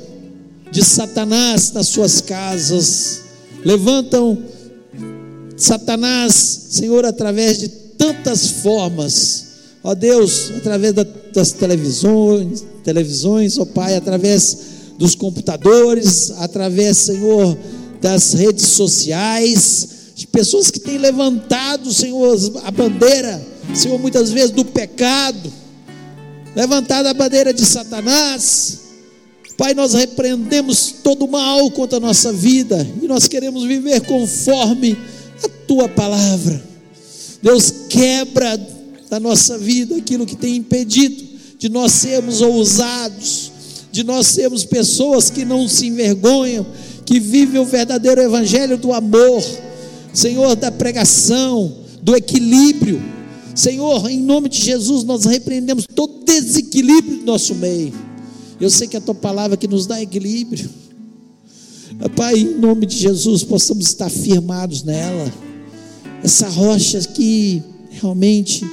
de 0.71 0.85
Satanás 0.85 1.73
nas 1.73 1.89
suas 1.89 2.21
casas, 2.21 3.21
levantam 3.65 4.39
Satanás, 5.57 6.35
Senhor, 6.71 7.05
através 7.05 7.59
de 7.59 7.69
tantas 7.69 8.49
formas. 8.63 9.47
Ó 9.83 9.95
Deus, 9.95 10.51
através 10.57 10.93
das 11.33 11.53
televisões, 11.53 12.65
televisões, 12.83 13.57
ó 13.59 13.65
Pai, 13.65 13.97
através 13.97 14.59
dos 14.99 15.15
computadores, 15.15 16.33
através, 16.39 16.97
Senhor, 16.97 17.57
das 18.01 18.33
redes 18.35 18.67
sociais, 18.67 19.89
de 20.15 20.27
pessoas 20.27 20.71
que 20.71 20.81
têm 20.81 20.99
levantado, 20.99 21.93
Senhor, 21.93 22.37
a 22.65 22.71
bandeira, 22.71 23.41
Senhor, 23.75 23.99
muitas 23.99 24.31
vezes 24.31 24.51
do 24.51 24.65
pecado, 24.65 25.53
levantado 26.55 27.07
a 27.07 27.15
bandeira 27.15 27.53
de 27.53 27.65
Satanás. 27.65 28.86
Pai, 29.57 29.73
nós 29.73 29.95
repreendemos 29.95 30.97
todo 31.03 31.27
mal 31.27 31.71
contra 31.71 31.97
a 31.97 32.01
nossa 32.01 32.33
vida 32.33 32.87
e 33.03 33.07
nós 33.07 33.27
queremos 33.27 33.65
viver 33.65 34.03
conforme 34.03 34.97
a 35.43 35.49
tua 35.67 35.89
palavra. 35.89 36.63
Deus 37.43 37.73
quebra 37.89 38.61
da 39.09 39.19
nossa 39.19 39.57
vida 39.57 39.97
aquilo 39.97 40.27
que 40.27 40.37
tem 40.37 40.57
impedido 40.57 41.25
de 41.59 41.69
nós 41.69 41.93
sermos 41.93 42.43
ousados, 42.43 43.51
de 43.91 44.05
nós 44.05 44.27
sermos 44.27 44.65
pessoas 44.65 45.31
que 45.31 45.45
não 45.45 45.67
se 45.67 45.87
envergonham, 45.87 46.67
que 47.07 47.19
vivem 47.19 47.61
o 47.61 47.65
verdadeiro 47.65 48.21
evangelho 48.21 48.77
do 48.77 48.93
amor, 48.93 49.43
Senhor, 50.13 50.55
da 50.55 50.71
pregação, 50.71 51.73
do 52.03 52.15
equilíbrio. 52.15 53.03
Senhor, 53.55 54.11
em 54.11 54.21
nome 54.21 54.51
de 54.51 54.63
Jesus, 54.63 55.03
nós 55.03 55.25
repreendemos 55.25 55.87
todo 55.95 56.25
desequilíbrio 56.27 57.19
do 57.19 57.25
nosso 57.25 57.55
meio. 57.55 57.95
Eu 58.61 58.71
sei 58.71 58.89
que 58.89 58.97
a 58.97 59.01
tua 59.01 59.15
palavra 59.15 59.57
que 59.57 59.69
nos 59.69 59.87
dá 59.87 60.01
equilíbrio. 60.01 60.69
Pai, 62.15 62.39
em 62.39 62.59
nome 62.59 62.87
de 62.87 62.97
Jesus, 62.97 63.43
possamos 63.45 63.87
estar 63.87 64.11
firmados 64.11 64.83
nela. 64.83 65.33
Essa 66.23 66.49
rocha 66.49 67.01
que 67.01 67.63
realmente 67.91 68.65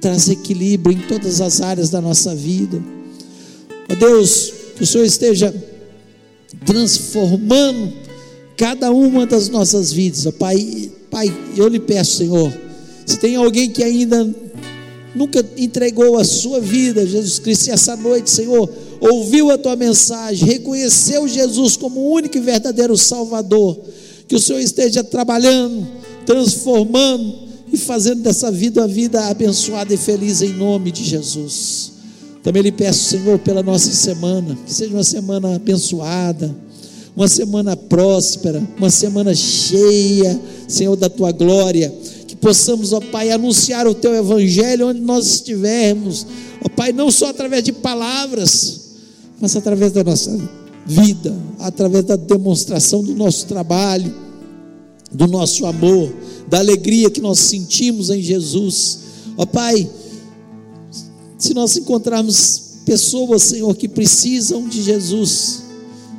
traz 0.00 0.28
equilíbrio 0.28 0.96
em 0.96 1.00
todas 1.06 1.40
as 1.40 1.60
áreas 1.60 1.90
da 1.90 2.00
nossa 2.00 2.34
vida. 2.34 2.82
Ó 3.88 3.94
Deus, 3.94 4.52
que 4.76 4.82
o 4.82 4.86
Senhor 4.86 5.04
esteja 5.04 5.54
transformando 6.64 7.92
cada 8.56 8.90
uma 8.90 9.26
das 9.26 9.48
nossas 9.48 9.92
vidas. 9.92 10.26
Ó 10.26 10.32
Pai, 10.32 10.90
Pai, 11.10 11.32
eu 11.56 11.68
lhe 11.68 11.80
peço, 11.80 12.18
Senhor, 12.18 12.52
se 13.06 13.16
tem 13.18 13.36
alguém 13.36 13.70
que 13.70 13.82
ainda 13.82 14.28
nunca 15.14 15.44
entregou 15.56 16.18
a 16.18 16.24
sua 16.24 16.60
vida, 16.60 17.06
Jesus 17.06 17.38
Cristo, 17.38 17.70
essa 17.70 17.96
noite, 17.96 18.30
Senhor, 18.30 18.68
ouviu 19.00 19.50
a 19.50 19.58
tua 19.58 19.76
mensagem, 19.76 20.46
reconheceu 20.46 21.26
Jesus 21.28 21.76
como 21.76 22.00
o 22.00 22.12
único 22.12 22.36
e 22.36 22.40
verdadeiro 22.40 22.96
Salvador, 22.96 23.78
que 24.26 24.36
o 24.36 24.40
Senhor 24.40 24.60
esteja 24.60 25.02
trabalhando, 25.04 25.86
transformando, 26.26 27.48
e 27.72 27.76
fazendo 27.76 28.22
dessa 28.22 28.50
vida 28.50 28.80
uma 28.80 28.88
vida 28.88 29.26
abençoada 29.26 29.92
e 29.92 29.96
feliz 29.96 30.42
em 30.42 30.52
nome 30.52 30.90
de 30.90 31.04
Jesus. 31.04 31.92
Também 32.42 32.62
lhe 32.62 32.72
peço, 32.72 33.10
Senhor, 33.10 33.38
pela 33.38 33.62
nossa 33.62 33.90
semana, 33.90 34.56
que 34.64 34.72
seja 34.72 34.94
uma 34.94 35.04
semana 35.04 35.56
abençoada, 35.56 36.54
uma 37.14 37.28
semana 37.28 37.76
próspera, 37.76 38.62
uma 38.78 38.90
semana 38.90 39.34
cheia, 39.34 40.40
Senhor, 40.66 40.96
da 40.96 41.10
tua 41.10 41.32
glória. 41.32 41.92
Que 42.26 42.36
possamos, 42.36 42.92
ó 42.92 43.00
Pai, 43.00 43.30
anunciar 43.30 43.86
o 43.86 43.94
teu 43.94 44.14
evangelho 44.14 44.88
onde 44.88 45.00
nós 45.00 45.26
estivermos, 45.26 46.26
ó 46.64 46.68
Pai, 46.68 46.92
não 46.92 47.10
só 47.10 47.28
através 47.28 47.64
de 47.64 47.72
palavras, 47.72 48.87
mas 49.40 49.54
através 49.56 49.92
da 49.92 50.02
nossa 50.02 50.36
vida, 50.86 51.36
através 51.58 52.04
da 52.04 52.16
demonstração 52.16 53.02
do 53.02 53.14
nosso 53.14 53.46
trabalho, 53.46 54.14
do 55.12 55.26
nosso 55.26 55.66
amor, 55.66 56.12
da 56.48 56.58
alegria 56.58 57.10
que 57.10 57.20
nós 57.20 57.38
sentimos 57.38 58.10
em 58.10 58.22
Jesus. 58.22 58.98
Ó 59.36 59.46
Pai, 59.46 59.88
se 61.38 61.54
nós 61.54 61.76
encontrarmos 61.76 62.62
pessoas, 62.84 63.42
Senhor, 63.42 63.74
que 63.76 63.88
precisam 63.88 64.66
de 64.66 64.82
Jesus, 64.82 65.62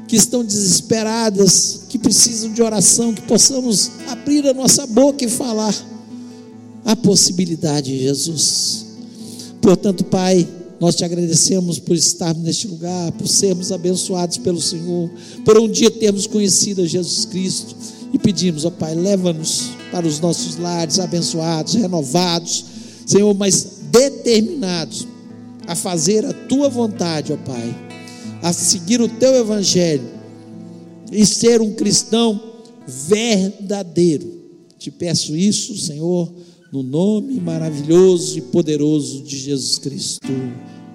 que 0.07 0.15
estão 0.15 0.43
desesperadas, 0.43 1.82
que 1.89 1.97
precisam 1.99 2.51
de 2.53 2.61
oração, 2.61 3.13
que 3.13 3.22
possamos 3.24 3.91
abrir 4.07 4.47
a 4.47 4.53
nossa 4.53 4.88
boca 4.88 5.26
e 5.26 5.30
falar 5.30 5.76
a 6.86 6.95
possibilidade, 6.95 7.97
Jesus. 7.99 8.86
Portanto, 9.61 10.03
Pai, 10.03 10.47
nós 10.80 10.96
te 10.96 11.04
agradecemos 11.04 11.78
por 11.78 11.96
estarmos 11.96 12.44
neste 12.44 12.68
lugar, 12.68 13.12
por 13.14 13.28
sermos 13.28 13.72
abençoados 13.72 14.38
pelo 14.38 14.62
Senhor, 14.62 15.10
por 15.44 15.58
um 15.58 15.68
dia 15.68 15.92
termos 15.92 16.26
conhecido 16.26 16.82
a 16.82 16.86
Jesus 16.86 17.26
Cristo 17.26 17.76
e 18.14 18.18
pedimos, 18.18 18.64
ó 18.64 18.70
Pai, 18.70 18.96
leva-nos 18.96 19.72
para 19.92 20.08
os 20.08 20.20
nossos 20.20 20.58
lares 20.58 20.98
abençoados, 20.98 21.74
renovados, 21.74 22.66
Senhor, 23.06 23.34
mas 23.34 23.80
determinados 23.92 25.06
a 25.68 25.76
fazer 25.76 26.26
a 26.26 26.34
tua 26.34 26.70
vontade, 26.70 27.34
ó 27.34 27.38
Pai, 27.38 27.76
a 28.42 28.54
seguir 28.54 29.02
o 29.02 29.10
teu 29.10 29.36
evangelho 29.36 30.08
e 31.12 31.26
ser 31.26 31.62
um 31.62 31.74
cristão 31.74 32.40
verdadeiro. 32.88 34.40
Te 34.78 34.90
peço 34.90 35.36
isso, 35.36 35.78
Senhor 35.78 36.32
no 36.72 36.84
nome 36.84 37.40
maravilhoso 37.40 38.38
e 38.38 38.42
poderoso 38.42 39.24
de 39.24 39.38
Jesus 39.38 39.78
Cristo. 39.78 40.28